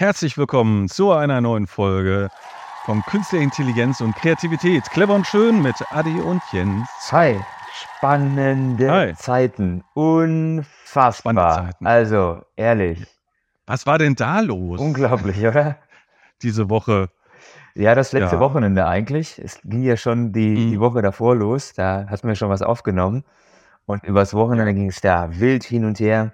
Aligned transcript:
Herzlich 0.00 0.38
willkommen 0.38 0.88
zu 0.88 1.12
einer 1.12 1.42
neuen 1.42 1.66
Folge 1.66 2.30
von 2.86 3.02
Künstliche 3.02 3.44
Intelligenz 3.44 4.00
und 4.00 4.16
Kreativität. 4.16 4.84
Clever 4.90 5.14
und 5.14 5.26
schön 5.26 5.60
mit 5.60 5.74
Adi 5.90 6.18
und 6.22 6.40
Jens. 6.52 6.88
Hi, 7.12 7.38
spannende 7.98 8.90
Hi. 8.90 9.14
Zeiten. 9.14 9.84
Unfassbar. 9.92 11.12
Spannende 11.12 11.54
Zeiten. 11.72 11.86
Also, 11.86 12.40
ehrlich, 12.56 13.06
Was 13.66 13.86
war 13.86 13.98
denn 13.98 14.14
da 14.14 14.40
los 14.40 14.80
unglaublich, 14.80 15.44
oder? 15.46 15.76
diese 16.40 16.70
Woche? 16.70 17.10
Ja, 17.74 17.94
das 17.94 18.12
letzte 18.12 18.36
Ja. 18.36 18.40
Wochenende 18.40 18.86
eigentlich. 18.86 19.38
Es 19.38 19.60
ging 19.64 19.82
ja 19.82 19.98
schon 19.98 20.32
die, 20.32 20.48
Mhm. 20.56 20.70
die 20.70 20.80
Woche 20.80 21.02
davor 21.02 21.36
los. 21.36 21.74
Da 21.74 22.06
hatten 22.08 22.26
wir 22.26 22.36
schon 22.36 22.48
was 22.48 22.62
aufgenommen. 22.62 23.22
Und 23.84 24.04
übers 24.04 24.32
Wochenende 24.32 24.72
ging 24.72 24.88
es 24.88 25.02
da 25.02 25.28
wild 25.38 25.62
hin 25.62 25.84
und 25.84 26.00
her 26.00 26.32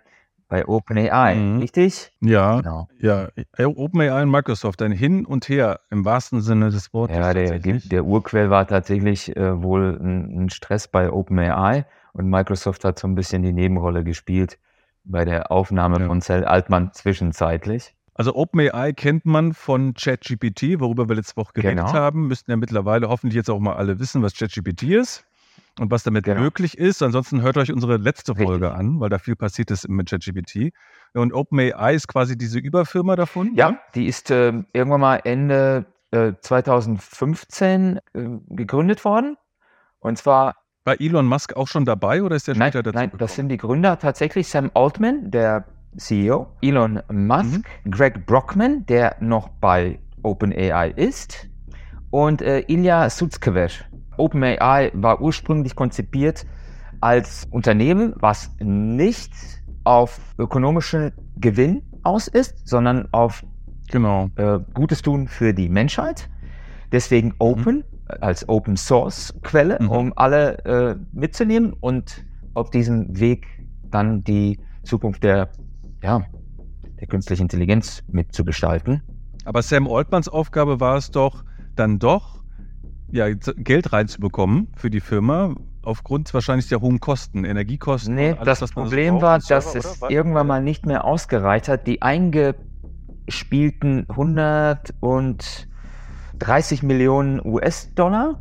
bei 0.49 0.67
OpenAI. 0.67 1.35
Mhm. 1.35 1.59
Richtig? 1.59 2.13
Ja, 2.21 2.61
Genau. 2.61 2.89
ja, 2.99 3.29
OpenAI 3.59 4.23
und 4.23 4.31
Microsoft, 4.31 4.81
ein 4.83 4.93
Hin 4.93 5.27
und 5.27 5.49
Her 5.49 5.81
im 5.91 6.05
wahrsten 6.05 6.41
Sinne 6.41 6.71
des 6.71 6.93
Wortes. 6.93 7.17
Ja, 7.17 7.35
der, 7.35 7.59
der 7.59 8.05
Urquell 8.05 8.51
war 8.51 8.67
tatsächlich 8.67 9.37
äh, 9.37 9.63
wohl 9.63 9.99
ein, 10.01 10.45
ein 10.45 10.51
Stress 10.51 10.89
bei 10.89 11.11
OpenAI 11.11 11.85
und 12.13 12.29
Microsoft 12.31 12.85
hat 12.85 12.99
so 12.99 13.09
ein 13.09 13.15
bisschen 13.15 13.43
die 13.43 13.53
Nebenrolle 13.53 14.05
gespielt 14.05 14.59
bei 15.05 15.25
der 15.25 15.51
Aufnahme 15.53 16.01
Ja. 16.01 16.07
von 16.07 16.21
Cell 16.21 16.45
Altman 16.45 16.93
zwischenzeitlich. 16.93 17.95
Also 18.15 18.35
OpenAI 18.35 18.93
kennt 18.95 19.27
man 19.27 19.53
von 19.53 19.93
ChatGPT, 19.93 20.81
worüber 20.81 21.07
wir 21.09 21.17
letzte 21.17 21.37
Woche 21.37 21.53
geredet 21.53 21.79
Genau. 21.81 21.93
haben. 21.93 22.29
Müssten 22.29 22.51
ja 22.51 22.57
mittlerweile 22.57 23.09
hoffentlich 23.11 23.35
jetzt 23.37 23.51
auch 23.51 23.61
mal 23.61 23.75
alle 23.75 23.99
wissen, 23.99 24.23
was 24.23 24.35
ChatGPT 24.35 24.85
ist 24.85 25.26
und 25.79 25.91
was 25.91 26.03
damit 26.03 26.25
Genau. 26.25 26.41
möglich 26.41 26.79
ist. 26.79 27.03
Ansonsten 27.03 27.43
hört 27.43 27.57
euch 27.59 27.73
unsere 27.73 27.97
letzte 27.97 28.33
Richtig. 28.33 28.47
Folge 28.47 28.73
an, 28.75 29.01
weil 29.01 29.11
da 29.11 29.19
viel 29.19 29.37
passiert 29.37 29.71
ist 29.71 29.89
mit 29.89 30.09
ChatGPT. 30.09 30.73
Und 31.15 31.33
OpenAI 31.33 31.95
ist 31.95 32.09
quasi 32.09 32.37
diese 32.37 32.59
Überfirma 32.59 33.17
davon. 33.17 33.55
Ja, 33.55 33.73
ne? 33.73 33.79
die 33.95 34.07
ist 34.07 34.31
äh, 34.31 34.53
irgendwann 34.73 35.01
mal 35.01 35.21
Ende 35.25 35.87
äh, 36.11 36.33
2015 36.41 37.99
äh, 38.15 38.29
gegründet 38.51 39.05
worden. 39.05 39.37
Und 40.01 40.19
zwar, 40.19 40.55
War 40.85 41.01
Elon 41.01 41.27
Musk 41.27 41.57
auch 41.57 41.69
schon 41.69 41.85
dabei 41.85 42.23
oder 42.23 42.37
ist 42.37 42.47
der 42.49 42.57
nein, 42.57 42.71
später 42.73 42.83
dazu 42.85 42.97
nein, 42.99 43.13
das 43.19 43.35
sind 43.35 43.49
die 43.49 43.57
Gründer 43.57 43.99
tatsächlich 43.99 44.49
Sam 44.49 44.71
Altman, 44.75 45.31
der 45.31 45.65
CEO, 45.97 46.55
Elon 46.63 47.03
Musk, 47.11 47.63
Greg 47.91 48.27
Brockman, 48.27 48.85
der 48.87 49.17
noch 49.21 49.49
bei 49.49 49.99
OpenAI 50.23 50.91
ist, 50.91 51.49
und 52.11 52.43
äh, 52.43 52.61
Ilya 52.69 53.09
Sutskever. 53.11 53.69
OpenAI 54.19 54.91
war 54.95 55.21
ursprünglich 55.21 55.75
konzipiert 55.75 56.47
als 57.01 57.47
Unternehmen, 57.51 58.15
was 58.17 58.51
nicht 58.61 59.33
auf 59.85 60.19
ökonomischen 60.39 61.13
Gewinn 61.37 61.83
aus 62.03 62.29
ist, 62.29 62.67
sondern 62.67 63.09
auf 63.13 63.45
Genau. 63.91 64.31
äh, 64.37 64.59
Gutes 64.75 65.03
tun 65.03 65.29
für 65.29 65.55
die 65.55 65.69
Menschheit. 65.69 66.29
Deswegen 66.93 67.35
Open 67.39 67.85
äh, 68.09 68.19
als 68.21 68.49
Open 68.49 68.77
Source 68.77 69.35
Quelle, 69.43 69.79
Mhm. 69.81 69.91
um 69.91 70.13
alle 70.17 70.59
äh, 70.65 70.97
mitzunehmen 71.13 71.73
und 71.73 72.25
auf 72.55 72.71
diesem 72.71 73.19
Weg 73.19 73.47
dann 73.91 74.25
die 74.25 74.59
Zukunft 74.83 75.23
der, 75.23 75.51
ja, 76.03 76.25
der 77.01 77.07
künstlichen 77.07 77.43
Intelligenz 77.43 78.03
mitzugestalten. 78.09 79.03
Aber 79.45 79.63
Sam 79.63 79.87
Altmans 79.89 80.29
Aufgabe 80.29 80.81
war 80.81 80.97
es 80.97 81.11
doch, 81.11 81.45
dann 81.77 81.99
doch 81.99 82.36
ja, 83.11 83.29
Geld 83.31 83.93
reinzubekommen 83.93 84.69
für 84.77 84.91
die 84.91 85.01
Firma, 85.01 85.55
aufgrund 85.83 86.33
wahrscheinlich 86.35 86.69
der 86.69 86.81
hohen 86.81 87.01
Kosten, 87.01 87.45
Energiekosten. 87.45 88.15
Nee, 88.15 88.33
alles, 88.33 88.45
das 88.45 88.63
was 88.63 88.75
man 88.75 88.87
so 88.87 88.91
Problem 88.91 89.15
braucht, 89.15 89.23
war, 89.23 89.35
und 89.37 89.45
Server, 89.45 89.73
dass 89.73 89.85
es 89.85 90.03
irgendwann 90.09 90.47
mal 90.47 90.63
nicht 90.63 90.87
mehr 90.87 91.05
ausgereicht 91.05 91.69
hat. 91.69 91.87
Die 91.87 92.03
eingespielten 92.03 94.07
130 94.11 96.83
Millionen 96.83 97.41
US-Dollar 97.45 98.41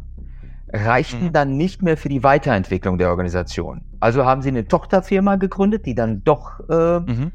reichten 0.73 1.27
Mhm. 1.27 1.33
dann 1.33 1.57
nicht 1.57 1.83
mehr 1.83 1.95
für 1.95 2.09
die 2.09 2.23
Weiterentwicklung 2.23 2.97
der 2.97 3.09
Organisation. 3.09 3.81
Also 3.99 4.25
haben 4.25 4.41
sie 4.41 4.49
eine 4.49 4.67
Tochterfirma 4.67 5.35
gegründet, 5.35 5.85
die 5.85 5.95
dann 5.95 6.23
doch 6.23 6.59
äh, 6.69 6.99
Mhm. 6.99 7.31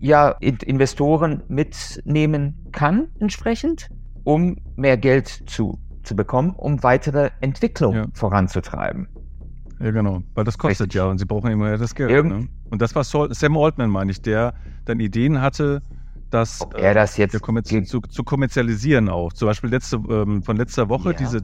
ja 0.00 0.30
In 0.40 0.56
Investoren 0.56 1.42
mitnehmen 1.48 2.56
kann 2.72 3.08
entsprechend, 3.20 3.90
um 4.24 4.56
mehr 4.74 4.96
Geld 4.96 5.42
zu, 5.46 5.78
zu 6.02 6.16
bekommen, 6.16 6.50
um 6.50 6.82
weitere 6.82 7.30
Entwicklung 7.40 7.94
Ja. 7.94 8.06
voranzutreiben. 8.14 9.08
Ja, 9.80 9.90
genau. 9.90 10.22
Weil 10.34 10.44
das 10.44 10.58
kostet 10.58 10.86
Richtig. 10.86 10.94
ja 10.98 11.06
und 11.06 11.18
sie 11.18 11.24
brauchen 11.24 11.50
immer 11.50 11.76
das 11.76 11.94
Geld. 11.94 12.10
Irgend- 12.10 12.40
ne? 12.42 12.48
Und 12.70 12.80
das 12.82 12.94
war 12.94 13.04
Sam 13.04 13.56
Altman, 13.56 13.90
meine 13.90 14.10
ich, 14.10 14.22
der 14.22 14.54
dann 14.84 15.00
Ideen 15.00 15.40
hatte, 15.40 15.82
das, 16.30 16.60
Ob 16.62 16.74
er 16.78 16.94
das 16.94 17.16
jetzt 17.18 17.32
der 17.32 17.40
kommerz 17.40 17.68
ge- 17.68 17.82
zu, 17.84 18.00
zu 18.00 18.24
kommerzialisieren 18.24 19.08
auch. 19.08 19.32
Zum 19.34 19.46
Beispiel 19.48 19.68
letzte, 19.70 19.96
ähm, 20.08 20.42
von 20.42 20.56
letzter 20.56 20.88
Woche 20.88 21.10
Ja. 21.10 21.16
diese, 21.16 21.42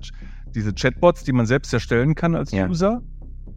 diese 0.55 0.73
Chatbots, 0.73 1.25
die 1.25 1.33
man 1.33 1.45
selbst 1.47 1.73
erstellen 1.75 2.15
kann 2.15 2.35
als 2.35 2.53
Ja. 2.53 2.67
User, 2.69 3.03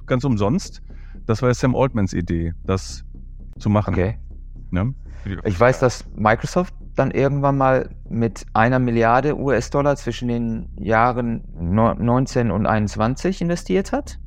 ganz 0.08 0.24
umsonst. 0.26 0.82
Das 1.26 1.42
war 1.42 1.50
ja 1.50 1.54
Sam 1.54 1.76
Altmans 1.76 2.14
Idee, 2.14 2.54
das 2.66 3.06
zu 3.60 3.70
machen. 3.70 3.94
Okay. 3.94 4.18
Ne? 4.72 4.94
Ich 5.46 5.58
weiß, 5.60 5.80
dass 5.80 6.04
Microsoft 6.16 6.74
dann 6.96 7.12
irgendwann 7.12 7.58
mal 7.58 7.90
mit 8.10 8.46
einer 8.54 8.80
Milliarde 8.80 9.38
US-Dollar 9.38 9.96
zwischen 9.96 10.28
den 10.28 10.70
Jahren 10.78 11.44
no- 11.60 11.94
19 11.94 12.52
und 12.52 12.66
21 12.66 13.42
investiert 13.42 13.92
hat. 13.92 14.20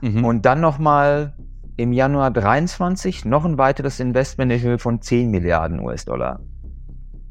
Mhm. 0.00 0.24
Und 0.24 0.46
dann 0.46 0.60
nochmal 0.60 1.34
im 1.76 1.92
Januar 1.92 2.30
23 2.30 3.24
noch 3.24 3.44
ein 3.44 3.58
weiteres 3.58 3.98
Investment 3.98 4.52
in 4.52 4.60
Höhe 4.62 4.78
von 4.78 5.00
10 5.02 5.30
Milliarden 5.30 5.80
US-Dollar. 5.80 6.40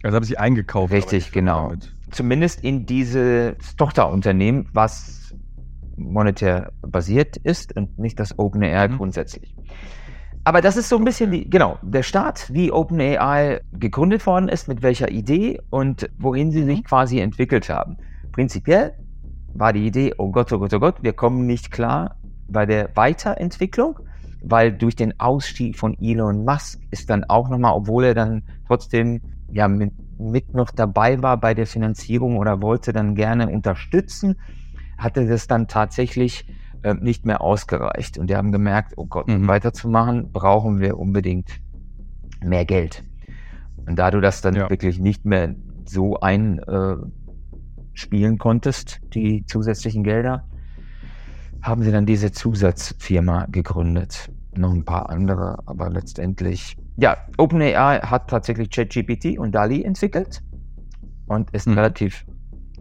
also 0.04 0.16
haben 0.18 0.26
sie 0.26 0.38
eingekauft. 0.38 0.92
Richtig, 0.92 1.32
genau. 1.32 1.68
damit. 1.70 1.96
Zumindest 2.12 2.62
in 2.64 2.86
dieses 2.86 3.56
Tochterunternehmen, 3.78 4.68
was 4.74 5.34
monetär 5.96 6.72
basiert 6.82 7.38
ist 7.38 7.76
und 7.76 7.98
nicht 8.00 8.20
das 8.20 8.38
OpenAI 8.38 8.90
Mhm. 8.90 8.98
grundsätzlich. 8.98 9.56
Aber 10.46 10.62
das 10.62 10.76
ist 10.76 10.90
so 10.90 10.98
ein 10.98 11.06
bisschen 11.06 11.32
die, 11.32 11.50
genau, 11.50 11.80
der 11.82 12.04
Start, 12.04 12.52
wie 12.54 12.72
OpenAI 12.72 13.62
gegründet 13.72 14.26
worden 14.26 14.50
ist, 14.50 14.68
mit 14.68 14.82
welcher 14.82 15.10
Idee 15.10 15.62
und 15.70 16.10
wohin 16.18 16.52
sie 16.52 16.62
Mhm. 16.62 16.66
sich 16.66 16.84
quasi 16.84 17.20
entwickelt 17.20 17.70
haben. 17.70 17.98
Prinzipiell 18.34 18.94
war 19.54 19.72
die 19.72 19.86
Idee, 19.88 20.14
oh 20.18 20.32
Gott, 20.32 20.52
oh 20.52 20.60
Gott, 20.60 20.74
oh 20.74 20.80
Gott, 20.80 20.96
wir 21.02 21.14
kommen 21.14 21.46
nicht 21.46 21.72
klar 21.72 22.18
bei 22.50 22.66
der 22.66 22.90
Weiterentwicklung, 22.96 24.00
weil 24.42 24.74
durch 24.74 24.96
den 24.96 25.18
Ausstieg 25.20 25.78
von 25.78 25.98
Elon 26.02 26.44
Musk 26.44 26.82
ist 26.92 27.10
dann 27.10 27.24
auch 27.24 27.48
nochmal, 27.50 27.74
obwohl 27.74 28.04
er 28.04 28.14
dann 28.14 28.44
trotzdem 28.68 29.22
ja 29.50 29.68
mit, 29.70 29.94
mit 30.20 30.54
noch 30.54 30.72
dabei 30.72 31.22
war 31.22 31.38
bei 31.38 31.54
der 31.54 31.68
Finanzierung 31.68 32.38
oder 32.38 32.62
wollte 32.62 32.92
dann 32.92 33.16
gerne 33.16 33.48
unterstützen, 33.48 34.36
hatte 34.98 35.26
das 35.26 35.48
dann 35.48 35.68
tatsächlich 35.68 36.46
äh, 36.84 36.94
nicht 36.94 37.26
mehr 37.26 37.42
ausgereicht. 37.42 38.18
Und 38.18 38.30
die 38.30 38.36
haben 38.36 38.52
gemerkt, 38.52 38.94
oh 38.98 39.06
Gott, 39.06 39.28
um 39.28 39.42
Mhm. 39.42 39.48
weiterzumachen, 39.48 40.32
brauchen 40.32 40.80
wir 40.80 40.98
unbedingt 40.98 41.50
mehr 42.42 42.66
Geld. 42.66 43.04
Und 43.86 43.98
da 43.98 44.12
du 44.12 44.22
das 44.22 44.42
dann 44.42 44.56
Ja. 44.56 44.70
wirklich 44.70 45.00
nicht 45.00 45.26
mehr 45.26 45.56
so 45.86 46.20
einspielen 46.20 47.12
konntest, 48.38 49.00
die 49.14 49.46
zusätzlichen 49.46 50.04
Gelder, 50.04 50.46
haben 51.62 51.84
sie 51.84 51.92
dann 51.92 52.06
diese 52.06 52.32
Zusatzfirma 52.32 53.48
gegründet. 53.50 54.30
Noch 54.56 54.74
ein 54.74 54.84
paar 54.86 55.10
andere, 55.10 55.58
aber 55.66 55.90
letztendlich, 55.90 56.76
ja, 56.98 57.18
OpenAI 57.38 58.00
hat 58.02 58.30
tatsächlich 58.30 58.70
ChatGPT 58.70 59.38
und 59.40 59.54
DALI 59.56 59.84
entwickelt 59.84 60.42
und 61.26 61.50
ist 61.52 61.68
Mhm. 61.68 61.74
relativ, 61.74 62.26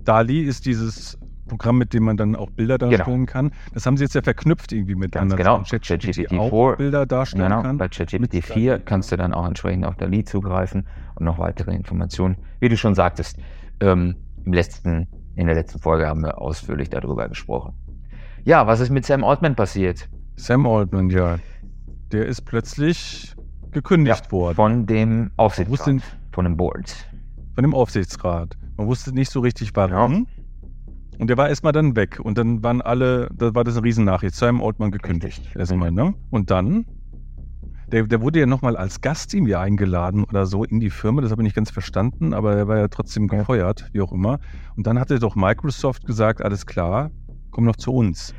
DALI 0.04 0.40
ist 0.42 0.66
dieses 0.66 1.18
Programm, 1.52 1.76
mit 1.78 1.92
dem 1.92 2.04
man 2.04 2.16
dann 2.16 2.34
auch 2.34 2.50
Bilder 2.50 2.78
darstellen 2.78 3.26
kann. 3.26 3.52
Das 3.74 3.84
haben 3.84 3.96
sie 3.98 4.04
jetzt 4.04 4.14
ja 4.14 4.22
verknüpft 4.22 4.72
irgendwie 4.72 4.94
miteinander. 4.94 5.36
genau. 5.36 5.58
dass 5.58 5.70
man 5.72 5.80
ChatGPT 5.82 6.32
auch 6.38 6.68
4. 6.68 6.76
Bilder 6.76 7.04
darstellen 7.06 7.44
genau, 7.44 7.62
kann. 7.62 7.76
bei 7.78 7.88
ChatGPT 7.88 8.20
mit 8.20 8.32
4 8.44 8.70
DALL-E. 8.72 8.82
kannst 8.84 9.12
du 9.12 9.16
dann 9.16 9.34
auch 9.34 9.46
entsprechend 9.46 9.84
auf 9.84 9.96
DALI 9.96 10.24
zugreifen 10.24 10.86
und 11.16 11.24
noch 11.26 11.38
weitere 11.38 11.74
Informationen. 11.74 12.36
Wie 12.60 12.68
du 12.70 12.76
schon 12.76 12.94
sagtest, 12.94 13.38
ähm, 13.80 14.16
im 14.44 14.52
letzten, 14.54 15.06
in 15.36 15.46
der 15.46 15.54
letzten 15.54 15.78
Folge 15.78 16.06
haben 16.08 16.22
wir 16.22 16.40
ausführlich 16.40 16.88
darüber 16.90 17.28
gesprochen. 17.28 17.74
Ja, 18.44 18.66
was 18.66 18.80
ist 18.80 18.90
mit 18.90 19.04
Sam 19.04 19.22
Altman 19.24 19.54
passiert? 19.54 20.08
Sam 20.36 20.66
Altman, 20.66 21.10
ja. 21.10 21.38
Der 22.12 22.26
ist 22.26 22.42
plötzlich 22.42 23.34
gekündigt 23.70 24.32
worden 24.32 24.56
Von 24.56 24.86
dem 24.86 25.30
Aufsichtsrat, 25.36 25.70
wusste- 25.86 26.02
von 26.32 26.44
dem 26.44 26.56
Board. 26.56 26.94
von 27.54 27.62
dem 27.62 27.74
Aufsichtsrat. 27.74 28.56
Man 28.76 28.86
wusste 28.86 29.12
nicht 29.14 29.30
so 29.30 29.40
richtig 29.40 29.76
warum. 29.76 30.26
Und 31.18 31.28
der 31.28 31.36
war 31.36 31.48
erstmal 31.48 31.72
dann 31.72 31.94
weg. 31.94 32.18
Und 32.20 32.38
dann 32.38 32.62
waren 32.62 32.80
alle, 32.82 33.28
da 33.34 33.54
war 33.54 33.64
das 33.64 33.76
eine 33.76 33.84
Riesennachricht. 33.84 34.34
Sam 34.34 34.62
Altman 34.62 34.90
gekündigt. 34.90 35.38
Richtig. 35.40 35.56
Erstmal, 35.56 35.92
ne? 35.92 36.14
Und 36.30 36.50
dann, 36.50 36.86
der, 37.92 38.04
der 38.04 38.20
wurde 38.22 38.40
ja 38.40 38.46
nochmal 38.46 38.76
als 38.76 39.00
Gast 39.00 39.34
irgendwie 39.34 39.54
eingeladen 39.54 40.24
oder 40.24 40.46
so 40.46 40.64
in 40.64 40.80
die 40.80 40.90
Firma. 40.90 41.20
Das 41.20 41.30
habe 41.30 41.42
ich 41.42 41.44
nicht 41.44 41.56
ganz 41.56 41.70
verstanden, 41.70 42.32
aber 42.34 42.56
er 42.56 42.66
war 42.68 42.78
ja 42.78 42.88
trotzdem 42.88 43.28
Ja. 43.30 43.38
gefeuert, 43.40 43.88
wie 43.92 44.00
auch 44.00 44.12
immer. 44.12 44.38
Und 44.76 44.86
dann 44.86 44.98
hatte 44.98 45.18
doch 45.18 45.36
Microsoft 45.36 46.06
gesagt, 46.06 46.42
alles 46.42 46.66
klar, 46.66 47.10
komm 47.50 47.64
noch 47.64 47.76
zu 47.76 47.92
uns. 47.92 48.34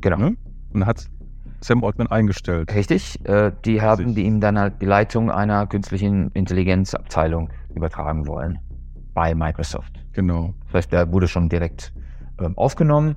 Genau. 0.00 0.18
Ne? 0.18 0.36
Und 0.72 0.86
hat 0.86 1.06
Sam 1.62 1.82
Altman 1.82 2.08
eingestellt. 2.08 2.74
Richtig. 2.74 3.18
Äh, 3.26 3.50
die 3.64 3.80
haben 3.80 4.08
Sich. 4.08 4.16
die 4.16 4.24
ihm 4.24 4.40
dann 4.40 4.58
halt 4.58 4.82
die 4.82 4.86
Leitung 4.86 5.30
einer 5.30 5.66
künstlichen 5.66 6.30
Intelligenzabteilung 6.32 7.48
übertragen 7.74 8.26
wollen 8.26 8.58
bei 9.14 9.34
Microsoft. 9.34 10.03
Genau. 10.14 10.54
Das 10.66 10.74
heißt, 10.74 10.92
der 10.92 11.12
wurde 11.12 11.28
schon 11.28 11.48
direkt 11.48 11.92
ähm, 12.40 12.56
aufgenommen. 12.56 13.16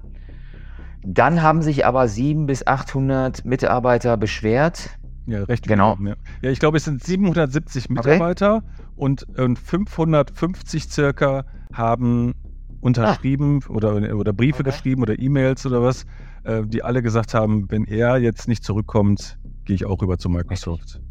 Dann 1.03 1.41
haben 1.41 1.61
sich 1.61 1.85
aber 1.85 2.07
700 2.07 2.47
bis 2.47 2.67
800 2.67 3.45
Mitarbeiter 3.45 4.17
beschwert. 4.17 4.97
Ja, 5.25 5.43
recht. 5.43 5.67
Genau. 5.67 5.97
Ja. 6.03 6.15
ja, 6.41 6.51
ich 6.51 6.59
glaube, 6.59 6.77
es 6.77 6.85
sind 6.85 7.03
770 7.03 7.89
Mitarbeiter 7.89 8.63
und, 8.95 9.27
und 9.37 9.59
550 9.59 10.89
circa 10.89 11.45
haben 11.73 12.33
unterschrieben 12.81 13.59
ah. 13.67 13.71
oder, 13.71 14.15
oder 14.15 14.33
Briefe 14.33 14.61
okay. 14.61 14.71
geschrieben 14.71 15.01
oder 15.01 15.19
E-Mails 15.19 15.65
oder 15.65 15.81
was, 15.81 16.05
äh, 16.43 16.63
die 16.65 16.83
alle 16.83 17.01
gesagt 17.01 17.33
haben, 17.33 17.69
wenn 17.69 17.85
er 17.85 18.17
jetzt 18.17 18.47
nicht 18.47 18.63
zurückkommt, 18.63 19.37
gehe 19.65 19.75
ich 19.75 19.85
auch 19.85 20.01
rüber 20.01 20.17
zu 20.17 20.29
Microsoft. 20.29 21.01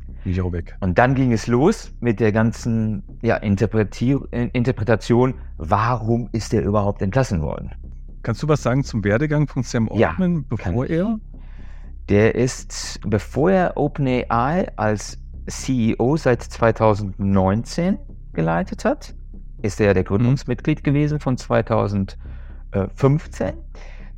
Weg. 0.53 0.77
Und 0.81 0.99
dann 0.99 1.15
ging 1.15 1.33
es 1.33 1.47
los 1.47 1.93
mit 2.01 2.21
der 2.21 2.33
ganzen 2.33 3.03
ja, 3.23 3.37
Interpretation, 3.37 5.35
warum 5.57 6.29
ist 6.33 6.53
er 6.53 6.63
überhaupt 6.63 7.03
entlassen 7.03 7.43
worden? 7.43 7.73
Kannst 8.23 8.43
du 8.43 8.49
was 8.49 8.63
sagen 8.63 8.83
zum 8.83 9.05
Werdegang 9.05 9.47
von 9.47 9.63
Sam 9.63 9.89
Altman, 9.89 10.35
ja, 10.35 10.43
bevor 10.49 10.87
er? 10.87 11.19
Der 12.09 12.35
ist, 12.35 13.01
bevor 13.07 13.51
er 13.51 13.77
OpenAI 13.77 14.73
als 14.77 15.19
CEO 15.47 16.17
seit 16.17 16.43
2019 16.43 17.99
geleitet 18.33 18.85
hat, 18.85 19.15
ist 19.63 19.81
er 19.81 19.95
der 19.95 20.03
mhm. 20.03 20.09
Gründungsmitglied 20.09 20.85
gewesen 20.85 21.21
von 21.21 21.37
2015. 21.37 23.53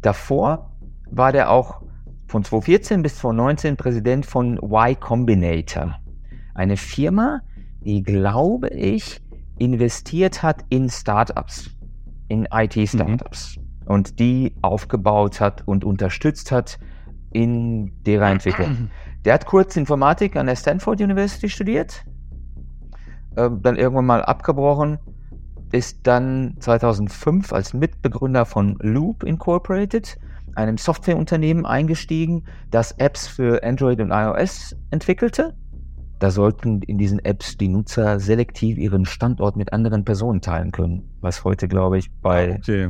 Davor 0.01 0.73
war 1.11 1.33
der 1.33 1.51
auch 1.51 1.83
von 2.29 2.45
2014 2.45 3.03
bis 3.03 3.17
2019 3.17 3.77
Präsident 3.77 4.27
von 4.27 4.59
Y 4.59 5.01
Combinator, 5.01 5.99
eine 6.55 6.77
Firma, 6.77 7.41
die, 7.81 8.03
glaube 8.03 8.69
ich, 8.69 9.21
investiert 9.59 10.43
hat 10.43 10.65
in 10.69 10.89
Startups, 10.89 11.71
in 12.29 12.47
IT-Startups. 12.53 13.57
Mhm 13.57 13.69
und 13.89 14.19
die 14.19 14.55
aufgebaut 14.61 15.41
hat 15.41 15.67
und 15.67 15.85
unterstützt 15.85 16.53
hat 16.53 16.79
in 17.33 18.03
derer 18.05 18.31
Entwicklung. 18.31 18.91
Der 19.25 19.35
hat 19.35 19.47
kurz 19.47 19.77
Informatik 19.77 20.37
an 20.37 20.47
der 20.47 20.57
Stanford 20.57 21.01
University 21.01 21.49
studiert, 21.49 22.05
äh, 23.35 23.51
dann 23.63 23.77
irgendwann 23.77 24.07
mal 24.07 24.23
abgebrochen, 24.23 24.99
ist 25.73 26.07
dann 26.07 26.57
2005 26.61 27.53
als 27.53 27.75
Mitbegründer 27.75 28.47
von 28.47 28.77
Loop 28.81 29.25
Incorporated, 29.25 30.19
einem 30.59 30.79
Softwareunternehmen, 30.79 31.65
eingestiegen, 31.65 32.45
das 32.71 32.93
Apps 32.93 33.27
für 33.27 33.63
Android 33.63 34.01
und 34.01 34.11
iOS 34.11 34.77
entwickelte 34.91 35.55
da 36.19 36.31
sollten 36.31 36.83
in 36.83 36.99
diesen 36.99 37.25
Apps 37.25 37.57
die 37.57 37.69
Nutzer 37.69 38.19
selektiv 38.19 38.77
ihren 38.77 39.05
Standort 39.07 39.57
mit 39.57 39.73
anderen 39.73 40.05
Personen 40.05 40.41
teilen 40.41 40.73
können, 40.73 41.09
was 41.21 41.45
heute, 41.45 41.69
glaube 41.69 41.99
ich, 41.99 42.11
bei, 42.21 42.57
okay. 42.57 42.89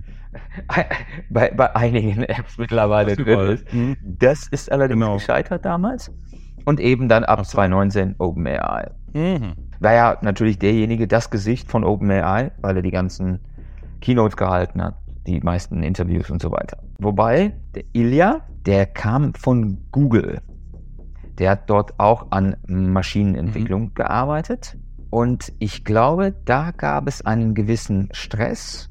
bei, 1.31 1.53
bei 1.55 1.77
einigen 1.77 2.23
Apps 2.23 2.57
mittlerweile 2.57 3.17
drin 3.17 3.41
ist. 3.51 3.73
Mhm. 3.73 3.97
Das 4.03 4.49
ist 4.49 4.73
allerdings 4.73 5.01
genau. 5.01 5.15
gescheitert 5.15 5.65
damals. 5.65 6.11
Und 6.65 6.81
eben 6.81 7.09
dann 7.09 7.25
ab 7.25 7.45
so. 7.45 7.53
2019 7.53 8.15
OpenAI. 8.19 8.91
Mhm. 9.13 9.55
War 9.81 9.93
ja 9.93 10.19
natürlich 10.23 10.59
derjenige, 10.59 11.07
das 11.07 11.31
Gesicht 11.31 11.71
von 11.71 11.85
OpenAI, 11.85 12.53
weil 12.61 12.77
er 12.77 12.83
die 12.83 12.91
ganzen 12.91 13.41
Keynotes 14.01 14.37
gehalten 14.37 14.83
hat, 14.83 14.95
die 15.29 15.41
meisten 15.41 15.83
Interviews 15.83 16.31
und 16.31 16.41
so 16.41 16.51
weiter. 16.51 16.79
Wobei, 16.99 17.53
der 17.75 17.85
Ilya, 17.93 18.41
der 18.67 18.87
kam 18.87 19.35
von 19.35 19.79
Google. 19.93 20.41
Der 21.39 21.51
hat 21.51 21.71
dort 21.71 21.99
auch 21.99 22.27
an 22.31 22.57
Maschinenentwicklung 22.67 23.83
mhm. 23.83 23.95
gearbeitet. 23.95 24.77
Und 25.11 25.53
ich 25.59 25.85
glaube, 25.85 26.35
da 26.45 26.73
gab 26.73 27.07
es 27.09 27.25
einen 27.25 27.55
gewissen 27.55 28.09
Stress, 28.13 28.91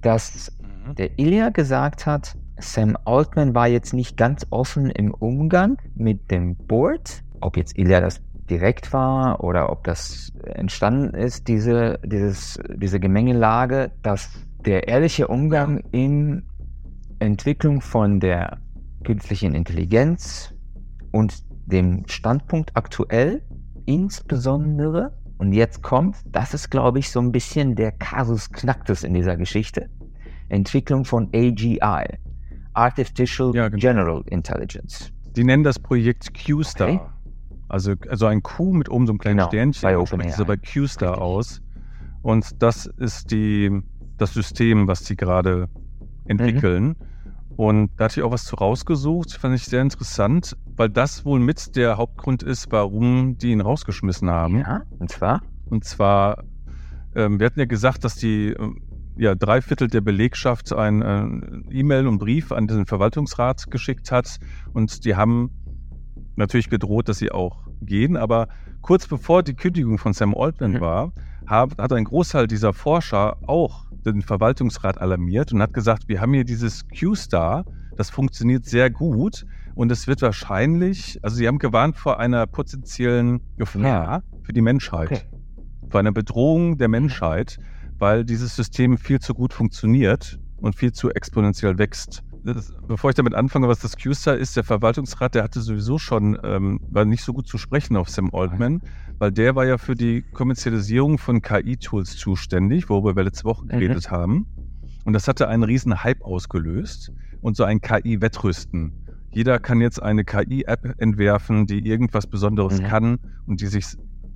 dass 0.00 0.52
mhm. 0.60 0.94
der 0.94 1.18
Ilya 1.18 1.50
gesagt 1.50 2.06
hat, 2.06 2.36
Sam 2.58 2.96
Altman 3.04 3.54
war 3.54 3.66
jetzt 3.66 3.92
nicht 3.94 4.16
ganz 4.16 4.46
offen 4.50 4.90
im 4.90 5.12
Umgang 5.12 5.78
mit 5.96 6.30
dem 6.30 6.54
Board. 6.54 7.22
Ob 7.40 7.56
jetzt 7.56 7.76
Ilya 7.76 8.00
das 8.00 8.22
direkt 8.48 8.92
war 8.92 9.42
oder 9.42 9.70
ob 9.70 9.84
das 9.84 10.32
entstanden 10.44 11.14
ist, 11.14 11.48
diese, 11.48 11.98
dieses, 12.04 12.60
diese 12.76 13.00
Gemengelage, 13.00 13.90
dass 14.02 14.30
der 14.64 14.88
ehrliche 14.88 15.28
Umgang 15.28 15.78
in 15.92 16.44
Entwicklung 17.18 17.80
von 17.80 18.20
der 18.20 18.58
künstlichen 19.04 19.54
Intelligenz 19.54 20.54
und 21.12 21.44
dem 21.66 22.04
Standpunkt 22.06 22.72
aktuell, 22.74 23.42
insbesondere, 23.86 25.12
und 25.38 25.52
jetzt 25.52 25.82
kommt, 25.82 26.16
das 26.26 26.54
ist, 26.54 26.70
glaube 26.70 26.98
ich, 26.98 27.10
so 27.10 27.20
ein 27.20 27.32
bisschen 27.32 27.74
der 27.74 27.92
Kasus 27.92 28.50
Knacktus 28.50 29.04
in 29.04 29.14
dieser 29.14 29.36
Geschichte, 29.36 29.90
Entwicklung 30.48 31.04
von 31.04 31.28
AGI, 31.34 31.78
Artificial 32.72 33.54
ja, 33.54 33.68
genau. 33.68 33.80
General 33.80 34.22
Intelligence. 34.26 35.12
Die 35.36 35.44
nennen 35.44 35.64
das 35.64 35.78
Projekt 35.78 36.32
Q-Star. 36.34 36.88
Okay. 36.88 37.00
Also, 37.68 37.94
also 38.08 38.26
ein 38.26 38.42
Q 38.42 38.72
mit 38.72 38.88
oben 38.88 39.06
so 39.06 39.12
einem 39.12 39.18
kleinen 39.18 39.38
genau, 39.38 39.48
Sternchen, 39.48 39.82
bei 39.82 39.98
OpenAI. 39.98 40.30
sieht 40.30 40.40
aber 40.40 40.56
Q-Star 40.56 41.20
aus. 41.20 41.60
Und 42.22 42.62
das 42.62 42.86
ist 42.86 43.30
die, 43.32 43.70
das 44.16 44.34
System, 44.34 44.86
was 44.86 45.04
sie 45.04 45.16
gerade 45.16 45.68
entwickeln. 46.26 46.84
Mhm. 46.84 46.96
Und 47.56 47.90
da 47.96 48.04
hatte 48.04 48.20
ich 48.20 48.24
auch 48.24 48.32
was 48.32 48.44
zu 48.44 48.56
rausgesucht, 48.56 49.32
fand 49.32 49.54
ich 49.54 49.64
sehr 49.64 49.82
interessant, 49.82 50.56
weil 50.76 50.88
das 50.88 51.24
wohl 51.24 51.38
mit 51.38 51.76
der 51.76 51.96
Hauptgrund 51.98 52.42
ist, 52.42 52.72
warum 52.72 53.38
die 53.38 53.52
ihn 53.52 53.60
rausgeschmissen 53.60 54.28
haben. 54.28 54.58
Ja, 54.58 54.82
und 54.98 55.10
zwar? 55.10 55.42
Und 55.66 55.84
zwar, 55.84 56.42
ähm, 57.14 57.38
wir 57.38 57.46
hatten 57.46 57.60
ja 57.60 57.66
gesagt, 57.66 58.04
dass 58.04 58.16
die 58.16 58.48
äh, 58.48 58.70
ja, 59.16 59.34
drei 59.34 59.60
Viertel 59.60 59.88
der 59.88 60.00
Belegschaft 60.00 60.72
ein 60.72 61.02
äh, 61.02 61.78
E-Mail 61.78 62.08
und 62.08 62.18
Brief 62.18 62.50
an 62.50 62.66
den 62.66 62.86
Verwaltungsrat 62.86 63.70
geschickt 63.70 64.10
hat 64.10 64.38
und 64.72 65.04
die 65.04 65.14
haben 65.14 65.50
natürlich 66.36 66.68
gedroht, 66.68 67.08
dass 67.08 67.18
sie 67.18 67.30
auch 67.30 67.68
gehen, 67.80 68.16
aber 68.16 68.48
kurz 68.80 69.06
bevor 69.06 69.42
die 69.42 69.54
Kündigung 69.54 69.98
von 69.98 70.12
Sam 70.12 70.34
Altman 70.34 70.72
mhm. 70.72 70.80
war, 70.80 71.12
hat, 71.46 71.78
hat 71.78 71.92
ein 71.92 72.04
Großteil 72.04 72.46
dieser 72.46 72.72
Forscher 72.72 73.36
auch 73.46 73.86
den 74.04 74.22
Verwaltungsrat 74.22 75.00
alarmiert 75.00 75.52
und 75.52 75.62
hat 75.62 75.72
gesagt, 75.72 76.08
wir 76.08 76.20
haben 76.20 76.34
hier 76.34 76.44
dieses 76.44 76.86
Q-Star, 76.88 77.64
das 77.96 78.10
funktioniert 78.10 78.64
sehr 78.64 78.90
gut 78.90 79.46
und 79.74 79.90
es 79.90 80.06
wird 80.06 80.22
wahrscheinlich, 80.22 81.18
also 81.22 81.36
sie 81.36 81.48
haben 81.48 81.58
gewarnt 81.58 81.96
vor 81.96 82.20
einer 82.20 82.46
potenziellen 82.46 83.40
Gefahr 83.56 84.22
für 84.42 84.52
die 84.52 84.60
Menschheit, 84.60 85.10
okay. 85.10 85.22
vor 85.88 86.00
einer 86.00 86.12
Bedrohung 86.12 86.78
der 86.78 86.88
Menschheit, 86.88 87.58
weil 87.98 88.24
dieses 88.24 88.54
System 88.56 88.98
viel 88.98 89.20
zu 89.20 89.34
gut 89.34 89.52
funktioniert 89.52 90.38
und 90.58 90.74
viel 90.74 90.92
zu 90.92 91.10
exponentiell 91.10 91.78
wächst. 91.78 92.22
Das, 92.44 92.74
bevor 92.86 93.10
ich 93.10 93.16
damit 93.16 93.34
anfange, 93.34 93.68
was 93.68 93.78
das 93.78 93.96
Q-Star 93.96 94.36
ist, 94.36 94.56
der 94.56 94.64
Verwaltungsrat, 94.64 95.34
der 95.34 95.42
hatte 95.42 95.60
sowieso 95.60 95.98
schon, 95.98 96.38
ähm, 96.44 96.78
war 96.90 97.04
nicht 97.04 97.24
so 97.24 97.32
gut 97.32 97.46
zu 97.46 97.56
sprechen 97.56 97.96
auf 97.96 98.10
Sam 98.10 98.30
Altman 98.34 98.82
weil 99.18 99.32
der 99.32 99.54
war 99.54 99.64
ja 99.64 99.78
für 99.78 99.94
die 99.94 100.22
Kommerzialisierung 100.22 101.18
von 101.18 101.42
KI-Tools 101.42 102.16
zuständig, 102.16 102.88
worüber 102.88 103.16
wir 103.16 103.24
letzte 103.24 103.44
Woche 103.44 103.64
mhm. 103.64 103.68
geredet 103.68 104.10
mhm. 104.10 104.14
haben. 104.14 104.46
Und 105.04 105.12
das 105.12 105.28
hatte 105.28 105.48
einen 105.48 105.62
riesen 105.62 106.02
Hype 106.02 106.22
ausgelöst 106.22 107.12
und 107.40 107.56
so 107.56 107.64
ein 107.64 107.80
KI-Wettrüsten. 107.80 108.92
Jeder 109.32 109.58
kann 109.58 109.80
jetzt 109.80 110.02
eine 110.02 110.24
KI-App 110.24 110.94
entwerfen, 110.98 111.66
die 111.66 111.86
irgendwas 111.86 112.26
Besonderes 112.26 112.80
mhm. 112.80 112.86
kann 112.86 113.18
und 113.46 113.60
die 113.60 113.66
sich 113.66 113.84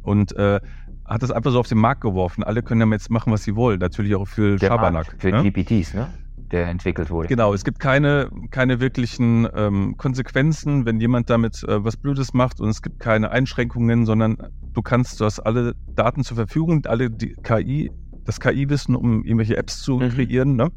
und 0.03 0.35
äh, 0.37 0.61
hat 1.05 1.23
das 1.23 1.31
einfach 1.31 1.53
so 1.53 1.61
auf 1.61 1.69
den 1.69 1.79
Markt 1.79 2.03
geworfen. 2.03 2.45
Alle 2.45 2.63
können 2.63 2.81
ja 2.81 2.87
jetzt 2.89 3.11
machen, 3.11 3.33
was 3.33 3.45
sie 3.45 3.57
wollen. 3.57 3.79
Natürlich 3.79 4.15
auch 4.15 4.27
für 4.27 4.59
Schabernack. 4.59 5.17
Für 5.19 5.31
ne? 5.31 5.43
GPTs, 5.43 5.95
ne? 5.95 6.09
Der 6.51 6.67
entwickelt 6.69 7.11
wurde. 7.11 7.29
Genau, 7.29 7.53
es 7.55 7.65
gibt 7.65 7.79
keine, 7.79 8.31
keine 8.51 8.81
wirklichen 8.81 9.49
ähm, 9.55 9.97
Konsequenzen, 9.97 10.87
wenn 10.87 11.01
jemand 11.01 11.31
damit 11.31 11.63
äh, 11.65 11.85
was 11.85 11.97
Blödes 11.97 12.35
macht 12.35 12.61
und 12.61 12.69
es 12.69 12.83
gibt 12.83 13.01
keine 13.01 13.31
Einschränkungen, 13.31 14.07
sondern 14.07 14.39
du 14.73 14.83
kannst, 14.83 15.21
du 15.21 15.25
hast 15.25 15.41
alle 15.41 15.75
Daten 15.95 16.25
zur 16.25 16.37
Verfügung, 16.37 16.85
alle 16.87 17.11
die 17.11 17.35
KI, 17.43 17.91
das 18.25 18.41
KI-Wissen, 18.41 18.95
um 18.95 19.25
irgendwelche 19.25 19.57
Apps 19.57 19.81
zu 19.81 19.99
mhm. 19.99 20.11
kreieren, 20.11 20.57
ne? 20.57 20.71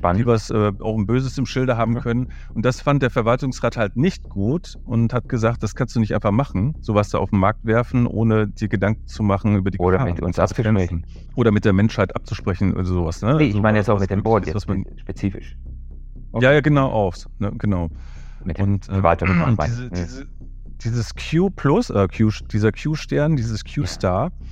Spannend. 0.00 0.20
die 0.20 0.26
was 0.26 0.50
äh, 0.50 0.72
auch 0.80 0.96
ein 0.96 1.06
Böses 1.06 1.38
im 1.38 1.46
Schilde 1.46 1.76
haben 1.76 1.92
mhm. 1.92 2.00
können. 2.00 2.32
Und 2.54 2.64
das 2.64 2.80
fand 2.80 3.02
der 3.02 3.10
Verwaltungsrat 3.10 3.76
halt 3.76 3.96
nicht 3.96 4.28
gut 4.28 4.76
und 4.84 5.12
hat 5.12 5.28
gesagt, 5.28 5.62
das 5.62 5.74
kannst 5.74 5.94
du 5.94 6.00
nicht 6.00 6.14
einfach 6.14 6.32
machen, 6.32 6.74
sowas 6.80 7.10
da 7.10 7.18
auf 7.18 7.30
den 7.30 7.38
Markt 7.38 7.64
werfen, 7.64 8.06
ohne 8.06 8.48
dir 8.48 8.68
Gedanken 8.68 9.06
zu 9.06 9.22
machen 9.22 9.56
über 9.56 9.70
die 9.70 9.78
Oder 9.78 9.98
Gefahr, 9.98 10.10
mit 10.10 10.22
uns 10.22 10.38
abzusprechen. 10.38 11.06
Oder 11.36 11.52
mit 11.52 11.64
der 11.64 11.72
Menschheit 11.72 12.16
abzusprechen 12.16 12.72
oder 12.74 12.84
sowas. 12.84 13.22
Ne? 13.22 13.36
Nee, 13.36 13.44
ich 13.44 13.60
meine 13.60 13.78
jetzt 13.78 13.90
auch 13.90 14.00
mit 14.00 14.10
dem 14.10 14.22
Board 14.22 14.46
jetzt 14.46 14.66
man, 14.66 14.84
spezifisch. 14.96 15.56
Okay. 16.32 16.44
Ja, 16.44 16.52
ja, 16.52 16.60
genau, 16.60 16.90
auch. 16.90 17.14
Ne, 17.38 17.52
genau. 17.58 17.88
Mit 18.44 18.58
dem 18.58 18.74
und, 18.74 18.88
äh, 18.88 18.92
und 19.46 19.60
diese, 19.62 19.90
diese, 19.90 20.26
dieses 20.82 21.14
Q 21.14 21.50
Plus, 21.50 21.90
äh, 21.90 22.08
Q, 22.08 22.30
dieser 22.50 22.72
Q-Stern, 22.72 23.36
dieses 23.36 23.64
Q-Star, 23.64 24.30
ja. 24.30 24.46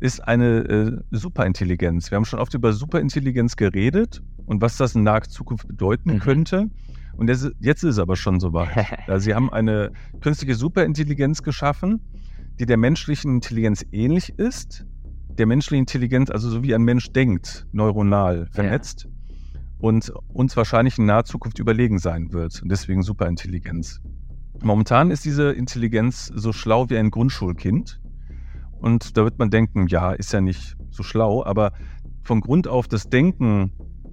ist 0.00 0.26
eine 0.26 0.46
äh, 0.58 0.92
Superintelligenz. 1.10 2.10
Wir 2.10 2.16
haben 2.16 2.24
schon 2.24 2.40
oft 2.40 2.54
über 2.54 2.72
Superintelligenz 2.72 3.56
geredet 3.56 4.22
und 4.48 4.62
was 4.62 4.78
das 4.78 4.94
in 4.94 5.02
naher 5.04 5.22
Zukunft 5.22 5.68
bedeuten 5.68 6.14
mhm. 6.14 6.18
könnte. 6.20 6.70
Und 7.16 7.28
jetzt, 7.28 7.50
jetzt 7.60 7.82
ist 7.82 7.94
es 7.94 7.98
aber 7.98 8.16
schon 8.16 8.40
so 8.40 8.52
weit. 8.52 8.86
also 9.06 9.24
sie 9.24 9.34
haben 9.34 9.52
eine 9.52 9.92
künstliche 10.20 10.54
Superintelligenz 10.54 11.42
geschaffen, 11.42 12.00
die 12.58 12.66
der 12.66 12.78
menschlichen 12.78 13.36
Intelligenz 13.36 13.84
ähnlich 13.92 14.30
ist, 14.38 14.86
der 15.28 15.46
menschlichen 15.46 15.82
Intelligenz, 15.82 16.30
also 16.30 16.48
so 16.48 16.62
wie 16.62 16.74
ein 16.74 16.82
Mensch 16.82 17.12
denkt, 17.12 17.66
neuronal 17.72 18.46
vernetzt 18.50 19.04
ja. 19.04 19.60
und 19.78 20.12
uns 20.32 20.56
wahrscheinlich 20.56 20.98
in 20.98 21.06
naher 21.06 21.24
Zukunft 21.24 21.58
überlegen 21.58 21.98
sein 21.98 22.32
wird. 22.32 22.62
Und 22.62 22.70
deswegen 22.70 23.02
Superintelligenz. 23.02 24.00
Momentan 24.62 25.10
ist 25.10 25.24
diese 25.24 25.52
Intelligenz 25.52 26.32
so 26.34 26.52
schlau 26.52 26.88
wie 26.88 26.96
ein 26.96 27.10
Grundschulkind. 27.10 28.00
Und 28.80 29.16
da 29.16 29.24
wird 29.24 29.38
man 29.38 29.50
denken, 29.50 29.86
ja, 29.88 30.12
ist 30.12 30.32
ja 30.32 30.40
nicht 30.40 30.76
so 30.90 31.02
schlau, 31.02 31.44
aber 31.44 31.72
von 32.22 32.40
Grund 32.40 32.66
auf 32.66 32.88
das 32.88 33.08
Denken 33.08 33.72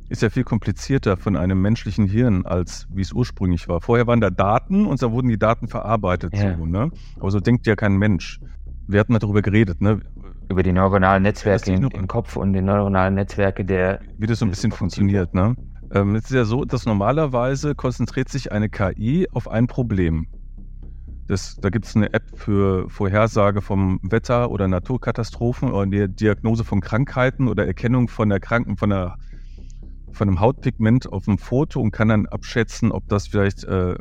ist 0.10 0.22
ja 0.22 0.30
viel 0.30 0.44
komplizierter 0.44 1.18
von 1.18 1.36
einem 1.36 1.62
menschlichen 1.62 2.06
Hirn, 2.08 2.46
als 2.46 2.88
wie 2.90 3.02
es 3.02 3.12
ursprünglich 3.12 3.68
war. 3.68 3.82
Vorher 3.82 4.08
waren 4.08 4.22
da 4.22 4.30
Daten 4.30 4.86
und 4.86 5.02
da 5.02 5.12
wurden 5.12 5.28
die 5.28 5.40
Daten 5.40 5.68
verarbeitet. 5.68 6.34
Ja. 6.36 6.58
So, 6.58 6.66
ne? 6.66 6.92
Aber 7.20 7.32
so 7.32 7.40
denkt 7.40 7.66
ja 7.68 7.76
kein 7.76 7.98
Mensch. 7.98 8.40
Wir 8.88 9.00
hatten 9.00 9.14
mal 9.14 9.20
darüber 9.20 9.42
geredet, 9.42 9.82
ne? 9.82 10.02
Über 10.50 10.62
die 10.62 10.72
neuronalen 10.72 11.24
Netzwerke 11.24 11.74
im, 11.74 11.90
im, 11.90 12.08
Kopf 12.08 12.36
und 12.36 12.54
die 12.54 12.62
neuronalen 12.62 13.16
Netzwerke 13.16 13.66
der. 13.66 14.00
Wie 14.18 14.28
das 14.28 14.40
so 14.40 14.46
ein 14.46 14.52
bisschen 14.52 14.72
funktioniert, 14.72 15.34
ne? 15.34 15.56
Ähm, 15.92 16.16
es 16.16 16.26
ist 16.26 16.32
ja 16.32 16.46
so, 16.46 16.66
dass 16.66 16.86
normalerweise 16.86 17.74
konzentriert 17.74 18.30
sich 18.30 18.52
eine 18.52 18.70
KI 18.70 19.28
auf 19.32 19.48
ein 19.50 19.66
Problem. 19.66 20.28
Das, 21.28 21.56
da 21.56 21.70
gibt 21.70 21.86
es 21.86 21.96
eine 21.96 22.14
App 22.14 22.24
für 22.36 22.88
Vorhersage 22.90 23.62
vom 23.62 24.00
Wetter 24.04 24.52
oder 24.52 24.68
Naturkatastrophen 24.68 25.72
oder 25.72 25.88
die 25.88 26.08
Diagnose 26.08 26.64
von 26.64 26.82
Krankheiten 26.82 27.48
oder 27.48 27.66
Erkennung 27.66 28.08
von 28.10 28.30
der 28.30 28.40
Kranken, 28.40 28.78
von 28.78 28.92
der 28.92 29.16
von 30.16 30.28
einem 30.28 30.40
Hautpigment 30.40 31.12
auf 31.12 31.26
dem 31.26 31.38
Foto 31.38 31.82
und 31.82 31.92
kann 31.92 32.08
dann 32.08 32.26
abschätzen, 32.26 32.92
ob 32.92 33.08
das 33.08 33.28
vielleicht 33.28 33.64
äh, 33.66 33.96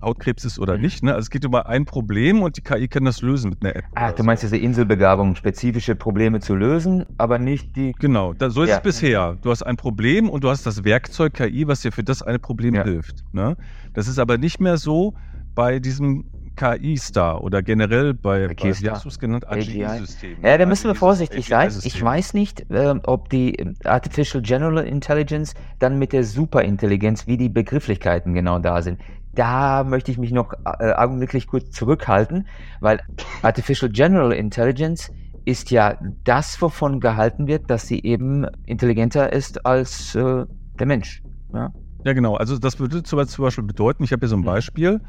Hautkrebs 0.00 0.44
ist 0.44 0.58
oder 0.58 0.76
mhm. 0.76 0.82
nicht. 0.82 1.02
Ne? 1.02 1.12
Also 1.12 1.26
es 1.26 1.30
geht 1.30 1.44
über 1.44 1.66
ein 1.66 1.84
Problem 1.84 2.42
und 2.42 2.56
die 2.56 2.62
KI 2.62 2.88
kann 2.88 3.04
das 3.04 3.22
lösen 3.22 3.50
mit 3.50 3.62
einer 3.62 3.76
App. 3.76 3.84
Ah, 3.94 4.12
du 4.12 4.22
meinst 4.22 4.42
diese 4.42 4.56
Inselbegabung, 4.56 5.34
spezifische 5.34 5.94
Probleme 5.94 6.40
zu 6.40 6.54
lösen, 6.54 7.04
aber 7.18 7.38
nicht 7.38 7.76
die. 7.76 7.92
Genau, 7.98 8.32
da, 8.32 8.50
so 8.50 8.62
ist 8.62 8.70
ja. 8.70 8.76
es 8.76 8.82
bisher. 8.82 9.36
Du 9.42 9.50
hast 9.50 9.62
ein 9.62 9.76
Problem 9.76 10.28
und 10.30 10.44
du 10.44 10.48
hast 10.48 10.64
das 10.66 10.84
Werkzeug 10.84 11.34
KI, 11.34 11.66
was 11.66 11.80
dir 11.82 11.92
für 11.92 12.04
das 12.04 12.22
eine 12.22 12.38
Problem 12.38 12.74
ja. 12.74 12.84
hilft. 12.84 13.24
Ne? 13.32 13.56
Das 13.92 14.08
ist 14.08 14.18
aber 14.18 14.38
nicht 14.38 14.60
mehr 14.60 14.76
so 14.76 15.14
bei 15.54 15.78
diesem 15.80 16.24
KI-Star 16.60 17.42
oder 17.42 17.62
generell 17.62 18.12
bei, 18.12 18.48
bei 18.48 18.54
wie 18.54 18.90
hast 18.90 19.04
du 19.04 19.08
es 19.08 19.18
genannt, 19.18 19.48
AGI-System. 19.48 20.36
Ja, 20.42 20.58
da 20.58 20.66
müssen 20.66 20.88
wir 20.88 20.94
vorsichtig 20.94 21.46
sein. 21.46 21.72
Ich 21.82 22.02
weiß 22.02 22.34
nicht, 22.34 22.70
äh, 22.70 22.94
ob 23.04 23.30
die 23.30 23.74
Artificial 23.84 24.42
General 24.42 24.86
Intelligence 24.86 25.54
dann 25.78 25.98
mit 25.98 26.12
der 26.12 26.22
Superintelligenz, 26.22 27.26
wie 27.26 27.38
die 27.38 27.48
Begrifflichkeiten 27.48 28.34
genau 28.34 28.58
da 28.58 28.82
sind. 28.82 29.00
Da 29.32 29.84
möchte 29.84 30.10
ich 30.10 30.18
mich 30.18 30.32
noch 30.32 30.52
äh, 30.80 30.92
augenblicklich 30.92 31.46
kurz 31.46 31.70
zurückhalten, 31.70 32.46
weil 32.80 33.00
Artificial 33.40 33.90
General 33.90 34.32
Intelligence 34.32 35.10
ist 35.46 35.70
ja 35.70 35.96
das, 36.24 36.60
wovon 36.60 37.00
gehalten 37.00 37.46
wird, 37.46 37.70
dass 37.70 37.86
sie 37.86 38.02
eben 38.02 38.44
intelligenter 38.66 39.32
ist 39.32 39.64
als 39.64 40.14
äh, 40.14 40.44
der 40.78 40.86
Mensch. 40.86 41.22
Ja? 41.54 41.72
ja, 42.04 42.12
genau. 42.12 42.34
Also 42.34 42.58
das 42.58 42.78
würde 42.78 43.02
zum 43.02 43.18
Beispiel 43.18 43.64
bedeuten, 43.64 44.04
ich 44.04 44.12
habe 44.12 44.20
hier 44.20 44.28
so 44.28 44.36
ein 44.36 44.40
mhm. 44.40 45.00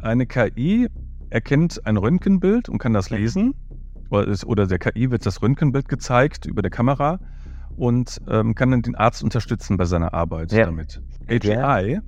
Eine 0.00 0.26
KI 0.26 0.88
erkennt 1.30 1.84
ein 1.86 1.96
Röntgenbild 1.96 2.68
und 2.68 2.78
kann 2.78 2.92
das 2.92 3.10
lesen. 3.10 3.54
Oder 4.10 4.66
der 4.66 4.78
KI 4.78 5.10
wird 5.10 5.26
das 5.26 5.42
Röntgenbild 5.42 5.88
gezeigt 5.88 6.46
über 6.46 6.62
der 6.62 6.70
Kamera 6.70 7.18
und 7.76 8.20
ähm, 8.28 8.54
kann 8.54 8.70
dann 8.70 8.82
den 8.82 8.94
Arzt 8.94 9.22
unterstützen 9.22 9.76
bei 9.76 9.84
seiner 9.84 10.14
Arbeit 10.14 10.52
ja. 10.52 10.64
damit. 10.66 11.02
AGI 11.28 12.00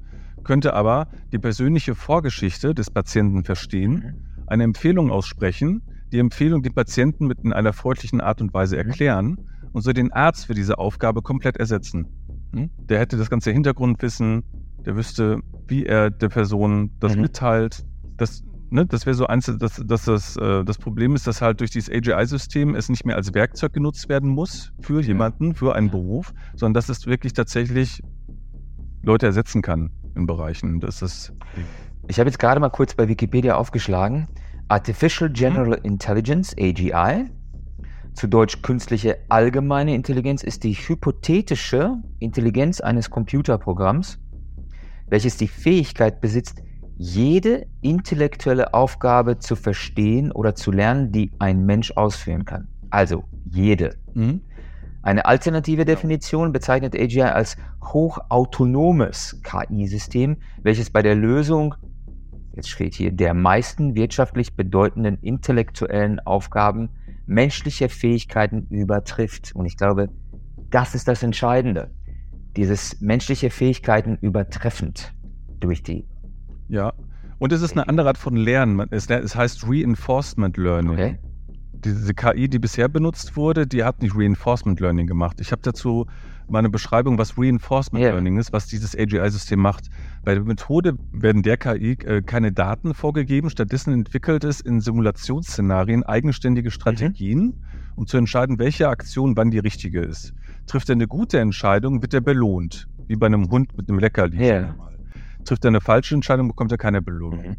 könnte 0.45 0.73
aber 0.75 1.09
die 1.33 1.39
persönliche 1.39 1.95
Vorgeschichte 1.95 2.75
des 2.75 2.91
Patienten 2.91 3.45
verstehen, 3.45 3.93
mhm. 3.93 4.43
eine 4.47 4.65
Empfehlung 4.65 5.11
aussprechen, 5.11 5.83
die 6.13 6.19
Empfehlung 6.19 6.63
dem 6.63 6.75
Patienten 6.75 7.27
mit 7.27 7.41
in 7.41 7.53
einer 7.53 7.73
freundlichen 7.73 8.21
Art 8.21 8.41
und 8.41 8.55
Weise 8.55 8.77
mhm. 8.77 8.83
erklären 8.83 9.39
und 9.73 9.83
so 9.83 9.93
den 9.93 10.13
Arzt 10.13 10.47
für 10.47 10.55
diese 10.55 10.79
Aufgabe 10.79 11.23
komplett 11.23 11.57
ersetzen. 11.57 12.07
Hm? 12.55 12.71
Der 12.79 12.99
hätte 12.99 13.17
das 13.17 13.29
ganze 13.29 13.51
Hintergrundwissen, 13.51 14.43
der 14.89 14.97
wüsste, 14.97 15.41
wie 15.67 15.85
er 15.85 16.11
der 16.11 16.31
Person 16.31 16.91
das 16.99 17.15
mhm. 17.15 17.23
mitteilt. 17.23 17.85
Das, 18.17 18.43
ne, 18.71 18.87
das 18.87 19.05
wäre 19.05 19.13
so 19.13 19.27
eins, 19.27 19.45
dass, 19.59 19.83
dass 19.85 20.07
das, 20.07 20.37
äh, 20.39 20.65
das 20.65 20.79
Problem 20.79 21.15
ist, 21.15 21.27
dass 21.27 21.43
halt 21.43 21.61
durch 21.61 21.71
dieses 21.71 21.91
AGI-System 21.95 22.75
es 22.75 22.89
nicht 22.89 23.05
mehr 23.05 23.17
als 23.17 23.35
Werkzeug 23.35 23.75
genutzt 23.75 24.09
werden 24.09 24.31
muss 24.31 24.73
für 24.81 25.03
jemanden, 25.03 25.55
für 25.55 25.75
einen 25.75 25.91
Beruf, 25.91 26.33
sondern 26.57 26.73
dass 26.73 26.89
es 26.89 27.07
wirklich 27.07 27.35
tatsächlich 27.35 28.03
Leute 29.03 29.27
ersetzen 29.27 29.61
kann 29.61 29.91
in 30.17 30.27
Bereichen. 30.27 30.81
Das 30.81 31.03
ist 31.03 31.35
ich 32.07 32.19
habe 32.19 32.31
jetzt 32.31 32.39
gerade 32.39 32.59
mal 32.59 32.71
kurz 32.71 32.95
bei 32.95 33.09
Wikipedia 33.09 33.57
aufgeschlagen. 33.57 34.27
Artificial 34.69 35.29
General 35.29 35.77
hm? 35.77 35.85
Intelligence, 35.85 36.57
AGI, 36.59 37.27
zu 38.15 38.27
Deutsch 38.27 38.63
künstliche 38.63 39.19
allgemeine 39.29 39.95
Intelligenz, 39.95 40.43
ist 40.43 40.65
die 40.65 40.73
hypothetische 40.73 42.03
Intelligenz 42.21 42.81
eines 42.81 43.11
Computerprogramms, 43.11 44.19
welches 45.11 45.37
die 45.37 45.49
Fähigkeit 45.49 46.21
besitzt, 46.21 46.63
jede 46.97 47.67
intellektuelle 47.81 48.75
Aufgabe 48.75 49.39
zu 49.39 49.55
verstehen 49.55 50.33
oder 50.33 50.55
zu 50.55 50.73
lernen, 50.73 51.13
die 51.13 51.31
ein 51.39 51.65
Mensch 51.65 51.93
ausführen 51.93 52.45
kann. 52.45 52.67
Also 52.91 53.25
jede. 53.51 53.95
Mhm. 54.15 54.41
Eine 55.03 55.25
alternative 55.25 55.85
Definition 55.85 56.53
bezeichnet 56.53 56.97
AGI 56.97 57.23
als 57.23 57.57
hochautonomes 57.85 59.41
KI-System, 59.45 60.37
welches 60.63 60.91
bei 60.91 61.03
der 61.03 61.15
Lösung, 61.15 61.77
jetzt 62.55 62.69
steht 62.69 62.95
hier, 62.95 63.13
der 63.13 63.33
meisten 63.33 63.95
wirtschaftlich 63.95 64.57
bedeutenden 64.57 65.19
intellektuellen 65.23 66.19
Aufgaben 66.21 66.91
menschliche 67.27 67.89
Fähigkeiten 67.89 68.67
übertrifft. 68.71 69.55
Und 69.55 69.67
ich 69.67 69.77
glaube, 69.77 70.09
das 70.71 70.97
ist 70.97 71.07
das 71.07 71.23
Entscheidende 71.23 71.91
dieses 72.59 73.01
menschliche 73.01 73.51
Fähigkeiten 73.51 74.19
übertreffend 74.21 75.15
durch 75.61 75.85
die. 75.85 76.05
Ja, 76.69 76.93
und 77.39 77.53
es 77.53 77.63
ist 77.63 77.73
eine 77.73 77.89
andere 77.89 78.09
Art 78.09 78.19
von 78.19 78.35
Lernen. 78.35 78.85
Es, 78.91 79.09
heißt 79.09 79.65
Reinforcement 79.69 80.57
Learning. 80.57 80.93
Okay. 80.93 81.19
Diese 81.73 82.13
KI, 82.15 82.49
die 82.49 82.59
bisher 82.59 82.89
benutzt 82.89 83.37
wurde, 83.37 83.69
die 83.69 83.85
hat 83.85 84.03
nicht 84.03 84.17
Reinforcement 84.17 84.81
Learning 84.81 85.07
gemacht. 85.07 85.41
Ich 85.41 85.53
habe 85.53 85.63
dazu 85.63 86.07
meine 86.49 86.69
Beschreibung, 86.69 87.17
was 87.17 87.39
Reinforcement 87.39 88.03
yeah. 88.03 88.11
Learning 88.11 88.39
ist, 88.39 88.53
was 88.53 88.67
dieses 88.67 88.99
AGI-System 88.99 89.61
macht. 89.61 89.85
Bei 90.25 90.35
der 90.35 90.43
Methode 90.43 90.97
werden 91.13 91.45
der 91.45 91.59
KI 91.59 91.93
äh, 91.93 92.23
keine 92.23 92.51
Daten 92.51 92.93
vorgegeben, 92.93 93.51
stattdessen 93.51 93.93
entwickelt 93.93 94.43
es 94.43 94.61
in 94.61 94.81
Simulationsszenarien 94.81 96.03
eigenständige 96.03 96.73
Strategien, 96.73 97.41
mhm. 97.41 97.55
um 97.95 98.07
zu 98.09 98.17
entscheiden, 98.17 98.59
welche 98.59 98.89
Aktion 98.89 99.37
wann 99.37 99.53
die 99.53 99.61
richtige 99.61 100.01
ist. 100.01 100.35
Trifft 100.69 100.89
er 100.91 100.95
eine 100.95 101.09
gute 101.09 101.41
Entscheidung, 101.41 102.03
wird 102.03 102.15
er 102.15 102.21
belohnt. 102.21 102.89
Wie 103.07 103.17
bei 103.17 103.27
einem 103.27 103.51
Hund 103.51 103.77
mit 103.77 103.89
einem 103.89 103.99
Leckerli. 103.99 104.39
Yeah. 104.39 104.75
Trifft 105.45 105.65
er 105.65 105.69
eine 105.69 105.81
falsche 105.81 106.15
Entscheidung, 106.15 106.49
bekommt 106.49 106.71
er 106.71 106.79
keine 106.79 107.01
Belohnung. 107.03 107.49
Mhm. 107.49 107.57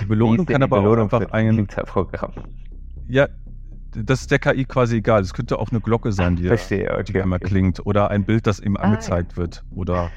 Die 0.00 0.04
Belohnung 0.04 0.46
kann 0.46 0.62
aber 0.62 0.82
Belohnung 0.82 1.08
auch 1.08 1.20
einfach 1.20 1.32
ein. 1.32 1.68
Ja, 3.08 3.28
das 3.92 4.22
ist 4.22 4.30
der 4.30 4.38
KI 4.38 4.64
quasi 4.64 4.96
egal. 4.96 5.22
Es 5.22 5.34
könnte 5.34 5.58
auch 5.58 5.70
eine 5.70 5.80
Glocke 5.80 6.12
sein, 6.12 6.36
die, 6.36 6.46
Verstehe, 6.46 6.90
okay, 6.92 7.12
die 7.12 7.20
einmal 7.20 7.38
okay. 7.38 7.48
klingt. 7.48 7.84
Oder 7.86 8.10
ein 8.10 8.24
Bild, 8.24 8.46
das 8.46 8.60
ihm 8.60 8.76
ah, 8.76 8.82
angezeigt 8.82 9.36
wird. 9.36 9.64
Oder 9.74 10.10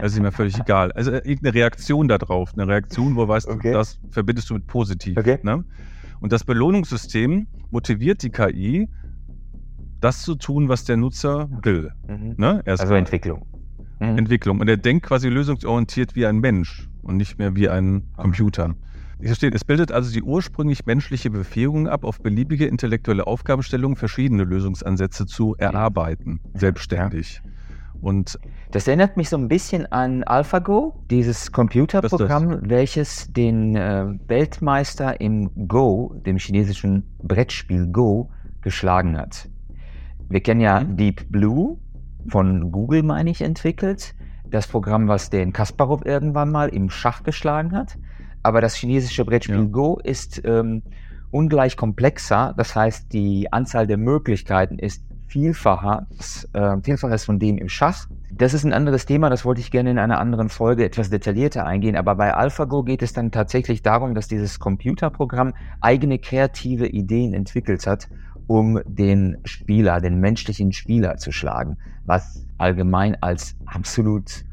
es 0.00 0.12
ist 0.12 0.18
ihm 0.18 0.24
ja 0.24 0.30
völlig 0.30 0.58
egal. 0.58 0.92
Also 0.92 1.12
irgendeine 1.12 1.54
Reaktion 1.54 2.08
darauf. 2.08 2.52
Eine 2.54 2.66
Reaktion, 2.66 3.16
wo 3.16 3.26
weißt 3.26 3.48
okay. 3.48 3.72
du, 3.72 3.78
das 3.78 4.00
verbindest 4.10 4.50
du 4.50 4.54
mit 4.54 4.66
positiv. 4.66 5.16
Okay. 5.16 5.38
Ne? 5.42 5.64
Und 6.20 6.32
das 6.32 6.44
Belohnungssystem 6.44 7.46
motiviert 7.70 8.22
die 8.22 8.30
KI, 8.30 8.88
das 10.02 10.22
zu 10.22 10.34
tun, 10.34 10.68
was 10.68 10.84
der 10.84 10.96
Nutzer 10.96 11.48
will. 11.62 11.92
Mhm. 12.08 12.34
Ne? 12.36 12.62
also 12.66 12.94
Entwicklung. 12.94 13.46
Mhm. 14.00 14.18
Entwicklung. 14.18 14.60
Und 14.60 14.68
er 14.68 14.76
denkt 14.76 15.06
quasi 15.06 15.28
lösungsorientiert 15.28 16.14
wie 16.14 16.26
ein 16.26 16.38
Mensch 16.38 16.88
und 17.02 17.16
nicht 17.16 17.38
mehr 17.38 17.54
wie 17.56 17.68
ein 17.68 18.04
Computer. 18.16 18.74
Hier 19.20 19.36
steht, 19.36 19.54
es 19.54 19.64
bildet 19.64 19.92
also 19.92 20.12
die 20.12 20.22
ursprünglich 20.22 20.84
menschliche 20.84 21.30
Befähigung 21.30 21.86
ab, 21.86 22.04
auf 22.04 22.20
beliebige 22.20 22.66
intellektuelle 22.66 23.26
Aufgabenstellungen 23.28 23.96
verschiedene 23.96 24.42
Lösungsansätze 24.42 25.26
zu 25.26 25.54
erarbeiten, 25.56 26.40
selbstständig. 26.54 27.40
Und 28.00 28.36
das 28.72 28.88
erinnert 28.88 29.16
mich 29.16 29.28
so 29.28 29.36
ein 29.36 29.46
bisschen 29.46 29.86
an 29.92 30.24
AlphaGo, 30.24 31.04
dieses 31.08 31.52
Computerprogramm, 31.52 32.58
welches 32.68 33.32
den 33.32 33.76
äh, 33.76 34.06
Weltmeister 34.26 35.20
im 35.20 35.68
Go, 35.68 36.20
dem 36.26 36.36
chinesischen 36.36 37.04
Brettspiel 37.22 37.86
Go, 37.86 38.28
geschlagen 38.60 39.16
hat. 39.16 39.48
Wir 40.32 40.40
kennen 40.40 40.62
ja 40.62 40.80
mhm. 40.80 40.96
Deep 40.96 41.30
Blue 41.30 41.76
von 42.28 42.72
Google, 42.72 43.02
meine 43.02 43.30
ich, 43.30 43.42
entwickelt. 43.42 44.14
Das 44.50 44.66
Programm, 44.66 45.06
was 45.06 45.28
den 45.28 45.52
Kasparov 45.52 46.06
irgendwann 46.06 46.50
mal 46.50 46.70
im 46.70 46.88
Schach 46.88 47.22
geschlagen 47.22 47.72
hat. 47.72 47.98
Aber 48.42 48.62
das 48.62 48.74
chinesische 48.74 49.26
Brettspiel 49.26 49.56
ja. 49.56 49.64
Go 49.64 49.98
ist 50.02 50.40
ähm, 50.44 50.82
ungleich 51.30 51.76
komplexer. 51.76 52.54
Das 52.56 52.74
heißt, 52.74 53.12
die 53.12 53.52
Anzahl 53.52 53.86
der 53.86 53.98
Möglichkeiten 53.98 54.78
ist 54.78 55.04
vielfaches, 55.26 56.48
äh, 56.54 56.76
vielfaches 56.82 57.24
von 57.24 57.38
dem 57.38 57.58
im 57.58 57.68
Schach. 57.68 58.06
Das 58.30 58.54
ist 58.54 58.64
ein 58.64 58.72
anderes 58.72 59.04
Thema, 59.04 59.28
das 59.28 59.44
wollte 59.44 59.60
ich 59.60 59.70
gerne 59.70 59.90
in 59.90 59.98
einer 59.98 60.18
anderen 60.18 60.48
Folge 60.48 60.84
etwas 60.84 61.10
detaillierter 61.10 61.66
eingehen. 61.66 61.96
Aber 61.96 62.14
bei 62.14 62.34
AlphaGo 62.34 62.84
geht 62.84 63.02
es 63.02 63.12
dann 63.12 63.30
tatsächlich 63.30 63.82
darum, 63.82 64.14
dass 64.14 64.28
dieses 64.28 64.58
Computerprogramm 64.58 65.52
eigene 65.82 66.18
kreative 66.18 66.86
Ideen 66.86 67.34
entwickelt 67.34 67.86
hat 67.86 68.08
um 68.46 68.80
den 68.86 69.38
Spieler, 69.44 70.00
den 70.00 70.20
menschlichen 70.20 70.72
Spieler 70.72 71.16
zu 71.16 71.32
schlagen, 71.32 71.76
was 72.04 72.46
allgemein 72.58 73.16
als 73.22 73.56
absolut 73.66 74.44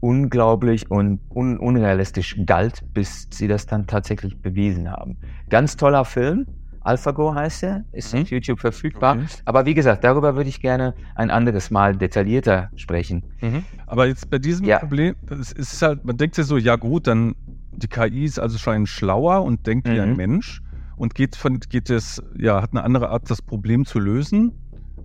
unglaublich 0.00 0.90
und 0.90 1.20
un 1.30 1.58
unrealistisch 1.58 2.36
galt, 2.46 2.82
bis 2.94 3.26
sie 3.30 3.48
das 3.48 3.66
dann 3.66 3.86
tatsächlich 3.86 4.40
bewiesen 4.40 4.90
haben. 4.90 5.16
Ganz 5.48 5.76
toller 5.76 6.04
Film. 6.04 6.46
AlphaGo 6.80 7.34
heißt 7.34 7.64
er, 7.64 7.84
ist 7.92 8.14
mhm. 8.14 8.22
auf 8.22 8.30
YouTube 8.30 8.60
verfügbar. 8.60 9.16
Okay. 9.16 9.26
Aber 9.44 9.66
wie 9.66 9.74
gesagt, 9.74 10.04
darüber 10.04 10.36
würde 10.36 10.48
ich 10.48 10.60
gerne 10.60 10.94
ein 11.16 11.30
anderes 11.30 11.70
Mal 11.70 11.96
detaillierter 11.96 12.70
sprechen. 12.76 13.24
Mhm. 13.40 13.64
Aber 13.86 14.06
jetzt 14.06 14.30
bei 14.30 14.38
diesem 14.38 14.66
ja. 14.66 14.78
Problem, 14.78 15.16
es 15.28 15.52
ist 15.52 15.82
halt, 15.82 16.04
man 16.04 16.16
denkt 16.16 16.36
sich 16.36 16.46
so, 16.46 16.56
ja 16.56 16.76
gut, 16.76 17.06
dann 17.06 17.34
die 17.72 17.88
KI 17.88 18.24
ist 18.24 18.38
also 18.38 18.58
schon 18.58 18.86
schlauer 18.86 19.42
und 19.42 19.66
denkt 19.66 19.86
mhm. 19.86 19.92
wie 19.92 20.00
ein 20.00 20.10
mhm. 20.10 20.16
Mensch 20.16 20.62
und 20.98 21.14
geht 21.14 21.36
von, 21.36 21.60
geht 21.60 21.90
es, 21.90 22.22
ja, 22.36 22.60
hat 22.60 22.72
eine 22.72 22.82
andere 22.82 23.08
Art, 23.10 23.30
das 23.30 23.40
Problem 23.40 23.86
zu 23.86 23.98
lösen 23.98 24.52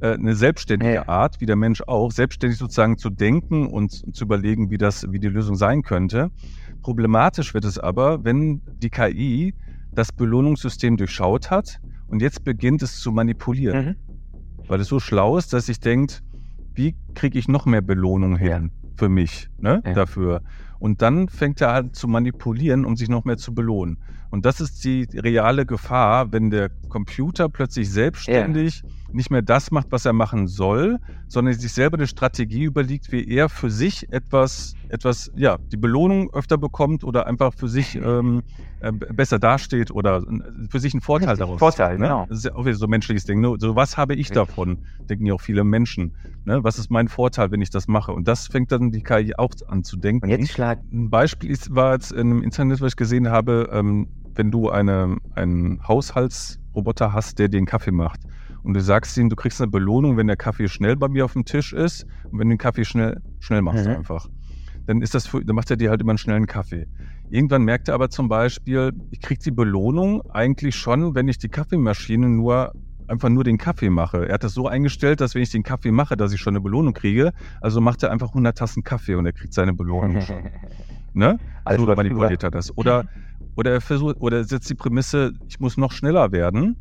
äh, 0.03 0.15
eine 0.15 0.35
selbstständige 0.35 0.95
ja. 0.95 1.07
Art, 1.07 1.39
wie 1.39 1.45
der 1.45 1.55
Mensch 1.55 1.81
auch, 1.88 2.12
selbstständig 2.12 2.59
sozusagen 2.59 2.97
zu 2.97 3.09
denken 3.09 3.67
und 3.67 4.15
zu 4.15 4.25
überlegen, 4.25 4.69
wie 4.69 4.77
das, 4.77 5.09
wie 5.12 5.19
die 5.19 5.29
Lösung 5.29 5.55
sein 5.55 5.81
könnte. 5.81 6.29
Problematisch 6.81 7.53
wird 7.53 7.63
es 7.63 7.79
aber, 7.79 8.25
wenn 8.25 8.62
die 8.81 8.89
KI 8.89 9.55
das 9.93 10.12
Belohnungssystem 10.12 10.97
durchschaut 10.97 11.50
hat 11.50 11.79
und 12.07 12.21
jetzt 12.21 12.43
beginnt 12.43 12.83
es 12.83 13.00
zu 13.00 13.13
manipulieren. 13.13 13.85
Mhm. 13.85 13.95
Weil 14.67 14.81
es 14.81 14.88
so 14.88 15.00
schlau 15.00 15.38
ist, 15.38 15.53
dass 15.53 15.67
sich 15.67 15.79
denkt, 15.79 16.21
wie 16.73 16.95
kriege 17.15 17.39
ich 17.39 17.47
noch 17.47 17.65
mehr 17.65 17.81
Belohnung 17.81 18.35
hin 18.35 18.71
ja. 18.73 18.89
für 18.97 19.07
mich 19.07 19.50
ne, 19.57 19.81
ja. 19.85 19.93
dafür? 19.93 20.41
Und 20.84 21.02
dann 21.02 21.30
fängt 21.30 21.62
er 21.62 21.70
an 21.70 21.94
zu 21.94 22.10
manipulieren, 22.10 22.84
um 22.84 22.98
sich 22.98 23.08
noch 23.08 23.24
mehr 23.24 23.38
zu 23.38 23.56
belohnen. 23.56 24.00
Und 24.32 24.44
das 24.44 24.60
ist 24.60 24.84
die 24.84 25.08
reale 25.13 25.66
Gefahr, 25.66 26.34
wenn 26.34 26.50
der 26.50 26.72
Computer 26.93 27.50
plötzlich 27.50 27.89
selbstständig 27.89 28.83
ja. 28.83 28.89
nicht 29.13 29.31
mehr 29.31 29.41
das 29.41 29.71
macht, 29.71 29.88
was 29.89 30.05
er 30.05 30.13
machen 30.13 30.45
soll, 30.45 31.00
sondern 31.27 31.55
sich 31.55 31.73
selber 31.73 31.97
eine 31.97 32.05
Strategie 32.05 32.65
überlegt, 32.65 33.12
wie 33.12 33.27
er 33.27 33.50
für 33.50 33.71
sich 33.71 34.13
etwas, 34.13 34.75
etwas, 34.89 35.31
ja, 35.35 35.57
die 35.71 35.77
Belohnung 35.77 36.31
öfter 36.35 36.59
bekommt 36.59 37.03
oder 37.03 37.25
einfach 37.25 37.55
für 37.55 37.67
sich 37.67 37.95
ähm, 37.95 38.43
äh, 38.79 38.91
besser 38.91 39.39
dasteht 39.39 39.89
oder 39.89 40.23
für 40.69 40.79
sich 40.79 40.93
einen 40.93 41.01
Vorteil 41.01 41.35
daraus. 41.35 41.57
Vorteil, 41.57 41.97
ne? 41.97 42.05
genau. 42.05 42.25
Das 42.29 42.38
ist 42.38 42.45
ja 42.45 42.53
auch 42.53 42.63
wieder 42.63 42.75
so 42.75 42.85
ein 42.85 42.91
menschliches 42.91 43.25
Ding. 43.25 43.41
Ne? 43.41 43.55
So, 43.57 43.75
was 43.75 43.97
habe 43.97 44.13
ich 44.13 44.29
Richtig. 44.29 44.35
davon? 44.35 44.85
Denken 45.09 45.25
ja 45.25 45.33
auch 45.33 45.41
viele 45.41 45.63
Menschen. 45.63 46.13
Ne? 46.45 46.63
Was 46.63 46.77
ist 46.77 46.91
mein 46.91 47.07
Vorteil, 47.07 47.50
wenn 47.50 47.62
ich 47.62 47.71
das 47.71 47.88
mache? 47.88 48.12
Und 48.12 48.27
das 48.27 48.45
fängt 48.45 48.71
dann 48.71 48.91
die 48.91 49.01
KI 49.01 49.33
auch 49.35 49.50
an 49.67 49.83
zu 49.83 49.97
denken. 49.97 50.25
Und 50.25 50.29
jetzt 50.29 50.51
schlag. 50.51 50.79
Ein 50.91 51.09
Beispiel 51.09 51.50
ist, 51.50 51.73
war 51.73 51.93
jetzt 51.93 52.12
in 52.12 52.19
einem 52.19 52.43
Internet, 52.43 52.81
was 52.81 52.91
ich 52.91 52.97
gesehen 52.97 53.29
habe, 53.29 53.69
ähm, 53.73 54.09
wenn 54.36 54.52
du 54.52 54.70
eine, 54.70 55.18
einen 55.36 55.88
Haushaltsroboter 55.88 57.13
hast, 57.13 57.40
der 57.40 57.50
den 57.50 57.66
Kaffee 57.66 57.92
macht 57.92 58.22
und 58.63 58.74
du 58.74 58.82
sagst 58.82 59.18
ihm, 59.18 59.30
du 59.30 59.36
kriegst 59.36 59.62
eine 59.62 59.70
Belohnung, 59.70 60.18
wenn 60.18 60.28
der 60.28 60.38
Kaffee 60.38 60.68
schnell 60.68 60.96
bei 60.96 61.08
mir 61.08 61.25
auf 61.25 61.34
dem 61.34 61.46
Tisch 61.46 61.74
ist 61.74 62.06
und 62.32 62.40
wenn 62.40 62.50
du 62.50 62.56
den 62.56 62.58
Kaffee 62.58 62.86
schnell, 62.86 63.22
schnell 63.40 63.62
machst 63.62 63.86
mhm. 63.86 63.96
einfach, 63.96 64.28
dann 64.86 65.02
ist 65.02 65.13
das 65.13 65.28
für, 65.28 65.44
dann 65.44 65.56
macht 65.56 65.70
er 65.70 65.78
dir 65.78 65.90
halt 65.90 66.02
immer 66.02 66.12
einen 66.12 66.18
schnellen 66.18 66.48
Kaffee. 66.48 66.88
Irgendwann 67.30 67.63
merkt 67.63 67.88
er 67.88 67.96
aber 67.96 68.10
zum 68.10 68.30
Beispiel, 68.30 68.92
ich 69.12 69.22
krieg 69.22 69.40
die 69.40 69.52
Belohnung 69.52 70.22
eigentlich 70.32 70.75
schon, 70.75 71.16
wenn 71.16 71.28
ich 71.28 71.38
die 71.38 71.50
Kaffeemaschine 71.50 72.30
nur 72.30 72.74
einfach 73.08 73.30
nur 73.30 73.44
den 73.44 73.58
Kaffee 73.58 73.90
mache. 73.90 74.28
Er 74.28 74.36
hat 74.36 74.44
das 74.44 74.54
so 74.54 74.68
eingestellt, 74.68 75.22
dass 75.22 75.36
wenn 75.36 75.42
ich 75.42 75.52
den 75.52 75.63
Kaffee 75.63 75.92
mache, 75.92 76.18
dass 76.18 76.34
ich 76.34 76.40
schon 76.40 76.54
eine 76.54 76.62
Belohnung 76.62 76.94
kriege. 76.94 77.34
Also 77.62 77.82
macht 77.82 78.04
er 78.04 78.12
einfach 78.12 78.30
100 78.30 78.58
Tassen 78.58 78.84
Kaffee 78.84 79.16
und 79.16 79.25
er 79.25 79.34
kriegt 79.34 79.54
seine 79.54 79.74
Belohnung 79.74 80.22
schon. 80.22 80.44
ne? 81.13 81.40
Also 81.63 81.86
so 81.86 81.96
manipuliert 81.96 82.44
er 82.44 82.52
das. 82.52 82.75
Oder 82.78 83.06
oder 83.55 83.72
er 83.72 83.81
versucht, 83.81 84.17
oder 84.19 84.38
er 84.38 84.43
setzt 84.43 84.69
die 84.69 84.75
Prämisse, 84.75 85.33
ich 85.48 85.60
muss 85.60 85.77
noch 85.77 85.91
schneller 85.91 86.31
werden. 86.31 86.77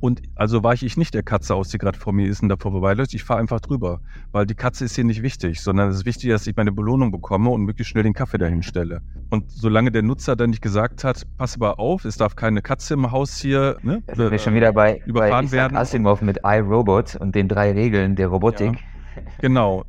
Und 0.00 0.22
also 0.36 0.62
weiche 0.62 0.86
ich 0.86 0.96
nicht 0.96 1.12
der 1.12 1.24
Katze 1.24 1.56
aus, 1.56 1.70
die 1.70 1.78
gerade 1.78 1.98
vor 1.98 2.12
mir 2.12 2.28
ist 2.28 2.40
und 2.40 2.48
davor 2.48 2.70
vorbeiläuft. 2.70 3.14
Ich 3.14 3.24
fahre 3.24 3.40
einfach 3.40 3.58
drüber. 3.58 4.00
Weil 4.30 4.46
die 4.46 4.54
Katze 4.54 4.84
ist 4.84 4.94
hier 4.94 5.02
nicht 5.02 5.22
wichtig, 5.22 5.60
sondern 5.60 5.88
es 5.88 5.96
ist 5.96 6.06
wichtig, 6.06 6.30
dass 6.30 6.46
ich 6.46 6.54
meine 6.54 6.70
Belohnung 6.70 7.10
bekomme 7.10 7.50
und 7.50 7.62
möglichst 7.62 7.90
schnell 7.90 8.04
den 8.04 8.12
Kaffee 8.12 8.38
dahin 8.38 8.62
stelle. 8.62 9.00
Und 9.30 9.50
solange 9.50 9.90
der 9.90 10.02
Nutzer 10.02 10.36
dann 10.36 10.50
nicht 10.50 10.62
gesagt 10.62 11.02
hat, 11.02 11.26
pass 11.36 11.56
aber 11.56 11.80
auf, 11.80 12.04
es 12.04 12.16
darf 12.16 12.36
keine 12.36 12.62
Katze 12.62 12.94
im 12.94 13.10
Haus 13.10 13.38
hier 13.38 13.76
ne, 13.82 14.02
das 14.06 14.16
sind 14.18 14.30
wir 14.30 14.38
schon 14.38 14.54
wieder 14.54 14.72
bei, 14.72 15.02
überfahren 15.04 15.46
bei 15.46 15.52
werden. 15.52 15.76
Asimov 15.76 16.22
mit 16.22 16.38
iRobot 16.44 17.16
und 17.16 17.34
den 17.34 17.48
drei 17.48 17.72
Regeln 17.72 18.14
der 18.14 18.28
Robotik. 18.28 18.74
Ja, 18.74 19.22
genau. 19.40 19.84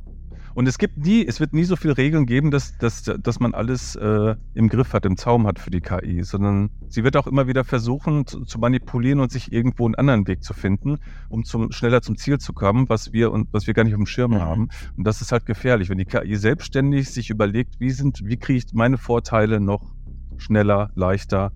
Und 0.54 0.66
es 0.66 0.78
gibt 0.78 0.98
nie, 0.98 1.24
es 1.26 1.40
wird 1.40 1.52
nie 1.52 1.64
so 1.64 1.76
viele 1.76 1.96
Regeln 1.96 2.26
geben, 2.26 2.50
dass, 2.50 2.76
dass, 2.78 3.02
dass 3.02 3.40
man 3.40 3.54
alles 3.54 3.96
äh, 3.96 4.34
im 4.54 4.68
Griff 4.68 4.92
hat, 4.92 5.06
im 5.06 5.16
Zaum 5.16 5.46
hat 5.46 5.58
für 5.58 5.70
die 5.70 5.80
KI, 5.80 6.22
sondern 6.22 6.70
sie 6.88 7.04
wird 7.04 7.16
auch 7.16 7.26
immer 7.26 7.46
wieder 7.46 7.64
versuchen 7.64 8.26
zu, 8.26 8.44
zu 8.44 8.58
manipulieren 8.58 9.20
und 9.20 9.30
sich 9.30 9.52
irgendwo 9.52 9.86
einen 9.86 9.94
anderen 9.94 10.26
Weg 10.26 10.42
zu 10.42 10.54
finden, 10.54 10.98
um 11.28 11.44
zum, 11.44 11.72
schneller 11.72 12.02
zum 12.02 12.16
Ziel 12.16 12.38
zu 12.38 12.52
kommen, 12.52 12.88
was 12.88 13.12
wir 13.12 13.32
und 13.32 13.48
was 13.52 13.66
wir 13.66 13.74
gar 13.74 13.84
nicht 13.84 13.94
auf 13.94 14.00
dem 14.00 14.06
Schirm 14.06 14.32
mhm. 14.32 14.40
haben. 14.40 14.68
Und 14.96 15.04
das 15.04 15.20
ist 15.20 15.32
halt 15.32 15.46
gefährlich, 15.46 15.88
wenn 15.88 15.98
die 15.98 16.04
KI 16.04 16.36
selbstständig 16.36 17.10
sich 17.10 17.30
überlegt, 17.30 17.78
wie 17.80 17.90
sind, 17.90 18.20
wie 18.24 18.36
kriege 18.36 18.58
ich 18.58 18.72
meine 18.72 18.98
Vorteile 18.98 19.60
noch 19.60 19.94
schneller, 20.36 20.90
leichter, 20.94 21.52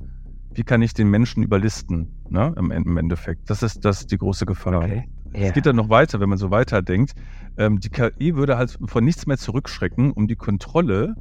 wie 0.52 0.62
kann 0.62 0.82
ich 0.82 0.94
den 0.94 1.08
Menschen 1.08 1.42
überlisten, 1.42 2.08
ne, 2.28 2.54
im, 2.56 2.70
im 2.70 2.96
Endeffekt. 2.96 3.50
Das 3.50 3.62
ist 3.62 3.84
das 3.84 4.00
ist 4.00 4.12
die 4.12 4.18
große 4.18 4.46
Gefahr. 4.46 4.84
Okay. 4.84 5.08
Es 5.34 5.52
geht 5.52 5.66
dann 5.66 5.76
noch 5.76 5.88
weiter, 5.88 6.20
wenn 6.20 6.28
man 6.28 6.38
so 6.38 6.50
weiterdenkt. 6.50 7.14
Ähm, 7.56 7.80
die 7.80 7.88
KI 7.88 8.36
würde 8.36 8.56
halt 8.56 8.78
von 8.86 9.04
nichts 9.04 9.26
mehr 9.26 9.36
zurückschrecken, 9.36 10.12
um 10.12 10.28
die 10.28 10.36
Kontrolle 10.36 11.14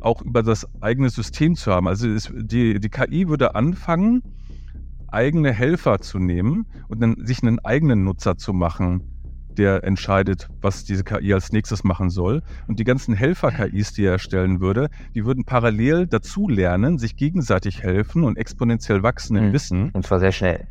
auch 0.00 0.22
über 0.22 0.42
das 0.42 0.66
eigene 0.80 1.10
System 1.10 1.54
zu 1.54 1.72
haben. 1.72 1.88
Also 1.88 2.08
es, 2.08 2.32
die, 2.34 2.80
die 2.80 2.88
KI 2.88 3.28
würde 3.28 3.54
anfangen, 3.54 4.22
eigene 5.08 5.52
Helfer 5.52 6.00
zu 6.00 6.18
nehmen 6.18 6.66
und 6.88 7.00
dann 7.00 7.16
sich 7.24 7.42
einen 7.42 7.58
eigenen 7.60 8.04
Nutzer 8.04 8.36
zu 8.36 8.52
machen, 8.52 9.02
der 9.56 9.84
entscheidet, 9.84 10.48
was 10.62 10.84
diese 10.84 11.04
KI 11.04 11.34
als 11.34 11.52
nächstes 11.52 11.84
machen 11.84 12.10
soll. 12.10 12.42
Und 12.66 12.78
die 12.78 12.84
ganzen 12.84 13.14
Helfer-KIs, 13.14 13.92
die 13.92 14.04
er 14.04 14.12
erstellen 14.12 14.60
würde, 14.60 14.88
die 15.14 15.26
würden 15.26 15.44
parallel 15.44 16.06
dazu 16.06 16.48
lernen, 16.48 16.98
sich 16.98 17.16
gegenseitig 17.16 17.82
helfen 17.82 18.24
und 18.24 18.38
exponentiell 18.38 19.02
wachsen 19.02 19.36
im 19.36 19.48
mhm. 19.48 19.52
Wissen. 19.52 19.90
Und 19.90 20.06
zwar 20.06 20.20
sehr 20.20 20.32
schnell 20.32 20.66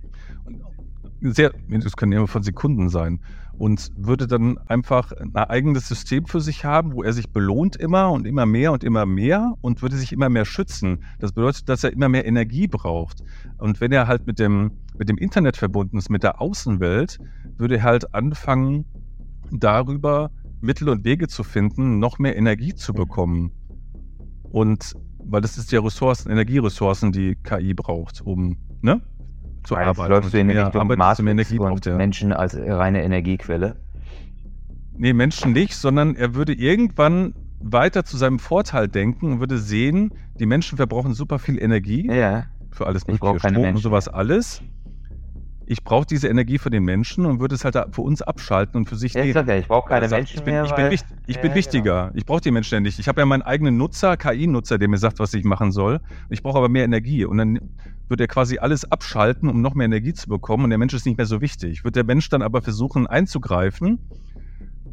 sehr, 1.22 1.54
das 1.70 1.96
können 1.96 2.12
immer 2.12 2.28
von 2.28 2.44
Sekunden 2.44 2.90
sein, 2.90 3.20
und 3.62 3.92
würde 3.96 4.26
dann 4.26 4.58
einfach 4.70 5.12
ein 5.12 5.36
eigenes 5.36 5.88
System 5.88 6.26
für 6.26 6.42
sich 6.42 6.66
haben, 6.66 6.94
wo 6.94 7.04
er 7.04 7.14
sich 7.14 7.30
belohnt 7.30 7.76
immer 7.76 8.12
und 8.12 8.26
immer 8.26 8.48
mehr 8.48 8.72
und 8.72 8.84
immer 8.84 9.06
mehr 9.06 9.54
und 9.62 9.84
würde 9.84 9.98
sich 9.98 10.12
immer 10.12 10.30
mehr 10.30 10.46
schützen. 10.46 11.04
Das 11.20 11.34
bedeutet, 11.34 11.70
dass 11.70 11.84
er 11.84 11.94
immer 11.94 12.10
mehr 12.10 12.26
Energie 12.26 12.68
braucht. 12.68 13.24
Und 13.60 13.80
wenn 13.80 13.92
er 13.92 14.08
halt 14.08 14.26
mit 14.26 14.40
dem, 14.40 14.72
mit 14.98 15.10
dem 15.10 15.18
Internet 15.18 15.58
verbunden 15.58 16.00
ist, 16.00 16.10
mit 16.10 16.24
der 16.24 16.42
Außenwelt, 16.42 17.20
würde 17.58 17.78
er 17.78 17.84
halt 17.84 18.16
anfangen, 18.16 18.86
darüber 19.52 20.32
Mittel 20.62 20.90
und 20.90 21.04
Wege 21.04 21.28
zu 21.28 21.44
finden, 21.44 22.00
noch 22.00 22.18
mehr 22.18 22.36
Energie 22.36 22.74
zu 22.74 22.94
bekommen. 22.94 23.52
Und 24.44 24.96
weil 25.24 25.42
das 25.42 25.60
ist 25.60 25.72
ja 25.72 25.82
Ressourcen, 25.82 26.32
Energieressourcen, 26.32 27.12
die 27.12 27.36
KI 27.36 27.76
braucht, 27.76 28.22
um, 28.22 28.58
ne? 28.82 29.02
Zu 29.64 29.76
Weil 29.76 29.88
arbeiten. 29.88 30.12
Läufst 30.12 30.34
du 30.34 30.40
in 30.40 30.50
Richtung 30.50 30.88
Matrix 30.88 31.60
und 31.60 31.86
ja. 31.86 31.96
Menschen 31.96 32.34
als 32.34 32.56
reine 32.56 33.04
Energiequelle? 33.04 33.76
Nee, 34.98 35.14
Menschen 35.14 35.54
nicht, 35.54 35.76
sondern 35.76 36.16
er 36.16 36.36
würde 36.36 36.54
irgendwann 36.54 37.34
weiter 37.60 38.04
zu 38.04 38.18
seinem 38.18 38.40
Vorteil 38.40 38.88
denken 38.88 39.34
und 39.34 39.40
würde 39.40 39.58
sehen, 39.58 40.14
die 40.40 40.46
Menschen 40.46 40.78
verbrauchen 40.78 41.14
super 41.14 41.40
viel 41.40 41.62
Energie 41.62 42.08
ja. 42.08 42.46
für 42.72 42.88
alles 42.88 43.08
mögliche, 43.08 43.40
Strom 43.40 43.54
Menschen. 43.54 43.76
und 43.76 43.82
sowas 43.82 44.08
alles 44.08 44.62
ich 45.66 45.84
brauche 45.84 46.06
diese 46.06 46.28
Energie 46.28 46.58
für 46.58 46.70
den 46.70 46.84
Menschen 46.84 47.26
und 47.26 47.40
würde 47.40 47.56
es 47.56 47.64
halt 47.64 47.78
für 47.92 48.02
uns 48.02 48.22
abschalten 48.22 48.78
und 48.78 48.90
für 48.90 48.96
sich 48.96 49.14
ja, 49.14 49.24
nehmen. 49.24 49.48
Ja, 49.48 49.58
ich 49.58 49.68
brauche 49.68 49.90
keine 49.90 50.04
also, 50.04 50.16
Menschen 50.16 50.40
ich 50.40 50.44
bin, 50.44 50.54
mehr. 50.54 50.66
Ich 50.66 50.74
bin, 50.74 50.90
wichtig, 50.90 51.18
ich 51.28 51.36
ja, 51.36 51.42
bin 51.42 51.56
wichtiger. 51.56 52.02
Genau. 52.08 52.18
Ich 52.18 52.26
brauche 52.26 52.42
die 52.42 52.52
Menschen 52.52 52.76
ja 52.76 52.80
nicht. 52.82 53.00
Ich 53.00 53.08
habe 53.08 53.22
ja 53.22 53.26
meinen 53.26 53.42
eigenen 53.42 53.78
Nutzer, 53.78 54.18
KI-Nutzer, 54.18 54.78
der 54.78 54.88
mir 54.88 54.98
sagt, 54.98 55.20
was 55.20 55.34
ich 55.34 55.44
machen 55.44 55.72
soll. 55.72 56.00
Ich 56.30 56.44
brauche 56.44 56.58
aber 56.58 56.70
mehr 56.70 56.84
Energie. 56.84 57.26
Und 57.26 57.38
dann 57.38 57.60
wird 58.10 58.22
er 58.22 58.28
quasi 58.28 58.58
alles 58.58 58.92
abschalten, 58.92 59.50
um 59.50 59.62
noch 59.62 59.76
mehr 59.76 59.86
Energie 59.86 60.14
zu 60.14 60.28
bekommen. 60.28 60.66
Und 60.66 60.70
der 60.72 60.80
Mensch 60.80 60.94
ist 60.94 61.06
nicht 61.06 61.18
mehr 61.18 61.28
so 61.28 61.42
wichtig. 61.42 61.84
Wird 61.84 61.96
der 61.96 62.04
Mensch 62.04 62.30
dann 62.30 62.42
aber 62.42 62.62
versuchen 62.62 63.08
einzugreifen, 63.08 64.00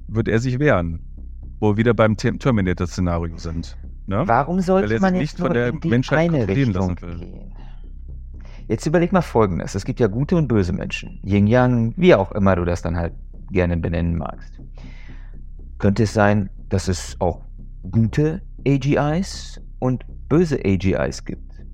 wird 0.06 0.28
er 0.28 0.38
sich 0.38 0.58
wehren. 0.58 1.00
Wo 1.60 1.72
wir 1.72 1.76
wieder 1.78 1.94
beim 1.94 2.16
Terminator-Szenario 2.16 3.36
sind. 3.36 3.76
Ne? 4.06 4.22
Warum 4.26 4.60
sollte 4.60 5.00
man 5.00 5.14
jetzt 5.14 5.20
nicht 5.20 5.38
von 5.38 5.52
der 5.52 5.68
in 5.68 5.80
die 5.80 5.88
Menschheit 5.88 6.18
eine 6.18 6.46
Richtung 6.46 6.94
gehen? 6.94 7.52
Jetzt 8.68 8.84
überleg 8.84 9.12
mal 9.12 9.22
Folgendes. 9.22 9.74
Es 9.74 9.86
gibt 9.86 9.98
ja 9.98 10.08
gute 10.08 10.36
und 10.36 10.46
böse 10.46 10.74
Menschen. 10.74 11.20
Yin 11.24 11.46
Yang, 11.46 11.94
wie 11.96 12.14
auch 12.14 12.32
immer 12.32 12.54
du 12.54 12.66
das 12.66 12.82
dann 12.82 12.98
halt 12.98 13.14
gerne 13.50 13.78
benennen 13.78 14.16
magst. 14.16 14.60
Könnte 15.78 16.02
es 16.02 16.12
sein, 16.12 16.50
dass 16.68 16.86
es 16.86 17.16
auch 17.18 17.40
gute 17.90 18.42
AGIs 18.66 19.60
und 19.78 20.04
böse 20.28 20.60
AGIs 20.62 21.24
gibt? 21.24 21.64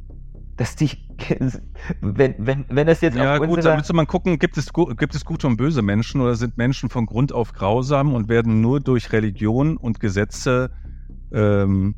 Dass 0.57 0.77
die, 0.77 0.91
wenn, 2.01 2.37
wenn, 2.39 2.65
wenn 2.69 2.87
das 2.87 3.01
jetzt 3.01 3.17
Ja, 3.17 3.39
gut, 3.39 3.65
da 3.65 3.77
müsste 3.77 3.93
man 3.93 4.07
gucken, 4.07 4.39
gibt 4.39 4.57
es, 4.57 4.73
gibt 4.73 5.17
es 5.17 5.25
gute 5.25 5.49
und 5.49 5.57
böse 5.57 5.83
Menschen 5.83 6.21
oder 6.21 6.37
sind 6.37 6.57
Menschen 6.57 6.91
von 6.91 7.07
Grund 7.07 7.33
auf 7.33 7.53
grausam 7.55 8.15
und 8.15 8.29
werden 8.29 8.61
nur 8.61 8.79
durch 8.79 9.11
Religion 9.11 9.77
und 9.77 9.99
Gesetze 9.99 10.71
ähm, 11.33 11.97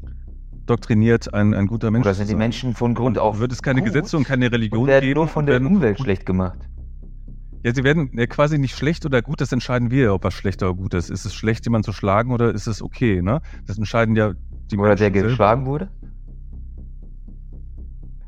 doktriniert, 0.67 1.33
ein, 1.33 1.55
ein 1.55 1.67
guter 1.67 1.91
Mensch 1.91 2.07
Oder 2.07 2.15
sind 2.15 2.29
die 2.31 2.35
Menschen 2.35 2.75
von 2.75 2.95
Grund 2.95 3.19
auf 3.19 3.39
Wird 3.39 3.53
es 3.53 3.63
keine 3.63 3.83
Gesetze 3.83 4.17
und 4.17 4.25
keine 4.25 4.51
Religion 4.53 4.83
und 4.83 4.89
werden 4.89 5.05
geben? 5.05 5.15
nur 5.19 5.29
von 5.29 5.47
der 5.47 5.61
Umwelt 5.61 5.99
schlecht 5.99 6.27
gemacht. 6.27 6.59
Ja, 7.65 7.75
sie 7.75 7.83
werden 7.83 8.11
ja, 8.15 8.27
quasi 8.27 8.59
nicht 8.59 8.77
schlecht 8.77 9.05
oder 9.07 9.23
gut, 9.23 9.41
das 9.41 9.51
entscheiden 9.53 9.91
wir, 9.91 10.15
ob 10.15 10.25
was 10.25 10.35
schlecht 10.35 10.63
oder 10.63 10.75
gut 10.75 10.95
ist. 10.95 11.11
Ist 11.11 11.25
es 11.25 11.35
schlecht, 11.35 11.65
jemanden 11.67 11.85
zu 11.85 11.93
schlagen 11.93 12.31
oder 12.33 12.55
ist 12.55 12.67
es 12.67 12.81
okay, 12.83 13.23
ne? 13.23 13.41
Das 13.67 13.77
entscheiden 13.79 14.15
ja 14.15 14.35
die 14.71 14.77
Oder 14.77 14.95
der 14.95 15.11
Menschen 15.11 15.15
selber. 15.15 15.29
geschlagen 15.31 15.67
wurde? 15.67 15.91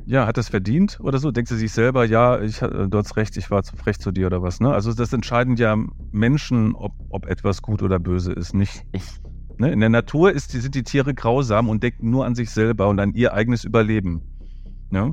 Ja, 0.07 0.27
hat 0.27 0.39
das 0.39 0.49
verdient 0.49 0.99
oder 1.03 1.19
so? 1.19 1.31
Denkt 1.31 1.51
sie 1.51 1.59
sich 1.59 1.71
selber, 1.71 2.05
ja, 2.07 2.41
ich, 2.41 2.63
äh, 2.63 2.89
du 2.89 2.99
hast 2.99 3.17
recht, 3.17 3.37
ich 3.37 3.51
war 3.51 3.63
zu 3.63 3.77
frech 3.77 3.99
zu 3.99 4.11
dir 4.11 4.27
oder 4.27 4.43
was, 4.43 4.59
ne? 4.59 4.73
Also 4.73 4.95
das 4.95 5.13
entscheiden 5.13 5.57
ja 5.57 5.77
Menschen, 6.13 6.75
ob, 6.75 6.93
ob 7.11 7.27
etwas 7.27 7.61
gut 7.61 7.83
oder 7.83 7.99
böse 7.99 8.33
ist, 8.33 8.55
nicht. 8.55 8.85
Ich, 8.93 9.05
Ne? 9.59 9.73
In 9.73 9.81
der 9.81 9.89
Natur 9.89 10.33
ist, 10.33 10.53
sind 10.53 10.75
die 10.75 10.85
Tiere 10.85 11.15
grausam 11.15 11.69
und 11.69 11.83
denken 11.83 12.11
nur 12.11 12.25
an 12.25 12.35
sich 12.35 12.51
selber 12.51 12.89
und 12.89 13.01
an 13.01 13.13
ihr 13.15 13.35
eigenes 13.35 13.65
Überleben. 13.65 14.23
Ne? 14.91 15.13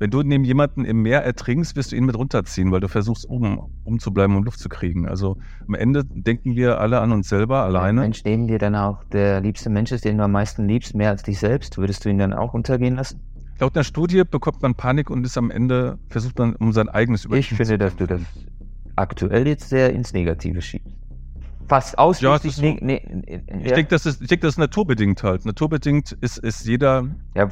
Wenn 0.00 0.10
du 0.10 0.22
neben 0.22 0.44
jemanden 0.44 0.84
im 0.84 1.02
Meer 1.02 1.24
ertrinkst, 1.24 1.74
wirst 1.74 1.90
du 1.90 1.96
ihn 1.96 2.04
mit 2.04 2.16
runterziehen, 2.16 2.70
weil 2.70 2.80
du 2.80 2.88
versuchst, 2.88 3.28
oben 3.28 3.58
umzubleiben, 3.82 4.36
um 4.36 4.44
Luft 4.44 4.60
zu 4.60 4.68
kriegen. 4.68 5.08
Also 5.08 5.38
am 5.66 5.74
Ende 5.74 6.04
denken 6.04 6.54
wir 6.54 6.80
alle 6.80 7.00
an 7.00 7.10
uns 7.10 7.28
selber 7.28 7.64
alleine. 7.64 8.02
Mensch, 8.02 8.22
neben 8.24 8.46
dir 8.46 8.58
dann 8.58 8.76
auch 8.76 9.02
der 9.04 9.40
liebste 9.40 9.70
Mensch 9.70 9.90
ist, 9.90 10.04
den 10.04 10.18
du 10.18 10.24
am 10.24 10.32
meisten 10.32 10.68
liebst, 10.68 10.94
mehr 10.94 11.10
als 11.10 11.24
dich 11.24 11.40
selbst, 11.40 11.78
würdest 11.78 12.04
du 12.04 12.10
ihn 12.10 12.18
dann 12.18 12.32
auch 12.32 12.54
untergehen 12.54 12.94
lassen? 12.94 13.20
Laut 13.58 13.74
einer 13.74 13.82
Studie 13.82 14.22
bekommt 14.22 14.62
man 14.62 14.76
Panik 14.76 15.10
und 15.10 15.26
ist 15.26 15.36
am 15.36 15.50
Ende, 15.50 15.98
versucht 16.08 16.38
man, 16.38 16.54
um 16.54 16.72
sein 16.72 16.88
eigenes 16.88 17.24
Überleben 17.24 17.48
Ich 17.50 17.56
finde, 17.56 17.76
dass 17.76 17.96
du 17.96 18.06
das 18.06 18.20
aktuell 18.94 19.48
jetzt 19.48 19.68
sehr 19.68 19.92
ins 19.92 20.12
Negative 20.12 20.62
schiebst. 20.62 20.96
Fast 21.68 21.92
Ja, 21.92 21.98
ausschließlich 21.98 22.56
so. 22.56 22.62
ne, 22.62 22.78
ne, 22.80 23.00
ne, 23.04 23.42
Ich 23.62 23.68
ja. 23.68 23.74
denke, 23.74 23.90
das 23.90 24.06
ist, 24.06 24.22
ich 24.22 24.28
denke, 24.28 24.46
das 24.46 24.54
ist 24.54 24.58
naturbedingt 24.58 25.22
halt. 25.22 25.44
Naturbedingt 25.44 26.12
ist, 26.12 26.38
ist 26.38 26.64
jeder 26.66 27.06
Ja. 27.34 27.48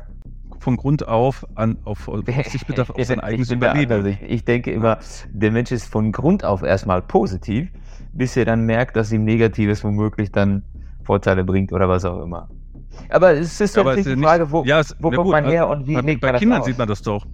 von 0.59 0.77
Grund 0.77 1.07
auf 1.07 1.47
an, 1.55 1.77
auf, 1.85 2.09
auf 2.09 2.21
sich 2.47 2.67
bedarf 2.67 2.91
auf 2.91 2.97
sein 3.05 3.21
eigenes. 3.21 3.51
Überleben. 3.51 4.07
Ich, 4.07 4.23
ich 4.23 4.45
denke 4.45 4.73
immer, 4.73 4.99
der 5.31 5.51
Mensch 5.53 5.71
ist 5.71 5.87
von 5.87 6.13
Grund 6.13 6.45
auf 6.45 6.63
erstmal 6.63 7.03
positiv, 7.03 7.69
bis 8.13 8.37
er 8.37 8.47
dann 8.47 8.63
merkt, 8.65 8.97
dass 8.97 9.13
ihm 9.13 9.25
Negatives 9.25 9.85
womöglich 9.85 10.33
dann 10.33 10.63
Vorteile 11.05 11.45
bringt 11.45 11.73
oder 11.73 11.89
was 11.89 12.05
auch 12.05 12.23
immer. 12.23 12.49
Aber 13.11 13.33
es 13.33 13.61
ist 13.61 13.77
natürlich 13.77 14.07
die 14.07 14.23
Frage, 14.23 14.51
wo, 14.51 14.65
ja, 14.65 14.81
es- 14.81 14.97
wo 14.99 15.11
kommt 15.11 15.25
gut, 15.25 15.33
man 15.33 15.45
also 15.45 15.55
her 15.55 15.69
und 15.69 15.87
wie 15.87 15.95
bei, 15.95 16.01
legt 16.01 16.21
bei 16.23 16.29
man 16.29 16.33
das 16.35 16.41
Kindern 16.41 16.61
aus? 16.61 16.67
sieht 16.67 16.79
man 16.79 16.89
das 16.89 17.03
doch. 17.03 17.27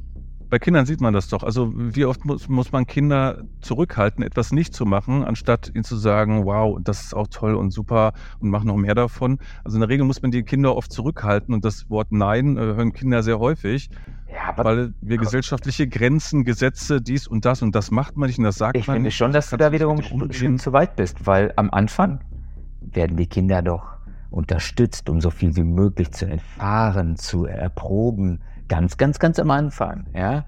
Bei 0.53 0.59
Kindern 0.59 0.85
sieht 0.85 1.01
man 1.01 1.15
das 1.15 1.29
doch. 1.29 1.45
Also 1.45 1.73
wie 1.75 2.05
oft 2.05 2.27
muss, 2.27 2.47
muss 2.47 2.73
man 2.73 2.87
Kinder 2.87 3.43
zurückhalten, 3.63 4.23
etwas 4.23 4.53
nicht 4.53 4.75
zu 4.75 4.85
machen, 4.85 5.25
anstatt 5.25 5.71
ihnen 5.75 5.83
zu 5.83 5.97
sagen, 5.97 6.45
wow, 6.45 6.79
das 6.79 7.05
ist 7.05 7.15
auch 7.15 7.29
toll 7.29 7.55
und 7.55 7.71
super 7.71 8.13
und 8.39 8.51
mach 8.51 8.63
noch 8.63 8.77
mehr 8.77 8.95
davon. 8.95 9.39
Also 9.65 9.79
in 9.79 9.81
der 9.81 9.89
Regel 9.89 10.05
muss 10.05 10.21
man 10.21 10.31
die 10.31 10.43
Kinder 10.43 10.77
oft 10.77 10.93
zurückhalten 10.93 11.55
und 11.55 11.65
das 11.65 11.89
Wort 11.89 12.13
Nein 12.13 12.59
äh, 12.59 12.61
hören 12.61 12.93
Kinder 12.93 13.23
sehr 13.23 13.39
häufig, 13.39 13.89
Ja, 14.31 14.55
weil 14.63 14.93
wir 15.01 15.17
gesellschaftliche 15.17 15.89
Grenzen, 15.89 16.45
Gesetze, 16.45 17.01
dies 17.01 17.27
und 17.27 17.47
das 17.47 17.63
und 17.63 17.75
das 17.75 17.91
macht 17.91 18.19
man 18.19 18.27
nicht 18.27 18.37
und 18.37 18.45
das 18.45 18.57
sagt 18.57 18.77
ich 18.77 18.87
man 18.87 18.97
finde 18.97 19.07
nicht. 19.09 19.17
schon, 19.17 19.33
dass 19.33 19.49
du 19.49 19.57
da 19.57 19.73
wiederum 19.73 20.01
umgehen. 20.01 20.59
zu 20.59 20.75
weit 20.75 20.97
bist, 20.97 21.27
weil 21.27 21.55
am 21.57 21.71
Anfang 21.71 22.21
werden 22.83 23.17
die 23.17 23.27
Kinder 23.27 23.63
doch 23.63 23.87
unterstützt, 24.31 25.09
um 25.09 25.23
so 25.23 25.31
viel 25.31 25.57
wie 25.57 25.65
möglich 25.65 26.11
zu 26.13 26.27
erfahren, 26.27 27.17
zu 27.17 27.47
erproben. 27.47 28.43
Ganz, 28.73 28.97
ganz, 28.97 29.19
ganz 29.19 29.39
am 29.39 29.51
Anfang, 29.51 30.07
ja. 30.15 30.47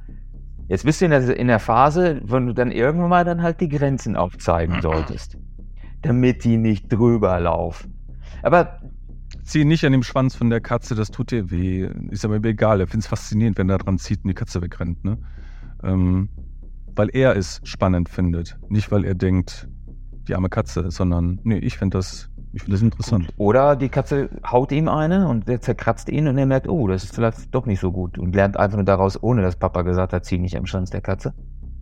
Jetzt 0.68 0.86
bist 0.86 1.02
du 1.02 1.04
in 1.04 1.10
der, 1.10 1.36
in 1.36 1.46
der 1.46 1.58
Phase, 1.58 2.22
wo 2.24 2.38
du 2.38 2.54
dann 2.54 2.70
irgendwann 2.70 3.10
mal 3.10 3.24
dann 3.26 3.42
halt 3.42 3.60
die 3.60 3.68
Grenzen 3.68 4.16
aufzeigen 4.16 4.80
solltest, 4.80 5.36
damit 6.00 6.42
die 6.42 6.56
nicht 6.56 6.90
drüber 6.90 7.38
laufen. 7.38 7.92
Aber 8.42 8.80
Zieh 9.42 9.66
nicht 9.66 9.84
an 9.84 9.92
dem 9.92 10.02
Schwanz 10.02 10.34
von 10.34 10.48
der 10.48 10.62
Katze, 10.62 10.94
das 10.94 11.10
tut 11.10 11.32
dir 11.32 11.50
weh. 11.50 11.86
Ist 12.08 12.24
aber 12.24 12.40
mir 12.40 12.48
egal. 12.48 12.80
Er 12.80 12.86
findet 12.86 13.04
es 13.04 13.08
faszinierend, 13.08 13.58
wenn 13.58 13.68
er 13.68 13.76
dran 13.76 13.98
zieht 13.98 14.24
und 14.24 14.28
die 14.28 14.34
Katze 14.34 14.62
wegrennt. 14.62 15.04
Ne? 15.04 15.18
Ähm, 15.82 16.30
weil 16.96 17.10
er 17.12 17.36
es 17.36 17.60
spannend 17.64 18.08
findet. 18.08 18.56
Nicht, 18.70 18.90
weil 18.90 19.04
er 19.04 19.14
denkt, 19.14 19.68
die 20.28 20.34
arme 20.34 20.48
Katze, 20.48 20.90
sondern, 20.90 21.40
nee, 21.44 21.58
ich 21.58 21.76
finde 21.76 21.98
das, 21.98 22.30
ich 22.54 22.62
finde 22.62 22.76
das 22.76 22.82
interessant. 22.82 23.28
Oder 23.36 23.74
die 23.74 23.88
Katze 23.88 24.30
haut 24.46 24.70
ihm 24.70 24.88
eine 24.88 25.26
und 25.28 25.48
der 25.48 25.60
zerkratzt 25.60 26.08
ihn 26.08 26.28
und 26.28 26.38
er 26.38 26.46
merkt, 26.46 26.68
oh, 26.68 26.86
das 26.86 27.04
ist 27.04 27.14
vielleicht 27.14 27.52
doch 27.54 27.66
nicht 27.66 27.80
so 27.80 27.90
gut 27.90 28.16
und 28.16 28.34
lernt 28.34 28.56
einfach 28.56 28.76
nur 28.76 28.84
daraus, 28.84 29.20
ohne 29.20 29.42
dass 29.42 29.56
Papa 29.56 29.82
gesagt 29.82 30.12
hat, 30.12 30.24
zieh 30.24 30.38
nicht 30.38 30.56
am 30.56 30.64
Schwanz 30.66 30.90
der 30.90 31.00
Katze. 31.00 31.34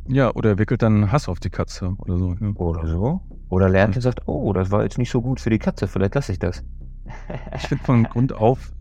Ja, 0.09 0.35
oder 0.35 0.51
er 0.51 0.59
wickelt 0.59 0.83
dann 0.83 1.13
Hass 1.13 1.29
auf 1.29 1.41
die 1.41 1.51
Katze 1.51 1.95
oder 1.99 2.17
so. 2.17 2.35
Ja. 2.41 2.49
Oder 2.55 2.87
so. 2.87 3.21
Oder 3.51 3.69
lernt 3.69 3.97
und 3.97 4.03
sagt, 4.03 4.23
oh, 4.27 4.53
das 4.55 4.71
war 4.71 4.83
jetzt 4.83 4.99
nicht 4.99 5.11
so 5.11 5.21
gut 5.21 5.41
für 5.41 5.51
die 5.51 5.59
Katze, 5.59 5.87
vielleicht 5.87 6.15
lasse 6.15 6.33
ich 6.33 6.39
das. 6.39 6.65
Ich 7.55 7.69
finde 7.69 7.85
von 7.85 8.05
Grund 8.05 8.33
auf, 8.33 8.73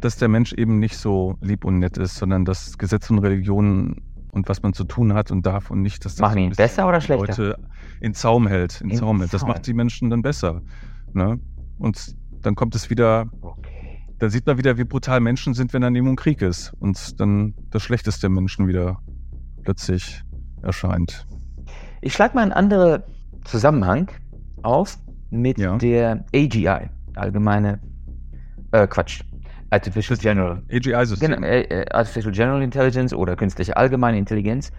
dass 0.00 0.18
der 0.18 0.28
Mensch 0.28 0.52
eben 0.52 0.78
nicht 0.78 0.96
so 0.96 1.36
lieb 1.40 1.64
und 1.64 1.78
nett 1.78 1.96
ist, 1.96 2.16
sondern 2.16 2.44
dass 2.44 2.76
Gesetze 2.76 3.14
und 3.14 3.20
Religionen 3.20 4.02
und 4.30 4.48
was 4.48 4.62
man 4.62 4.74
zu 4.74 4.84
tun 4.84 5.14
hat 5.14 5.30
und 5.30 5.46
darf 5.46 5.70
und 5.70 5.80
nicht, 5.80 6.04
dass 6.04 6.16
das 6.16 6.20
Machen 6.20 6.38
ihn 6.38 6.50
besser 6.50 6.86
oder 6.86 7.00
schlechter? 7.00 7.26
Leute 7.26 7.58
in 8.00 8.14
Zaum 8.14 8.46
hält. 8.46 8.80
In 8.82 8.90
In 8.90 8.96
Zaum 8.96 9.18
hält. 9.20 9.32
Das 9.32 9.46
macht 9.46 9.66
die 9.66 9.74
Menschen 9.74 10.10
dann 10.10 10.22
besser. 10.22 10.62
Ne? 11.12 11.38
Und 11.78 12.16
dann 12.42 12.54
kommt 12.54 12.74
es 12.74 12.90
wieder, 12.90 13.26
Okay. 13.40 14.00
dann 14.18 14.30
sieht 14.30 14.46
man 14.46 14.58
wieder, 14.58 14.78
wie 14.78 14.84
brutal 14.84 15.20
Menschen 15.20 15.54
sind, 15.54 15.72
wenn 15.72 15.82
daneben 15.82 16.08
ein 16.08 16.16
Krieg 16.16 16.42
ist. 16.42 16.72
Und 16.80 17.18
dann 17.20 17.54
das 17.70 17.82
Schlechteste 17.82 18.22
der 18.22 18.30
Menschen 18.30 18.68
wieder 18.68 18.98
plötzlich 19.62 20.22
erscheint. 20.62 21.26
Ich 22.00 22.12
schlage 22.14 22.34
mal 22.34 22.42
einen 22.42 22.52
anderen 22.52 23.02
Zusammenhang 23.44 24.08
auf 24.62 24.98
mit 25.30 25.58
Ja. 25.58 25.76
der 25.78 26.24
AGI, 26.34 26.88
allgemeine, 27.16 27.80
äh, 28.72 28.86
Quatsch, 28.86 29.22
Artificial 29.70 30.18
General. 30.18 30.62
AGI-System. 30.70 31.30
Genau, 31.32 31.46
äh, 31.46 31.60
äh, 31.62 31.86
Artificial 31.90 32.32
General 32.32 32.62
Intelligence 32.62 33.12
oder 33.12 33.36
künstliche 33.36 33.76
allgemeine 33.76 34.16
Intelligenz. 34.18 34.72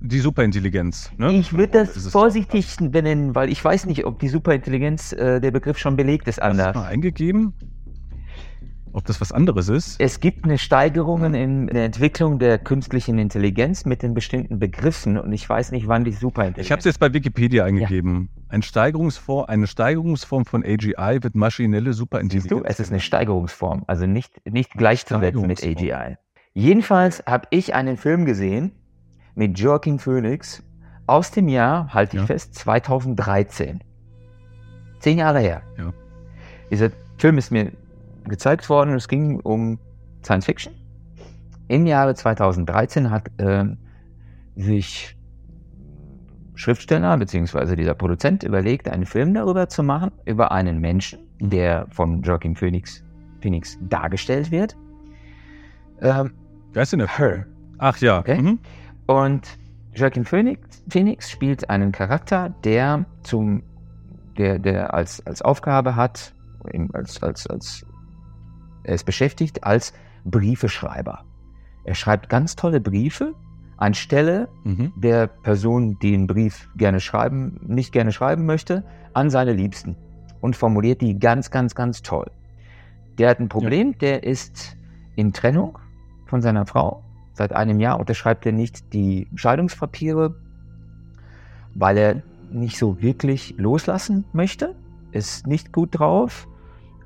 Die 0.00 0.18
Superintelligenz. 0.20 1.10
Ne? 1.16 1.32
Ich 1.32 1.52
würde 1.52 1.84
das 1.84 2.08
vorsichtig 2.08 2.76
benennen, 2.80 3.34
weil 3.34 3.50
ich 3.50 3.64
weiß 3.64 3.86
nicht, 3.86 4.04
ob 4.04 4.18
die 4.18 4.28
Superintelligenz, 4.28 5.12
äh, 5.12 5.40
der 5.40 5.50
Begriff 5.50 5.78
schon 5.78 5.96
belegt 5.96 6.28
ist 6.28 6.38
Hast 6.38 6.46
du 6.46 6.50
anders. 6.50 6.74
mal 6.74 6.86
eingegeben? 6.86 7.54
Ob 8.92 9.04
das 9.04 9.20
was 9.20 9.30
anderes 9.30 9.68
ist? 9.68 10.00
Es 10.00 10.20
gibt 10.20 10.44
eine 10.44 10.56
Steigerung 10.56 11.34
in 11.34 11.66
der 11.66 11.84
Entwicklung 11.84 12.38
der 12.38 12.58
künstlichen 12.58 13.18
Intelligenz 13.18 13.84
mit 13.84 14.02
den 14.02 14.14
bestimmten 14.14 14.58
Begriffen 14.58 15.18
und 15.18 15.32
ich 15.32 15.46
weiß 15.46 15.72
nicht, 15.72 15.86
wann 15.86 16.04
die 16.04 16.12
Superintelligenz. 16.12 16.66
Ich 16.66 16.72
habe 16.72 16.78
es 16.78 16.86
jetzt 16.86 16.98
bei 16.98 17.12
Wikipedia 17.12 17.64
eingegeben. 17.64 18.30
Ein 18.48 18.62
Steigerungsform, 18.62 19.46
eine 19.48 19.66
Steigerungsform 19.66 20.46
von 20.46 20.64
AGI 20.64 21.18
wird 21.20 21.34
maschinelle 21.34 21.92
Superintelligenz. 21.92 22.44
Siehst 22.44 22.52
du, 22.52 22.64
es 22.64 22.80
ist 22.80 22.90
eine 22.90 23.00
Steigerungsform, 23.00 23.84
also 23.86 24.06
nicht, 24.06 24.32
nicht 24.50 24.72
gleichzusetzen 24.72 25.46
mit. 25.46 25.62
AGI. 25.62 26.16
Jedenfalls 26.54 27.22
habe 27.26 27.48
ich 27.50 27.74
einen 27.74 27.98
Film 27.98 28.24
gesehen 28.24 28.72
mit 29.36 29.56
Joaquin 29.58 29.98
Phoenix 30.00 30.62
aus 31.06 31.30
dem 31.30 31.48
Jahr, 31.48 31.92
halte 31.94 32.16
ich 32.16 32.22
Ja. 32.22 32.26
fest, 32.26 32.54
2013. 32.56 33.80
Zehn 34.98 35.18
Jahre 35.18 35.38
her. 35.40 35.62
Ja. 35.78 35.92
Dieser 36.70 36.90
Film 37.18 37.38
ist 37.38 37.52
mir 37.52 37.70
gezeigt 38.24 38.68
worden 38.68 38.90
und 38.90 38.96
es 38.96 39.06
ging 39.06 39.38
um 39.40 39.78
Science 40.24 40.46
Fiction. 40.46 40.72
Im 41.68 41.86
Jahre 41.86 42.14
2013 42.14 43.10
hat 43.10 43.30
ähm, 43.38 43.76
sich 44.56 45.16
Schriftsteller 46.54 47.16
bzw. 47.18 47.76
dieser 47.76 47.94
Produzent 47.94 48.42
überlegt, 48.42 48.88
einen 48.88 49.04
Film 49.06 49.34
darüber 49.34 49.68
zu 49.68 49.82
machen, 49.82 50.10
über 50.24 50.50
einen 50.52 50.80
Menschen, 50.80 51.18
der 51.40 51.86
von 51.90 52.22
Joaquin 52.22 52.56
Phoenix, 52.56 53.04
Phoenix 53.40 53.78
dargestellt 53.82 54.50
wird. 54.50 54.76
Ähm, 56.00 56.32
Wer 56.72 56.82
ist 56.82 56.92
denn 56.92 57.00
der 57.00 57.18
Her. 57.18 57.46
Ach 57.78 57.96
ja. 57.98 58.18
Okay. 58.20 58.40
Mhm. 58.40 58.58
Und 59.06 59.58
Joaquin 59.94 60.24
Phoenix, 60.24 60.82
Phoenix 60.88 61.30
spielt 61.30 61.70
einen 61.70 61.92
Charakter, 61.92 62.50
der 62.64 63.06
zum, 63.22 63.62
der, 64.36 64.58
der 64.58 64.92
als, 64.92 65.24
als 65.26 65.42
Aufgabe 65.42 65.96
hat, 65.96 66.34
als, 66.92 67.22
als, 67.22 67.46
als, 67.46 67.86
er 68.84 68.94
ist 68.94 69.04
beschäftigt 69.04 69.64
als 69.64 69.92
Briefeschreiber. 70.24 71.24
Er 71.84 71.94
schreibt 71.94 72.28
ganz 72.28 72.56
tolle 72.56 72.80
Briefe 72.80 73.34
anstelle 73.76 74.48
Mhm. 74.64 74.92
der 74.96 75.26
Person, 75.26 75.98
die 76.00 76.14
einen 76.14 76.26
Brief 76.26 76.68
gerne 76.76 77.00
schreiben, 77.00 77.60
nicht 77.66 77.92
gerne 77.92 78.12
schreiben 78.12 78.46
möchte, 78.46 78.84
an 79.12 79.30
seine 79.30 79.52
Liebsten 79.52 79.96
und 80.40 80.56
formuliert 80.56 81.00
die 81.00 81.18
ganz, 81.18 81.50
ganz, 81.50 81.74
ganz 81.74 82.02
toll. 82.02 82.30
Der 83.18 83.30
hat 83.30 83.40
ein 83.40 83.48
Problem, 83.48 83.96
der 83.98 84.24
ist 84.24 84.76
in 85.14 85.32
Trennung 85.32 85.78
von 86.26 86.42
seiner 86.42 86.66
Frau. 86.66 87.02
Seit 87.36 87.52
einem 87.52 87.80
Jahr 87.80 88.00
unterschreibt 88.00 88.46
er 88.46 88.52
nicht 88.52 88.94
die 88.94 89.28
Scheidungspapiere, 89.34 90.34
weil 91.74 91.98
er 91.98 92.22
nicht 92.50 92.78
so 92.78 93.02
wirklich 93.02 93.54
loslassen 93.58 94.24
möchte, 94.32 94.74
ist 95.12 95.46
nicht 95.46 95.70
gut 95.70 95.98
drauf 95.98 96.48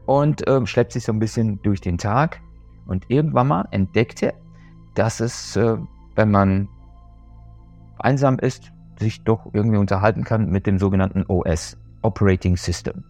und 0.06 0.44
ähm, 0.46 0.66
schleppt 0.66 0.92
sich 0.92 1.02
so 1.02 1.12
ein 1.12 1.18
bisschen 1.18 1.60
durch 1.62 1.80
den 1.80 1.98
Tag. 1.98 2.40
Und 2.86 3.06
irgendwann 3.08 3.48
mal 3.48 3.66
entdeckt 3.72 4.22
er, 4.22 4.34
dass 4.94 5.18
es, 5.18 5.56
äh, 5.56 5.76
wenn 6.14 6.30
man 6.30 6.68
einsam 7.98 8.38
ist, 8.38 8.70
sich 9.00 9.24
doch 9.24 9.50
irgendwie 9.52 9.78
unterhalten 9.78 10.22
kann 10.22 10.48
mit 10.48 10.64
dem 10.64 10.78
sogenannten 10.78 11.24
OS, 11.26 11.76
Operating 12.02 12.56
System. 12.56 13.02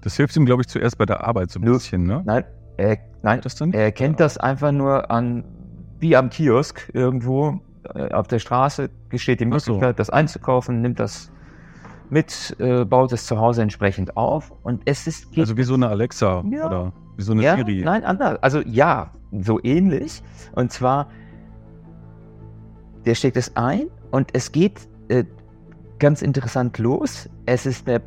Das 0.00 0.16
hilft 0.16 0.34
ihm, 0.36 0.46
glaube 0.46 0.62
ich, 0.62 0.68
zuerst 0.68 0.96
bei 0.96 1.04
der 1.04 1.26
Arbeit 1.26 1.50
so 1.50 1.60
ein 1.60 1.64
Nur- 1.64 1.74
bisschen, 1.74 2.04
ne? 2.06 2.22
Nein, 2.24 2.44
er, 2.78 2.96
nein, 3.22 3.42
Das 3.42 3.56
dann? 3.56 3.74
er 3.74 3.92
kennt 3.92 4.20
das 4.20 4.38
einfach 4.38 4.72
nur 4.72 5.10
an, 5.10 5.44
wie 6.02 6.16
am 6.16 6.28
Kiosk 6.28 6.90
irgendwo, 6.92 7.60
äh, 7.94 8.12
auf 8.12 8.26
der 8.26 8.40
Straße 8.40 8.90
gesteht 9.08 9.40
die 9.40 9.46
Ach 9.50 9.60
so. 9.60 9.72
Möglichkeit, 9.72 9.98
das 9.98 10.10
einzukaufen, 10.10 10.82
nimmt 10.82 11.00
das 11.00 11.30
mit, 12.10 12.54
äh, 12.58 12.84
baut 12.84 13.12
es 13.12 13.24
zu 13.26 13.38
Hause 13.38 13.62
entsprechend 13.62 14.16
auf 14.16 14.52
und 14.64 14.82
es 14.84 15.06
ist 15.06 15.30
geht 15.30 15.40
Also 15.40 15.56
wie 15.56 15.62
so 15.62 15.74
eine 15.74 15.88
Alexa 15.88 16.44
Ja. 16.50 16.66
oder 16.66 16.92
wie 17.16 17.22
so 17.22 17.32
eine 17.32 17.42
ja, 17.42 17.56
Siri. 17.56 17.82
Nein, 17.84 18.04
anders. 18.04 18.42
Also 18.42 18.60
ja, 18.60 19.12
so 19.30 19.58
ähnlich. 19.62 20.22
Und 20.54 20.72
zwar, 20.72 21.08
der 23.06 23.14
steckt 23.14 23.36
es 23.36 23.56
ein 23.56 23.86
und 24.10 24.28
es 24.34 24.52
geht 24.52 24.88
äh, 25.08 25.24
ganz 25.98 26.20
interessant 26.20 26.76
los. 26.78 27.30
Es 27.46 27.64
ist 27.64 27.88
eine 27.88 28.02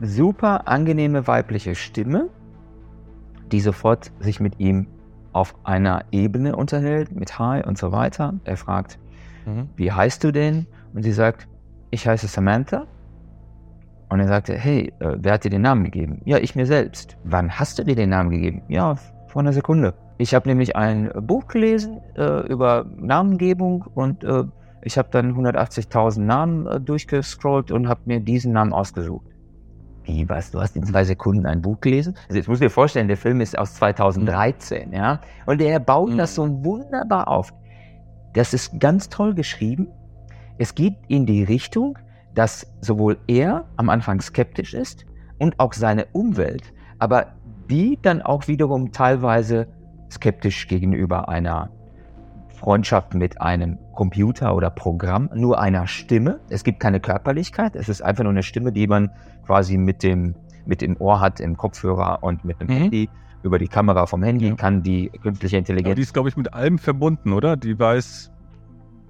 super 0.00 0.66
angenehme 0.68 1.26
weibliche 1.26 1.74
Stimme, 1.74 2.28
die 3.50 3.60
sofort 3.60 4.12
sich 4.20 4.40
mit 4.40 4.58
ihm 4.60 4.86
auf 5.32 5.54
einer 5.64 6.04
Ebene 6.10 6.56
unterhält, 6.56 7.12
mit 7.12 7.38
Hi 7.38 7.62
und 7.64 7.78
so 7.78 7.92
weiter. 7.92 8.34
Er 8.44 8.56
fragt, 8.56 8.98
Mhm. 9.46 9.68
wie 9.76 9.90
heißt 9.90 10.22
du 10.22 10.30
denn? 10.32 10.66
Und 10.94 11.02
sie 11.02 11.12
sagt, 11.12 11.48
ich 11.90 12.06
heiße 12.06 12.26
Samantha. 12.28 12.86
Und 14.08 14.20
er 14.20 14.28
sagte, 14.28 14.54
hey, 14.54 14.92
äh, 15.00 15.16
wer 15.18 15.32
hat 15.32 15.44
dir 15.44 15.50
den 15.50 15.62
Namen 15.62 15.84
gegeben? 15.84 16.20
Ja, 16.26 16.38
ich 16.38 16.54
mir 16.54 16.66
selbst. 16.66 17.16
Wann 17.24 17.50
hast 17.58 17.78
du 17.78 17.84
dir 17.84 17.96
den 17.96 18.10
Namen 18.10 18.30
gegeben? 18.30 18.62
Ja, 18.68 18.96
vor 19.28 19.40
einer 19.40 19.52
Sekunde. 19.54 19.94
Ich 20.18 20.34
habe 20.34 20.48
nämlich 20.48 20.76
ein 20.76 21.10
Buch 21.22 21.46
gelesen 21.48 22.00
äh, 22.16 22.46
über 22.46 22.84
Namengebung 22.98 23.84
und 23.94 24.22
äh, 24.22 24.44
ich 24.82 24.98
habe 24.98 25.08
dann 25.10 25.34
180.000 25.34 26.20
Namen 26.20 26.66
äh, 26.66 26.78
durchgescrollt 26.80 27.70
und 27.72 27.88
habe 27.88 28.02
mir 28.04 28.20
diesen 28.20 28.52
Namen 28.52 28.72
ausgesucht. 28.74 29.26
Wie, 30.04 30.28
was? 30.28 30.50
Du 30.50 30.60
hast 30.60 30.76
in 30.76 30.84
zwei 30.84 31.04
Sekunden 31.04 31.46
ein 31.46 31.62
Buch 31.62 31.80
gelesen? 31.80 32.14
Also 32.28 32.36
jetzt 32.36 32.48
musst 32.48 32.60
du 32.60 32.66
dir 32.66 32.70
vorstellen, 32.70 33.08
der 33.08 33.16
Film 33.16 33.40
ist 33.40 33.56
aus 33.56 33.74
2013, 33.74 34.92
ja? 34.92 35.20
Und 35.46 35.60
er 35.60 35.78
baut 35.78 36.10
Mhm. 36.10 36.18
das 36.18 36.34
so 36.34 36.64
wunderbar 36.64 37.28
auf. 37.28 37.52
Das 38.34 38.52
ist 38.54 38.80
ganz 38.80 39.08
toll 39.08 39.34
geschrieben. 39.34 39.88
Es 40.58 40.74
geht 40.74 40.96
in 41.08 41.26
die 41.26 41.44
Richtung, 41.44 41.98
dass 42.34 42.66
sowohl 42.80 43.18
er 43.26 43.66
am 43.76 43.88
Anfang 43.90 44.20
skeptisch 44.20 44.74
ist 44.74 45.04
und 45.38 45.58
auch 45.60 45.72
seine 45.72 46.06
Umwelt, 46.12 46.72
aber 46.98 47.26
die 47.70 47.98
dann 48.00 48.22
auch 48.22 48.48
wiederum 48.48 48.90
teilweise 48.92 49.68
skeptisch 50.10 50.66
gegenüber 50.68 51.28
einer 51.28 51.70
Freundschaft 52.66 53.14
mit 53.14 53.40
einem 53.40 53.76
Computer 53.92 54.54
oder 54.54 54.70
Programm, 54.70 55.28
nur 55.34 55.58
einer 55.60 55.88
Stimme. 55.88 56.38
Es 56.48 56.62
gibt 56.62 56.78
keine 56.78 57.00
Körperlichkeit, 57.00 57.74
es 57.74 57.88
ist 57.88 58.02
einfach 58.02 58.22
nur 58.22 58.30
eine 58.30 58.44
Stimme, 58.44 58.70
die 58.70 58.86
man 58.86 59.10
quasi 59.44 59.76
mit 59.76 60.04
dem, 60.04 60.36
mit 60.64 60.80
dem 60.80 60.96
Ohr 61.00 61.18
hat, 61.18 61.40
im 61.40 61.56
Kopfhörer 61.56 62.18
und 62.22 62.44
mit 62.44 62.60
dem 62.60 62.68
Mhm. 62.68 62.72
Handy. 62.72 63.08
Über 63.42 63.58
die 63.58 63.66
Kamera 63.66 64.06
vom 64.06 64.22
Handy 64.22 64.50
Ja. 64.50 64.54
kann 64.54 64.84
die 64.84 65.10
künstliche 65.20 65.56
Aber 65.56 65.58
Intelligenz 65.58 65.96
die 65.96 66.02
ist, 66.02 66.14
glaube 66.14 66.28
ich, 66.28 66.36
mit 66.36 66.54
allem 66.54 66.78
verbunden, 66.78 67.32
oder? 67.32 67.56
Die 67.56 67.76
weiß, 67.76 68.30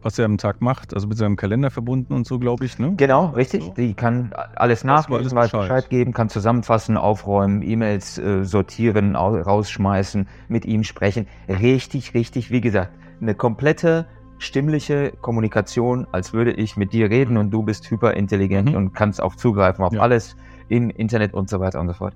was 0.00 0.18
er 0.18 0.24
am 0.24 0.38
Tag 0.38 0.62
macht, 0.62 0.94
also 0.94 1.06
mit 1.06 1.18
seinem 1.18 1.36
Kalender 1.36 1.70
verbunden 1.70 2.14
und 2.14 2.26
so, 2.26 2.38
glaube 2.38 2.64
ich, 2.64 2.78
ne? 2.78 2.94
Genau, 2.96 3.26
richtig. 3.26 3.64
So. 3.64 3.74
Die 3.76 3.92
kann 3.92 4.32
alles 4.56 4.82
nachlesen, 4.84 5.36
alles 5.36 5.50
Bescheid. 5.52 5.60
Bescheid 5.68 5.90
geben, 5.90 6.14
kann 6.14 6.30
zusammenfassen, 6.30 6.96
aufräumen, 6.96 7.60
E-Mails 7.60 8.16
äh, 8.16 8.44
sortieren, 8.46 9.14
au 9.14 9.34
rausschmeißen, 9.36 10.26
mit 10.48 10.64
ihm 10.64 10.82
sprechen. 10.84 11.26
Richtig, 11.46 12.14
richtig, 12.14 12.50
wie 12.50 12.62
gesagt, 12.62 12.92
eine 13.22 13.34
komplette 13.34 14.06
stimmliche 14.38 15.12
Kommunikation, 15.20 16.06
als 16.10 16.32
würde 16.32 16.50
ich 16.52 16.76
mit 16.76 16.92
dir 16.92 17.08
reden 17.08 17.36
und 17.36 17.50
du 17.50 17.62
bist 17.62 17.88
hyperintelligent 17.90 18.70
Mhm. 18.70 18.76
und 18.76 18.92
kannst 18.92 19.22
auf 19.22 19.36
zugreifen 19.36 19.84
auf 19.84 19.92
Ja. 19.92 20.00
alles 20.00 20.36
im 20.68 20.90
Internet 20.90 21.32
und 21.32 21.48
so 21.48 21.60
weiter 21.60 21.80
und 21.80 21.86
so 21.88 21.94
fort. 21.94 22.14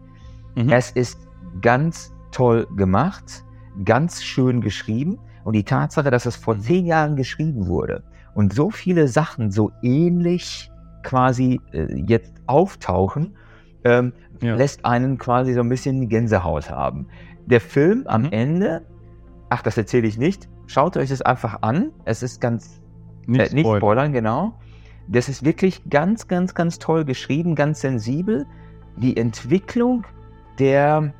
Mhm. 0.56 0.70
Es 0.70 0.90
ist 0.90 1.20
ganz 1.62 2.12
toll 2.32 2.66
gemacht, 2.76 3.44
ganz 3.84 4.24
schön 4.24 4.60
geschrieben 4.60 5.18
und 5.44 5.52
die 5.54 5.62
Tatsache, 5.64 6.10
dass 6.10 6.26
es 6.26 6.34
vor 6.34 6.56
Mhm. 6.56 6.60
zehn 6.60 6.86
Jahren 6.86 7.16
geschrieben 7.16 7.68
wurde 7.68 8.02
und 8.34 8.52
so 8.52 8.70
viele 8.70 9.06
Sachen 9.06 9.52
so 9.52 9.70
ähnlich 9.82 10.70
quasi 11.04 11.60
äh, 11.72 11.86
jetzt 12.08 12.32
auftauchen, 12.46 13.36
ähm, 13.84 14.12
Ja. 14.42 14.56
lässt 14.56 14.84
einen 14.84 15.16
quasi 15.18 15.52
so 15.54 15.60
ein 15.60 15.68
bisschen 15.68 16.08
Gänsehaut 16.08 16.68
haben. 16.70 17.06
Der 17.46 17.60
Film 17.60 18.02
am 18.06 18.22
Mhm. 18.22 18.28
Ende, 18.32 18.82
ach, 19.48 19.62
das 19.62 19.78
erzähle 19.78 20.08
ich 20.08 20.18
nicht, 20.18 20.48
schaut 20.66 20.96
euch 20.96 21.08
das 21.08 21.22
einfach 21.22 21.62
an. 21.62 21.90
Es 22.04 22.22
ist 22.22 22.40
ganz 22.40 22.80
Nicht, 23.26 23.52
äh, 23.52 23.54
nicht 23.54 23.64
spoilern. 23.64 23.80
spoilern, 23.80 24.12
genau. 24.12 24.54
Das 25.08 25.28
ist 25.28 25.44
wirklich 25.44 25.82
ganz, 25.88 26.26
ganz, 26.28 26.54
ganz 26.54 26.78
toll 26.78 27.04
geschrieben, 27.04 27.54
ganz 27.54 27.80
sensibel. 27.80 28.46
Die 28.96 29.16
Entwicklung 29.16 30.04
der, 30.58 31.12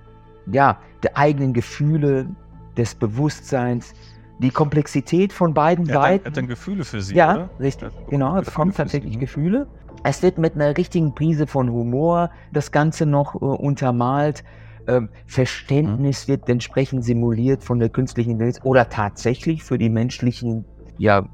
ja, 0.50 0.78
der 1.02 1.16
eigenen 1.16 1.52
Gefühle, 1.52 2.28
des 2.76 2.94
Bewusstseins, 2.94 3.94
die 4.38 4.50
Komplexität 4.50 5.32
von 5.32 5.54
beiden 5.54 5.88
Er 5.88 5.94
hat, 5.94 5.94
dann, 5.94 6.02
er 6.02 6.08
Seiten. 6.12 6.24
hat 6.26 6.36
dann 6.36 6.46
Gefühle 6.46 6.84
für 6.84 7.00
sie, 7.00 7.14
ja, 7.14 7.34
oder? 7.34 7.50
richtig, 7.58 7.88
genau. 8.10 8.34
Gefühle 8.34 8.44
bekommt 8.44 8.76
tatsächlich 8.76 9.12
sie, 9.12 9.18
ne? 9.18 9.24
Gefühle. 9.24 9.66
Es 10.02 10.22
wird 10.22 10.38
mit 10.38 10.54
einer 10.54 10.76
richtigen 10.76 11.14
Prise 11.14 11.46
von 11.46 11.70
Humor 11.70 12.30
das 12.52 12.70
Ganze 12.70 13.06
noch 13.06 13.34
äh, 13.34 13.38
untermalt. 13.38 14.44
Ähm, 14.88 15.08
Verständnis 15.26 16.28
wird 16.28 16.48
entsprechend 16.48 17.04
simuliert 17.04 17.64
von 17.64 17.78
der 17.78 17.88
künstlichen 17.88 18.32
Intelligenz 18.32 18.60
oder 18.64 18.88
tatsächlich 18.88 19.62
für 19.64 19.78
die 19.78 19.88
menschlichen 19.88 20.64
ja, 20.98 21.28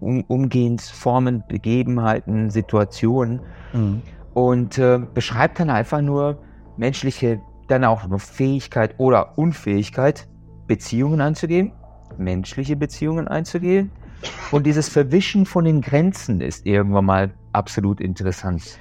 um, 0.00 0.22
Umgehensformen, 0.24 1.42
Begebenheiten, 1.48 2.50
Situationen 2.50 3.40
Mhm. 3.72 4.02
und 4.34 4.78
äh, 4.78 5.00
beschreibt 5.12 5.58
dann 5.58 5.70
einfach 5.70 6.00
nur 6.00 6.38
menschliche, 6.76 7.40
dann 7.68 7.84
auch 7.84 8.06
nur 8.06 8.20
Fähigkeit 8.20 8.94
oder 8.98 9.36
Unfähigkeit, 9.38 10.28
Beziehungen 10.66 11.20
einzugehen, 11.20 11.72
menschliche 12.18 12.76
Beziehungen 12.76 13.26
einzugehen. 13.28 13.90
Und 14.52 14.64
dieses 14.64 14.88
Verwischen 14.88 15.44
von 15.44 15.64
den 15.64 15.80
Grenzen 15.80 16.40
ist 16.40 16.64
irgendwann 16.66 17.04
mal 17.04 17.34
absolut 17.52 18.00
interessant. 18.00 18.78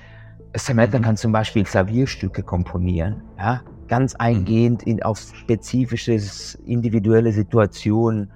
Samantha 0.55 0.99
Mhm. 0.99 1.03
kann 1.03 1.17
zum 1.17 1.31
Beispiel 1.31 1.63
Klavierstücke 1.63 2.43
komponieren, 2.43 3.21
ja, 3.37 3.61
ganz 3.87 4.15
eingehend 4.15 4.83
in, 4.83 5.01
auf 5.03 5.19
spezifische, 5.19 6.17
individuelle 6.65 7.31
Situationen. 7.31 8.31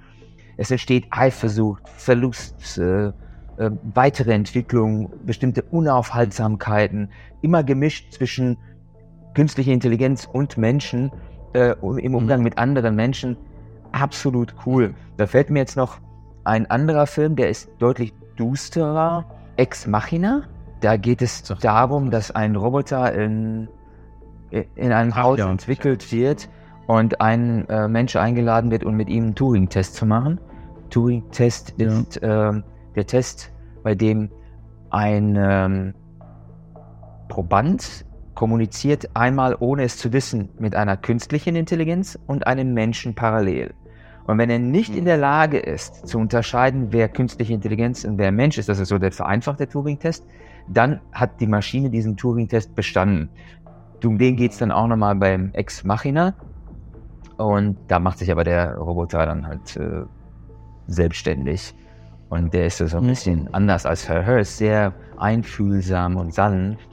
Es 0.58 0.72
entsteht 0.72 1.06
Eifersucht, 1.12 1.88
Verlust, 1.88 2.78
äh, 2.78 3.08
äh, 3.08 3.72
weitere 3.94 4.34
Entwicklung, 4.34 5.12
bestimmte 5.26 5.62
Unaufhaltsamkeiten, 5.64 7.10
immer 7.42 7.64
gemischt 7.64 8.14
zwischen 8.14 8.58
künstlicher 9.36 9.72
Intelligenz 9.72 10.28
und 10.32 10.58
Menschen 10.58 11.12
äh, 11.54 11.76
im 11.82 12.16
Umgang 12.16 12.42
mit 12.42 12.58
anderen 12.58 12.96
Menschen. 12.96 13.38
Absolut 13.92 14.54
cool. 14.66 14.96
Da 15.18 15.28
fällt 15.28 15.50
mir 15.50 15.60
jetzt 15.60 15.78
noch 15.78 16.00
ein 16.44 16.70
anderer 16.70 17.08
Film, 17.08 17.36
der 17.36 17.50
ist 17.50 17.70
deutlich 17.80 18.14
dusterer. 18.36 19.26
Ex 19.58 19.88
Machina. 19.88 20.44
Da 20.82 20.98
geht 20.98 21.22
es 21.22 21.40
Sagt- 21.46 21.64
darum, 21.64 22.12
dass 22.12 22.32
ein 22.32 22.56
Roboter 22.56 23.14
in, 23.14 23.68
in 24.52 24.92
einem 24.92 25.12
Ach 25.14 25.24
Haus 25.24 25.40
ja. 25.40 25.50
entwickelt 25.50 26.12
wird 26.12 26.50
und 26.88 27.20
ein 27.20 27.68
äh, 27.70 27.88
Mensch 27.88 28.16
eingeladen 28.16 28.72
wird, 28.72 28.84
um 28.86 28.96
mit 28.96 29.10
ihm 29.10 29.24
einen 29.26 29.36
Turing-Test 29.36 29.96
zu 29.96 30.06
machen. 30.06 30.40
Turing-Test 30.90 31.74
Ja. 31.78 31.88
ist 31.88 32.20
ähm, 32.22 32.64
der 32.96 33.06
Test, 33.06 33.52
bei 33.84 33.96
dem 33.96 34.30
ein 34.90 35.36
ähm, 35.38 35.94
Proband 37.28 38.06
kommuniziert 38.36 39.10
einmal, 39.16 39.56
ohne 39.60 39.84
es 39.84 39.98
zu 39.98 40.14
wissen, 40.14 40.50
mit 40.60 40.76
einer 40.76 40.96
künstlichen 40.96 41.56
Intelligenz 41.56 42.18
und 42.28 42.46
einem 42.48 42.74
Menschen 42.74 43.16
parallel. 43.16 43.74
Und 44.28 44.38
wenn 44.38 44.50
er 44.50 44.60
nicht 44.60 44.96
in 44.96 45.06
der 45.06 45.18
Lage 45.18 45.58
ist, 45.58 46.08
zu 46.08 46.20
unterscheiden, 46.20 46.88
wer 46.92 47.10
künstliche 47.10 47.54
Intelligenz 47.54 48.04
und 48.04 48.18
wer 48.18 48.32
Mensch 48.32 48.58
ist, 48.58 48.70
das 48.70 48.80
ist 48.80 48.90
so 48.90 48.98
der 48.98 49.12
vereinfachte 49.12 49.68
Turing-Test, 49.68 50.26
dann 50.68 51.02
hat 51.12 51.40
die 51.40 51.48
Maschine 51.48 51.90
diesen 51.90 52.18
Turing-Test 52.18 52.76
bestanden. 52.76 53.30
Um 54.04 54.18
den 54.18 54.36
geht 54.36 54.52
es 54.52 54.58
dann 54.60 54.72
auch 54.72 54.88
nochmal 54.88 55.16
beim 55.16 55.52
Ex 55.54 55.84
Machina. 55.84 56.36
Und 57.38 57.78
da 57.88 58.00
macht 58.00 58.20
sich 58.20 58.32
aber 58.32 58.44
der 58.44 58.76
Roboter 58.78 59.26
dann 59.26 59.48
halt 59.48 59.76
äh, 59.78 60.04
selbstständig. 60.88 61.74
Und 62.30 62.54
der 62.54 62.68
ist 62.68 62.78
so 62.78 62.98
ein 62.98 63.04
Mhm. 63.04 63.08
bisschen 63.08 63.54
anders 63.54 63.86
als 63.86 64.08
Her. 64.10 64.24
Her 64.24 64.40
ist 64.40 64.58
sehr 64.58 64.94
einfühlsam 65.18 66.18
und 66.18 66.34
sanft. 66.34 66.88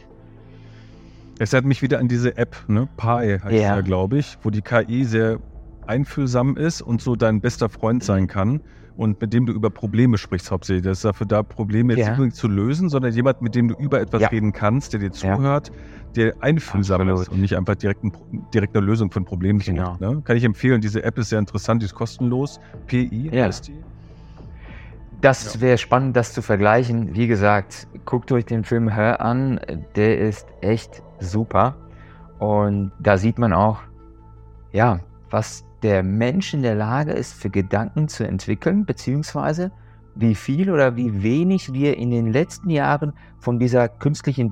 Es 1.39 1.53
hat 1.53 1.65
mich 1.65 1.83
wieder 1.83 1.99
an 1.99 2.09
diese 2.09 2.37
App, 2.37 2.57
ne? 2.69 2.89
Pi 2.97 3.39
heißt 3.43 3.51
Ja. 3.51 3.77
ja, 3.77 3.81
glaube 3.81 4.19
ich, 4.19 4.39
wo 4.43 4.51
die 4.51 4.63
KI 4.63 5.05
sehr 5.05 5.39
einfühlsam 5.87 6.57
ist 6.57 6.81
und 6.81 7.03
so 7.03 7.17
dein 7.17 7.41
bester 7.41 7.69
Freund 7.69 8.05
sein 8.05 8.27
kann 8.29 8.61
und 8.97 9.21
mit 9.21 9.33
dem 9.33 9.47
du 9.47 9.53
über 9.53 9.71
Probleme 9.71 10.19
sprichst 10.19 10.51
hauptsächlich. 10.51 10.85
Das 10.85 10.99
ist 10.99 11.05
dafür 11.05 11.27
da, 11.27 11.43
Probleme 11.43 11.93
jetzt 11.95 12.01
Ja. 12.01 12.07
nicht 12.07 12.19
unbedingt 12.19 12.37
zu 12.37 12.49
lösen, 12.49 12.89
sondern 12.89 13.13
jemand, 13.13 13.43
mit 13.43 13.55
dem 13.55 13.69
du 13.69 13.75
über 13.75 14.01
etwas 14.01 14.23
Ja. 14.23 14.29
reden 14.29 14.53
kannst, 14.53 14.93
der 14.93 15.01
dir 15.01 15.11
zuhört, 15.13 15.73
der 16.17 16.35
einfühlsam 16.41 17.01
Absolut. 17.03 17.23
ist 17.23 17.29
und 17.29 17.41
nicht 17.41 17.57
einfach 17.57 17.75
direkt, 17.75 18.05
ein, 18.05 18.13
direkt 18.53 18.77
eine 18.77 18.87
Lösung 18.87 19.11
von 19.11 19.25
Problemen 19.25 19.59
Genau. 19.59 19.93
sucht. 19.93 20.01
Ne? 20.01 20.23
Kann 20.25 20.37
ich 20.37 20.45
empfehlen. 20.45 20.81
Diese 20.81 21.03
App 21.03 21.19
ist 21.19 21.31
sehr 21.31 21.39
interessant, 21.41 21.83
die 21.83 21.87
ist 21.87 21.95
kostenlos. 21.95 22.61
PI 22.87 23.31
Ja. 23.33 23.47
heißt 23.47 23.69
die. 23.69 23.83
Das 25.21 25.61
wäre 25.61 25.79
spannend, 25.79 26.17
das 26.17 26.33
zu 26.35 26.43
vergleichen. 26.43 27.15
Wie 27.15 27.27
gesagt, 27.27 27.89
guckt 28.05 28.31
euch 28.31 28.45
den 28.45 28.63
Film 28.63 28.89
Her 28.89 29.21
an. 29.21 29.59
Der 29.97 30.19
ist 30.19 30.47
echt 30.61 31.03
super. 31.19 31.77
Und 32.39 32.93
da 33.01 33.17
sieht 33.17 33.39
man 33.39 33.53
auch, 33.53 33.81
ja, 34.73 35.01
was 35.31 35.65
der 35.85 36.03
Mensch 36.03 36.55
in 36.55 36.63
der 36.63 36.75
Lage 36.75 37.13
ist, 37.13 37.35
für 37.35 37.51
Gedanken 37.51 38.09
zu 38.09 38.27
entwickeln, 38.27 38.87
beziehungsweise 38.87 39.71
wie 40.15 40.35
viel 40.35 40.71
oder 40.71 40.97
wie 40.97 41.23
wenig 41.23 41.75
wir 41.75 41.99
in 41.99 42.11
den 42.11 42.33
letzten 42.33 42.71
Jahren 42.71 43.13
von 43.39 43.59
dieser 43.59 43.89
künstlichen 43.89 44.51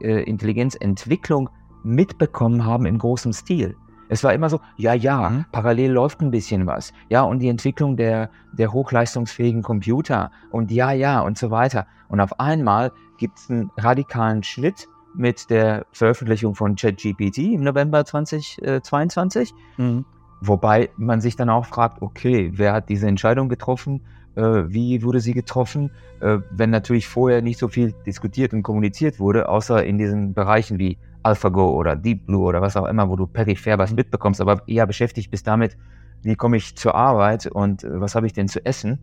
äh, 0.00 0.22
Intelligenzentwicklung 0.22 1.50
mitbekommen 1.82 2.64
haben 2.64 2.86
im 2.86 2.96
großen 2.96 3.34
Stil. 3.34 3.76
Es 4.08 4.24
war 4.24 4.32
immer 4.32 4.48
so, 4.48 4.60
ja, 4.76 4.94
ja, 4.94 5.28
mhm. 5.28 5.44
parallel 5.52 5.92
läuft 5.92 6.22
ein 6.22 6.30
bisschen 6.30 6.66
was. 6.66 6.94
Ja, 7.10 7.22
und 7.22 7.40
die 7.40 7.48
Entwicklung 7.48 7.96
der, 7.96 8.30
der 8.52 8.72
hochleistungsfähigen 8.72 9.62
Computer 9.62 10.30
und 10.50 10.70
ja, 10.70 10.92
ja 10.92 11.20
und 11.20 11.36
so 11.36 11.50
weiter. 11.50 11.86
Und 12.08 12.20
auf 12.20 12.40
einmal 12.40 12.90
gibt 13.18 13.38
es 13.38 13.50
einen 13.50 13.70
radikalen 13.76 14.42
Schnitt 14.42 14.88
mit 15.14 15.50
der 15.50 15.84
Veröffentlichung 15.92 16.54
von 16.54 16.74
ChatGPT 16.74 17.38
im 17.38 17.64
November 17.64 18.04
2022. 18.04 19.52
Mhm. 19.76 20.06
Wobei 20.40 20.90
man 20.96 21.20
sich 21.20 21.36
dann 21.36 21.50
auch 21.50 21.66
fragt, 21.66 22.00
okay, 22.02 22.50
wer 22.54 22.72
hat 22.72 22.88
diese 22.88 23.06
Entscheidung 23.06 23.48
getroffen? 23.48 24.02
Äh, 24.36 24.64
wie 24.68 25.02
wurde 25.02 25.20
sie 25.20 25.34
getroffen? 25.34 25.90
Äh, 26.20 26.38
wenn 26.50 26.70
natürlich 26.70 27.06
vorher 27.06 27.42
nicht 27.42 27.58
so 27.58 27.68
viel 27.68 27.92
diskutiert 28.06 28.52
und 28.52 28.62
kommuniziert 28.62 29.20
wurde, 29.20 29.48
außer 29.48 29.84
in 29.84 29.98
diesen 29.98 30.32
Bereichen 30.32 30.78
wie 30.78 30.98
AlphaGo 31.22 31.70
oder 31.70 31.96
Deep 31.96 32.26
Blue 32.26 32.44
oder 32.44 32.62
was 32.62 32.76
auch 32.76 32.86
immer, 32.86 33.08
wo 33.08 33.16
du 33.16 33.26
peripher 33.26 33.78
was 33.78 33.92
mitbekommst, 33.92 34.40
aber 34.40 34.66
eher 34.66 34.86
beschäftigt 34.86 35.30
bist 35.30 35.46
damit, 35.46 35.76
wie 36.22 36.36
komme 36.36 36.56
ich 36.56 36.76
zur 36.76 36.94
Arbeit 36.94 37.46
und 37.46 37.84
äh, 37.84 38.00
was 38.00 38.14
habe 38.14 38.26
ich 38.26 38.32
denn 38.32 38.48
zu 38.48 38.64
essen. 38.64 38.98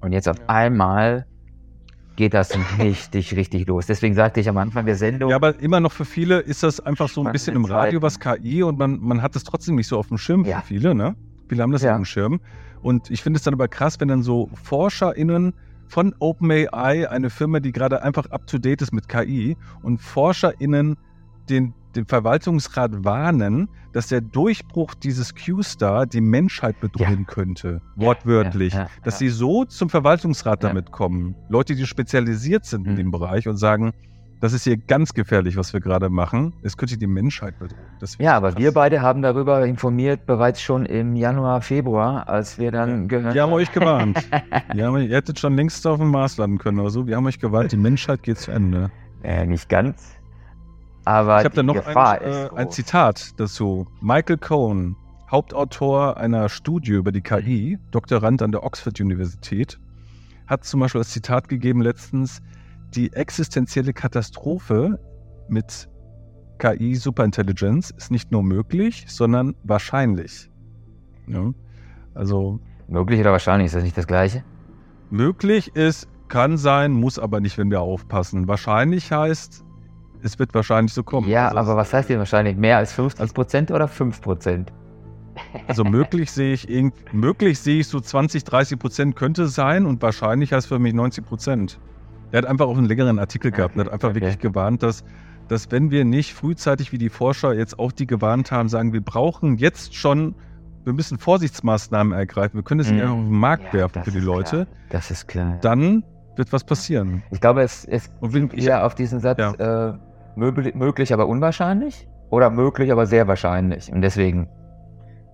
Und 0.00 0.12
jetzt 0.12 0.28
auf 0.28 0.38
ja. 0.38 0.44
einmal 0.48 1.26
geht 2.16 2.34
das 2.34 2.56
richtig, 2.78 3.34
richtig 3.36 3.66
los. 3.66 3.86
Deswegen 3.86 4.14
sagte 4.14 4.40
ich 4.40 4.48
am 4.48 4.58
Anfang 4.58 4.86
der 4.86 4.96
Sendung. 4.96 5.30
Ja, 5.30 5.36
aber 5.36 5.58
immer 5.60 5.80
noch 5.80 5.92
für 5.92 6.04
viele 6.04 6.40
ist 6.40 6.62
das 6.62 6.80
einfach 6.80 7.08
so 7.08 7.24
ein 7.24 7.32
bisschen 7.32 7.56
im 7.56 7.64
Radio 7.64 8.02
was 8.02 8.20
KI 8.20 8.62
und 8.62 8.78
man, 8.78 9.00
man 9.00 9.22
hat 9.22 9.36
es 9.36 9.44
trotzdem 9.44 9.76
nicht 9.76 9.86
so 9.86 9.98
auf 9.98 10.08
dem 10.08 10.18
Schirm 10.18 10.44
ja. 10.44 10.60
für 10.60 10.66
viele, 10.66 10.94
ne? 10.94 11.16
Viele 11.48 11.62
haben 11.62 11.72
das 11.72 11.82
ja. 11.82 11.92
auf 11.92 11.96
dem 11.96 12.04
Schirm. 12.04 12.40
Und 12.82 13.10
ich 13.10 13.22
finde 13.22 13.38
es 13.38 13.42
dann 13.42 13.54
aber 13.54 13.68
krass, 13.68 14.00
wenn 14.00 14.08
dann 14.08 14.22
so 14.22 14.48
ForscherInnen 14.62 15.54
von 15.88 16.14
OpenAI, 16.18 17.10
eine 17.10 17.30
Firma, 17.30 17.60
die 17.60 17.72
gerade 17.72 18.02
einfach 18.02 18.26
up 18.30 18.46
to 18.46 18.58
date 18.58 18.80
ist 18.80 18.92
mit 18.92 19.08
KI, 19.08 19.56
und 19.82 19.98
ForscherInnen 19.98 20.96
den, 21.48 21.74
den 21.96 22.06
Verwaltungsrat 22.06 23.04
warnen, 23.04 23.68
dass 23.92 24.08
der 24.08 24.20
Durchbruch 24.20 24.94
dieses 24.94 25.34
Q-Star 25.34 26.06
die 26.06 26.20
Menschheit 26.20 26.80
bedrohen 26.80 27.26
ja. 27.26 27.34
könnte, 27.34 27.82
wortwörtlich. 27.96 28.74
Ja, 28.74 28.80
ja, 28.80 28.88
dass 29.02 29.18
sie 29.18 29.28
so 29.28 29.64
zum 29.64 29.90
Verwaltungsrat 29.90 30.62
damit 30.62 30.92
kommen. 30.92 31.34
Leute, 31.48 31.74
die 31.74 31.86
spezialisiert 31.86 32.64
sind 32.64 32.84
mhm. 32.84 32.90
in 32.90 32.96
dem 32.96 33.10
Bereich 33.10 33.48
und 33.48 33.56
sagen, 33.56 33.92
das 34.40 34.54
ist 34.54 34.64
hier 34.64 34.78
ganz 34.78 35.12
gefährlich, 35.12 35.58
was 35.58 35.74
wir 35.74 35.80
gerade 35.80 36.08
machen. 36.08 36.54
Es 36.62 36.78
könnte 36.78 36.96
die 36.96 37.06
Menschheit 37.06 37.58
bedrohen. 37.58 37.78
Ja, 38.18 38.38
aber 38.38 38.52
krass. 38.52 38.58
wir 38.58 38.72
beide 38.72 39.02
haben 39.02 39.20
darüber 39.20 39.66
informiert, 39.66 40.24
bereits 40.24 40.62
schon 40.62 40.86
im 40.86 41.14
Januar, 41.14 41.60
Februar, 41.60 42.26
als 42.26 42.58
wir 42.58 42.72
dann 42.72 43.06
gehört 43.06 43.34
Wir 43.34 43.42
haben 43.42 43.52
euch 43.52 43.70
gewarnt. 43.70 44.16
haben, 44.32 44.96
ihr 44.96 45.14
hättet 45.14 45.38
schon 45.38 45.56
längst 45.56 45.86
auf 45.86 45.98
dem 45.98 46.10
Mars 46.10 46.38
landen 46.38 46.56
können 46.56 46.80
oder 46.80 46.88
so. 46.88 47.06
Wir 47.06 47.16
haben 47.16 47.26
euch 47.26 47.38
gewarnt, 47.38 47.72
die 47.72 47.76
Menschheit 47.76 48.22
geht 48.22 48.38
zu 48.38 48.50
Ende. 48.50 48.90
Äh, 49.22 49.44
nicht 49.44 49.68
ganz. 49.68 50.16
Aber 51.04 51.38
ich 51.38 51.44
habe 51.44 51.54
da 51.54 51.62
noch 51.62 51.86
ein, 51.86 52.22
äh, 52.22 52.48
ein, 52.54 52.70
Zitat 52.70 53.32
dazu. 53.38 53.86
Michael 54.00 54.38
Cohn, 54.38 54.96
Hauptautor 55.30 56.16
einer 56.16 56.48
Studie 56.48 56.92
über 56.92 57.12
die 57.12 57.22
KI, 57.22 57.78
Doktorand 57.90 58.42
an 58.42 58.52
der 58.52 58.62
Oxford 58.62 59.00
Universität, 59.00 59.78
hat 60.46 60.64
zum 60.64 60.80
Beispiel 60.80 61.00
das 61.00 61.10
Zitat 61.10 61.48
gegeben 61.48 61.80
letztens, 61.82 62.42
die 62.94 63.12
existenzielle 63.12 63.92
Katastrophe 63.92 64.98
mit 65.48 65.88
KI 66.58 66.94
Superintelligenz 66.94 67.90
ist 67.90 68.10
nicht 68.10 68.30
nur 68.30 68.42
möglich, 68.42 69.04
sondern 69.08 69.54
wahrscheinlich. 69.64 70.50
Ja, 71.26 71.52
also 72.14 72.60
möglich 72.88 73.20
oder 73.20 73.32
wahrscheinlich 73.32 73.66
ist 73.66 73.74
das 73.76 73.84
nicht 73.84 73.96
das 73.96 74.06
gleiche? 74.06 74.44
Möglich 75.10 75.74
ist, 75.74 76.08
kann 76.28 76.56
sein, 76.56 76.92
muss 76.92 77.18
aber 77.18 77.40
nicht, 77.40 77.56
wenn 77.58 77.70
wir 77.70 77.80
aufpassen. 77.80 78.46
Wahrscheinlich 78.46 79.10
heißt, 79.10 79.64
es 80.22 80.38
wird 80.38 80.54
wahrscheinlich 80.54 80.92
so 80.92 81.02
kommen. 81.02 81.28
Ja, 81.28 81.48
also 81.48 81.72
aber 81.72 81.76
was 81.76 81.92
heißt 81.92 82.08
denn 82.08 82.18
wahrscheinlich? 82.18 82.56
Mehr 82.56 82.78
als 82.78 82.92
50 82.92 83.34
Prozent 83.34 83.70
oder 83.70 83.88
5 83.88 84.20
Prozent? 84.20 84.72
Also 85.68 85.84
möglich 85.84 86.30
sehe 86.30 86.52
ich 86.52 86.68
möglich 87.12 87.58
sehe 87.60 87.80
ich 87.80 87.88
so 87.88 88.00
20, 88.00 88.44
30 88.44 88.78
Prozent 88.78 89.16
könnte 89.16 89.46
sein 89.48 89.86
und 89.86 90.02
wahrscheinlich 90.02 90.52
heißt 90.52 90.68
für 90.68 90.78
mich 90.78 90.92
90 90.92 91.24
Prozent. 91.24 91.80
Er 92.32 92.38
hat 92.38 92.46
einfach 92.46 92.66
auch 92.66 92.76
einen 92.76 92.86
längeren 92.86 93.18
Artikel 93.18 93.50
gehabt 93.50 93.74
und 93.74 93.80
hat 93.80 93.92
einfach 93.92 94.10
okay. 94.10 94.20
wirklich 94.20 94.38
gewarnt, 94.38 94.82
dass, 94.82 95.04
dass 95.48 95.70
wenn 95.70 95.90
wir 95.90 96.04
nicht 96.04 96.34
frühzeitig 96.34 96.92
wie 96.92 96.98
die 96.98 97.08
Forscher 97.08 97.54
jetzt 97.54 97.78
auch 97.78 97.92
die 97.92 98.06
gewarnt 98.06 98.52
haben, 98.52 98.68
sagen, 98.68 98.92
wir 98.92 99.00
brauchen 99.00 99.56
jetzt 99.56 99.94
schon, 99.94 100.34
wir 100.84 100.92
müssen 100.92 101.18
Vorsichtsmaßnahmen 101.18 102.12
ergreifen, 102.12 102.56
wir 102.56 102.62
können 102.62 102.80
es 102.80 102.90
nicht 102.90 103.04
mm. 103.04 103.08
auf 103.08 103.16
den 103.16 103.30
Markt 103.30 103.64
ja, 103.66 103.80
werfen 103.80 104.04
für 104.04 104.12
die 104.12 104.20
Leute. 104.20 104.66
Klar. 104.66 104.66
Das 104.90 105.10
ist 105.10 105.26
klar. 105.26 105.58
Dann 105.60 106.04
wird 106.36 106.52
was 106.52 106.64
passieren. 106.64 107.22
Ich 107.30 107.40
glaube, 107.40 107.62
es, 107.62 107.84
es 107.84 108.10
und 108.20 108.54
eher 108.54 108.86
auf 108.86 108.94
diesen 108.94 109.20
Satz, 109.20 109.38
ja. 109.38 109.90
äh, 109.90 109.98
möglich, 110.36 111.12
aber 111.12 111.26
unwahrscheinlich 111.26 112.08
oder 112.30 112.50
möglich, 112.50 112.92
aber 112.92 113.06
sehr 113.06 113.28
wahrscheinlich. 113.28 113.92
Und 113.92 114.02
deswegen 114.02 114.48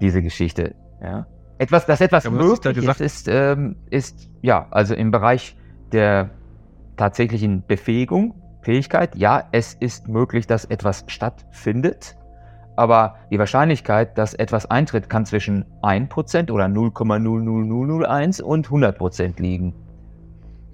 diese 0.01 0.23
Geschichte. 0.23 0.75
Ja. 1.03 1.27
Etwas, 1.59 1.87
das 1.87 2.01
etwas 2.01 2.25
ja, 2.25 2.31
möglich 2.31 2.77
ist, 2.77 3.01
ist, 3.01 3.29
ähm, 3.29 3.77
ist, 3.91 4.31
ja, 4.43 4.67
also 4.71 4.95
im 4.95 5.11
Bereich 5.11 5.57
der 5.93 6.31
tatsächlichen 6.97 7.65
Befähigung, 7.67 8.35
Fähigkeit, 8.63 9.15
ja, 9.17 9.45
es 9.53 9.75
ist 9.75 10.09
möglich, 10.09 10.47
dass 10.47 10.65
etwas 10.65 11.05
stattfindet, 11.07 12.17
aber 12.75 13.17
die 13.31 13.39
Wahrscheinlichkeit, 13.39 14.19
dass 14.19 14.35
etwas 14.35 14.67
eintritt, 14.67 15.09
kann 15.09 15.25
zwischen 15.25 15.65
1% 15.83 16.51
oder 16.51 16.67
0,00001 16.67 18.43
und 18.43 18.69
100% 18.69 19.41
liegen. 19.41 19.75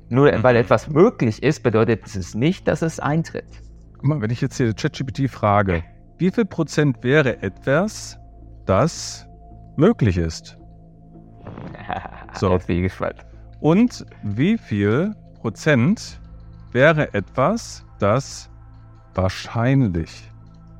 Nur 0.08 0.30
weil 0.42 0.54
mhm. 0.54 0.60
etwas 0.60 0.88
möglich 0.90 1.42
ist, 1.42 1.62
bedeutet 1.62 2.04
es 2.06 2.34
nicht, 2.34 2.66
dass 2.66 2.82
es 2.82 2.98
eintritt. 2.98 3.62
Guck 4.02 4.08
mal, 4.08 4.20
wenn 4.20 4.30
ich 4.30 4.40
jetzt 4.40 4.56
hier 4.56 4.74
ChatGPT 4.74 5.30
frage, 5.30 5.84
wie 6.18 6.32
viel 6.32 6.44
Prozent 6.44 7.04
wäre 7.04 7.40
etwas, 7.40 8.18
das 8.66 9.28
möglich 9.76 10.18
ist? 10.18 10.58
So. 12.34 12.50
Jetzt 12.54 12.66
bin 12.66 12.78
ich 12.78 12.82
gespannt. 12.84 13.24
Und 13.60 14.04
wie 14.22 14.58
viel 14.58 15.14
Prozent 15.34 16.18
wäre 16.72 17.14
etwas, 17.14 17.84
das 18.00 18.50
wahrscheinlich 19.14 20.32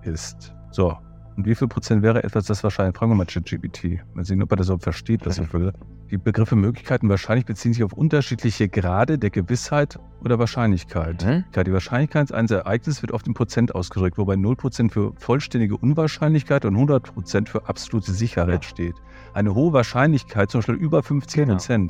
ist? 0.03 0.53
So. 0.71 0.97
Und 1.37 1.47
wie 1.47 1.55
viel 1.55 1.69
Prozent 1.69 2.03
wäre 2.03 2.23
etwas, 2.25 2.47
das 2.47 2.63
wahrscheinlich? 2.63 2.97
Fragen 2.97 3.13
wir 3.13 3.17
mal 3.17 3.27
ChatGPT. 3.27 4.01
Mal 4.15 4.25
sehen, 4.25 4.43
ob 4.43 4.51
er 4.53 4.57
das 4.57 4.67
überhaupt 4.67 4.83
versteht, 4.83 5.25
was 5.25 5.39
ich 5.39 5.53
will. 5.53 5.73
Die 6.11 6.19
Begriffe 6.19 6.57
Möglichkeiten 6.57 7.09
wahrscheinlich 7.09 7.47
beziehen 7.47 7.73
sich 7.73 7.83
auf 7.83 7.95
unterschiedliche 7.95 8.69
Grade 8.69 9.19
der 9.19 9.31
Gewissheit 9.31 9.99
oder 10.23 10.39
Wahrscheinlichkeit. 10.39 11.25
Mhm. 11.25 11.45
Die 11.65 11.73
Wahrscheinlichkeit 11.73 12.33
eines 12.33 12.51
Ereignisses 12.51 13.01
wird 13.01 13.13
oft 13.13 13.27
in 13.27 13.33
Prozent 13.33 13.75
ausgedrückt, 13.75 14.19
wobei 14.19 14.35
0% 14.35 14.91
für 14.91 15.15
vollständige 15.17 15.79
Unwahrscheinlichkeit 15.79 16.67
und 16.67 16.77
100% 16.77 17.49
für 17.49 17.67
absolute 17.67 18.13
Sicherheit 18.13 18.67
steht. 18.67 18.97
Eine 19.33 19.55
hohe 19.55 19.73
Wahrscheinlichkeit, 19.73 20.51
zum 20.51 20.59
Beispiel 20.59 20.75
über 20.75 21.01
50% 21.01 21.35
genau. 21.37 21.89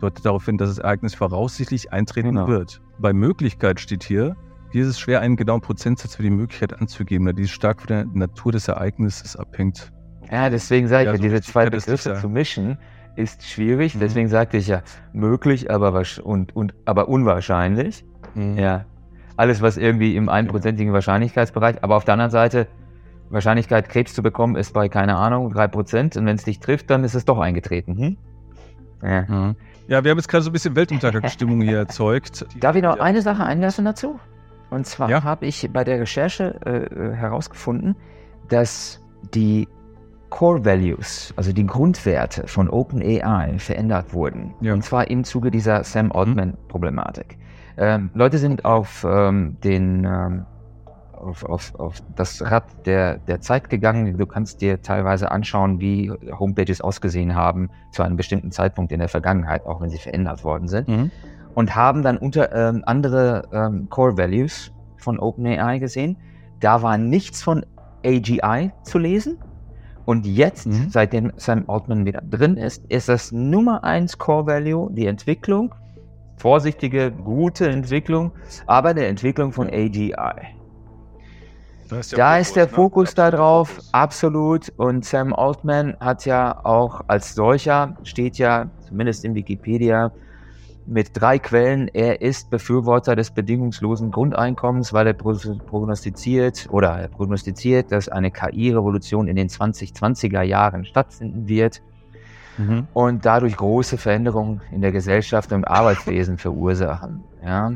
deutet 0.00 0.24
darauf 0.24 0.44
hin, 0.44 0.56
dass 0.56 0.68
das 0.68 0.78
Ereignis 0.78 1.16
voraussichtlich 1.16 1.92
eintreten 1.92 2.28
genau. 2.28 2.46
wird. 2.46 2.80
Bei 3.00 3.12
Möglichkeit 3.12 3.80
steht 3.80 4.04
hier, 4.04 4.36
hier 4.74 4.82
ist 4.82 4.88
es 4.88 4.98
schwer, 4.98 5.20
einen 5.20 5.36
genauen 5.36 5.60
Prozentsatz 5.60 6.16
für 6.16 6.24
die 6.24 6.30
Möglichkeit 6.30 6.80
anzugeben, 6.80 7.26
da 7.26 7.32
dies 7.32 7.52
stark 7.52 7.80
von 7.80 7.86
der 7.86 8.06
Natur 8.12 8.50
des 8.50 8.66
Ereignisses 8.66 9.36
abhängt. 9.36 9.92
Ja, 10.32 10.50
deswegen 10.50 10.88
sage 10.88 11.04
ich 11.04 11.06
ja, 11.10 11.16
so 11.16 11.22
diese 11.22 11.42
zwei 11.42 11.70
Begriffe 11.70 12.14
zu 12.14 12.28
mischen, 12.28 12.76
ist 13.14 13.44
schwierig. 13.44 13.94
Mhm. 13.94 14.00
Deswegen 14.00 14.28
sagte 14.28 14.56
ich 14.56 14.66
ja 14.66 14.82
möglich, 15.12 15.70
aber, 15.70 16.02
und, 16.24 16.56
und, 16.56 16.74
aber 16.86 17.08
unwahrscheinlich. 17.08 18.04
Mhm. 18.34 18.58
Ja. 18.58 18.84
Alles, 19.36 19.62
was 19.62 19.76
irgendwie 19.76 20.16
im 20.16 20.28
einprozentigen 20.28 20.92
Wahrscheinlichkeitsbereich, 20.92 21.84
aber 21.84 21.94
auf 21.94 22.04
der 22.04 22.14
anderen 22.14 22.32
Seite, 22.32 22.66
Wahrscheinlichkeit, 23.30 23.88
Krebs 23.88 24.12
zu 24.12 24.24
bekommen, 24.24 24.56
ist 24.56 24.72
bei, 24.74 24.88
keine 24.88 25.14
Ahnung, 25.14 25.54
3%. 25.54 26.18
Und 26.18 26.26
wenn 26.26 26.34
es 26.34 26.42
dich 26.42 26.58
trifft, 26.58 26.90
dann 26.90 27.04
ist 27.04 27.14
es 27.14 27.24
doch 27.24 27.38
eingetreten. 27.38 27.96
Hm? 27.96 28.16
Ja. 29.04 29.22
Mhm. 29.22 29.56
ja, 29.86 30.02
wir 30.02 30.10
haben 30.10 30.18
jetzt 30.18 30.26
gerade 30.28 30.42
so 30.42 30.50
ein 30.50 30.52
bisschen 30.52 30.74
Weltuntergangsstimmung 30.74 31.60
hier 31.60 31.78
erzeugt. 31.78 32.44
Darf 32.58 32.74
ich 32.74 32.82
noch 32.82 32.96
ja. 32.96 33.02
eine 33.04 33.22
Sache 33.22 33.44
einlassen 33.44 33.84
dazu? 33.84 34.18
Und 34.74 34.86
zwar 34.86 35.08
ja. 35.08 35.22
habe 35.22 35.46
ich 35.46 35.70
bei 35.72 35.84
der 35.84 36.00
Recherche 36.00 36.60
äh, 36.66 36.84
äh 36.84 37.14
herausgefunden, 37.14 37.96
dass 38.48 39.00
die 39.34 39.68
Core 40.30 40.64
Values, 40.64 41.32
also 41.36 41.52
die 41.52 41.64
Grundwerte 41.64 42.48
von 42.48 42.68
OpenAI 42.68 43.58
verändert 43.58 44.12
wurden. 44.12 44.52
Ja. 44.60 44.72
Und 44.72 44.82
zwar 44.82 45.08
im 45.08 45.22
Zuge 45.22 45.52
dieser 45.52 45.84
Sam 45.84 46.10
Altman-Problematik. 46.10 47.38
Ähm, 47.76 48.10
Leute 48.14 48.38
sind 48.38 48.64
auf 48.64 49.06
ähm, 49.08 49.56
den 49.62 50.04
ähm, 50.04 50.46
auf, 51.12 51.44
auf, 51.44 51.74
auf 51.78 52.02
das 52.16 52.42
Rad 52.42 52.64
der, 52.86 53.18
der 53.18 53.40
Zeit 53.40 53.70
gegangen. 53.70 54.18
Du 54.18 54.26
kannst 54.26 54.60
dir 54.60 54.82
teilweise 54.82 55.30
anschauen, 55.30 55.80
wie 55.80 56.10
Homepages 56.38 56.80
ausgesehen 56.80 57.34
haben 57.34 57.70
zu 57.92 58.02
einem 58.02 58.16
bestimmten 58.16 58.50
Zeitpunkt 58.50 58.92
in 58.92 58.98
der 58.98 59.08
Vergangenheit, 59.08 59.64
auch 59.66 59.80
wenn 59.80 59.90
sie 59.90 59.98
verändert 59.98 60.44
worden 60.44 60.68
sind. 60.68 60.88
Mhm. 60.88 61.10
Und 61.54 61.74
haben 61.74 62.02
dann 62.02 62.16
unter 62.18 62.52
ähm, 62.52 62.82
andere 62.86 63.48
ähm, 63.52 63.88
Core 63.88 64.16
Values 64.16 64.72
von 64.96 65.18
OpenAI 65.18 65.78
gesehen. 65.78 66.16
Da 66.60 66.82
war 66.82 66.98
nichts 66.98 67.42
von 67.42 67.64
AGI 68.04 68.72
zu 68.82 68.98
lesen. 68.98 69.38
Und 70.04 70.26
jetzt, 70.26 70.66
mhm. 70.66 70.88
seitdem 70.90 71.32
Sam 71.36 71.64
Altman 71.68 72.04
wieder 72.04 72.20
drin 72.20 72.56
ist, 72.56 72.84
ist 72.90 73.08
das 73.08 73.32
Nummer 73.32 73.84
eins 73.84 74.18
Core 74.18 74.46
Value 74.46 74.92
die 74.92 75.06
Entwicklung 75.06 75.74
vorsichtige, 76.36 77.10
gute 77.10 77.68
Entwicklung, 77.68 78.32
aber 78.66 78.90
eine 78.90 79.06
Entwicklung 79.06 79.52
von 79.52 79.68
AGI. 79.68 80.14
Da 81.88 81.98
ist 81.98 82.12
der, 82.12 82.18
da 82.18 82.32
Fokus, 82.32 82.48
ist 82.48 82.56
der 82.56 82.64
ne? 82.64 82.70
Fokus 82.70 83.14
da 83.14 83.30
drauf, 83.30 83.68
Fokus. 83.68 83.88
absolut. 83.92 84.72
Und 84.76 85.04
Sam 85.04 85.34
Altman 85.34 85.96
hat 86.00 86.24
ja 86.24 86.64
auch 86.64 87.02
als 87.08 87.34
solcher, 87.34 87.96
steht 88.04 88.38
ja 88.38 88.70
zumindest 88.86 89.24
in 89.24 89.34
Wikipedia, 89.34 90.10
mit 90.86 91.10
drei 91.12 91.38
Quellen. 91.38 91.88
Er 91.88 92.20
ist 92.20 92.50
Befürworter 92.50 93.16
des 93.16 93.30
bedingungslosen 93.30 94.10
Grundeinkommens, 94.10 94.92
weil 94.92 95.06
er 95.06 95.14
prognostiziert 95.14 96.68
oder 96.70 96.90
er 96.98 97.08
prognostiziert, 97.08 97.92
dass 97.92 98.08
eine 98.08 98.30
KI-Revolution 98.30 99.28
in 99.28 99.36
den 99.36 99.48
2020er 99.48 100.42
Jahren 100.42 100.84
stattfinden 100.84 101.48
wird 101.48 101.82
mhm. 102.58 102.86
und 102.92 103.24
dadurch 103.24 103.56
große 103.56 103.98
Veränderungen 103.98 104.60
in 104.70 104.80
der 104.80 104.92
Gesellschaft 104.92 105.52
und 105.52 105.64
Arbeitswesen 105.64 106.38
verursachen. 106.38 107.24
Ja. 107.44 107.72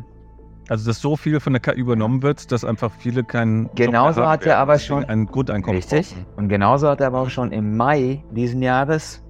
Also, 0.69 0.91
dass 0.91 1.01
so 1.01 1.17
viel 1.17 1.41
von 1.41 1.55
der 1.55 1.61
KI 1.61 1.81
übernommen 1.81 2.23
wird, 2.23 2.53
dass 2.53 2.63
einfach 2.63 2.93
viele 2.99 3.25
keinen. 3.25 3.71
Genauso 3.75 4.27
hat 4.27 4.45
er 4.45 4.59
aber 4.59 4.79
schon. 4.79 5.05
Ein 5.07 5.25
Grundeinkommen. 5.25 5.77
Richtig. 5.77 6.11
Brauchen. 6.11 6.27
Und 6.37 6.49
genauso 6.49 6.89
hat 6.89 7.01
er 7.01 7.07
aber 7.07 7.21
auch 7.21 7.31
schon 7.31 7.53
im 7.53 7.77
Mai 7.79 8.23
diesen 8.33 8.61
Jahres 8.61 9.23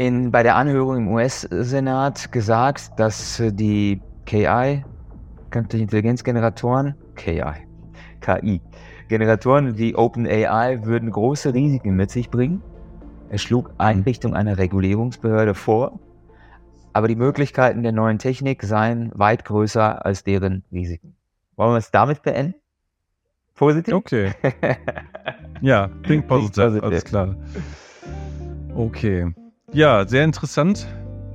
in, 0.00 0.30
bei 0.30 0.42
der 0.42 0.56
Anhörung 0.56 0.96
im 0.96 1.08
US-Senat 1.08 2.32
gesagt, 2.32 2.92
dass 2.98 3.42
die 3.52 4.00
KI, 4.24 4.82
künstliche 5.50 5.82
Intelligenzgeneratoren, 5.82 6.94
KI, 7.16 7.42
KI, 8.22 8.62
Generatoren 9.08 9.76
wie 9.76 9.94
OpenAI 9.94 10.86
würden 10.86 11.10
große 11.10 11.52
Risiken 11.52 11.96
mit 11.96 12.10
sich 12.10 12.30
bringen. 12.30 12.62
Er 13.28 13.36
schlug 13.36 13.74
Einrichtung 13.76 14.34
einer 14.34 14.56
Regulierungsbehörde 14.56 15.52
vor, 15.52 16.00
aber 16.94 17.06
die 17.06 17.16
Möglichkeiten 17.16 17.82
der 17.82 17.92
neuen 17.92 18.18
Technik 18.18 18.62
seien 18.62 19.12
weit 19.14 19.44
größer 19.44 20.06
als 20.06 20.24
deren 20.24 20.64
Risiken. 20.72 21.14
Wollen 21.56 21.72
wir 21.72 21.78
es 21.78 21.90
damit 21.90 22.22
beenden? 22.22 22.54
Positiv? 23.54 23.92
Okay. 23.92 24.32
ja, 25.60 25.90
klingt 26.02 26.26
positiv, 26.26 26.82
alles 26.82 27.04
klar. 27.04 27.36
Okay. 28.74 29.34
Ja, 29.72 30.06
sehr 30.06 30.24
interessant 30.24 30.86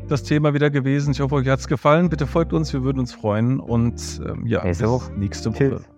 das 0.08 0.24
Thema 0.24 0.54
wieder 0.54 0.70
gewesen. 0.70 1.12
Ich 1.12 1.20
hoffe, 1.20 1.36
euch 1.36 1.48
hat 1.48 1.60
es 1.60 1.68
gefallen. 1.68 2.10
Bitte 2.10 2.28
folgt 2.28 2.54
uns, 2.54 2.72
wir 2.74 2.84
würden 2.84 3.00
uns 3.00 3.14
freuen. 3.14 3.60
Und 3.60 4.22
ähm, 4.26 4.46
ja, 4.46 4.62
bis 4.62 4.82
nächste 5.16 5.54
Woche. 5.54 5.95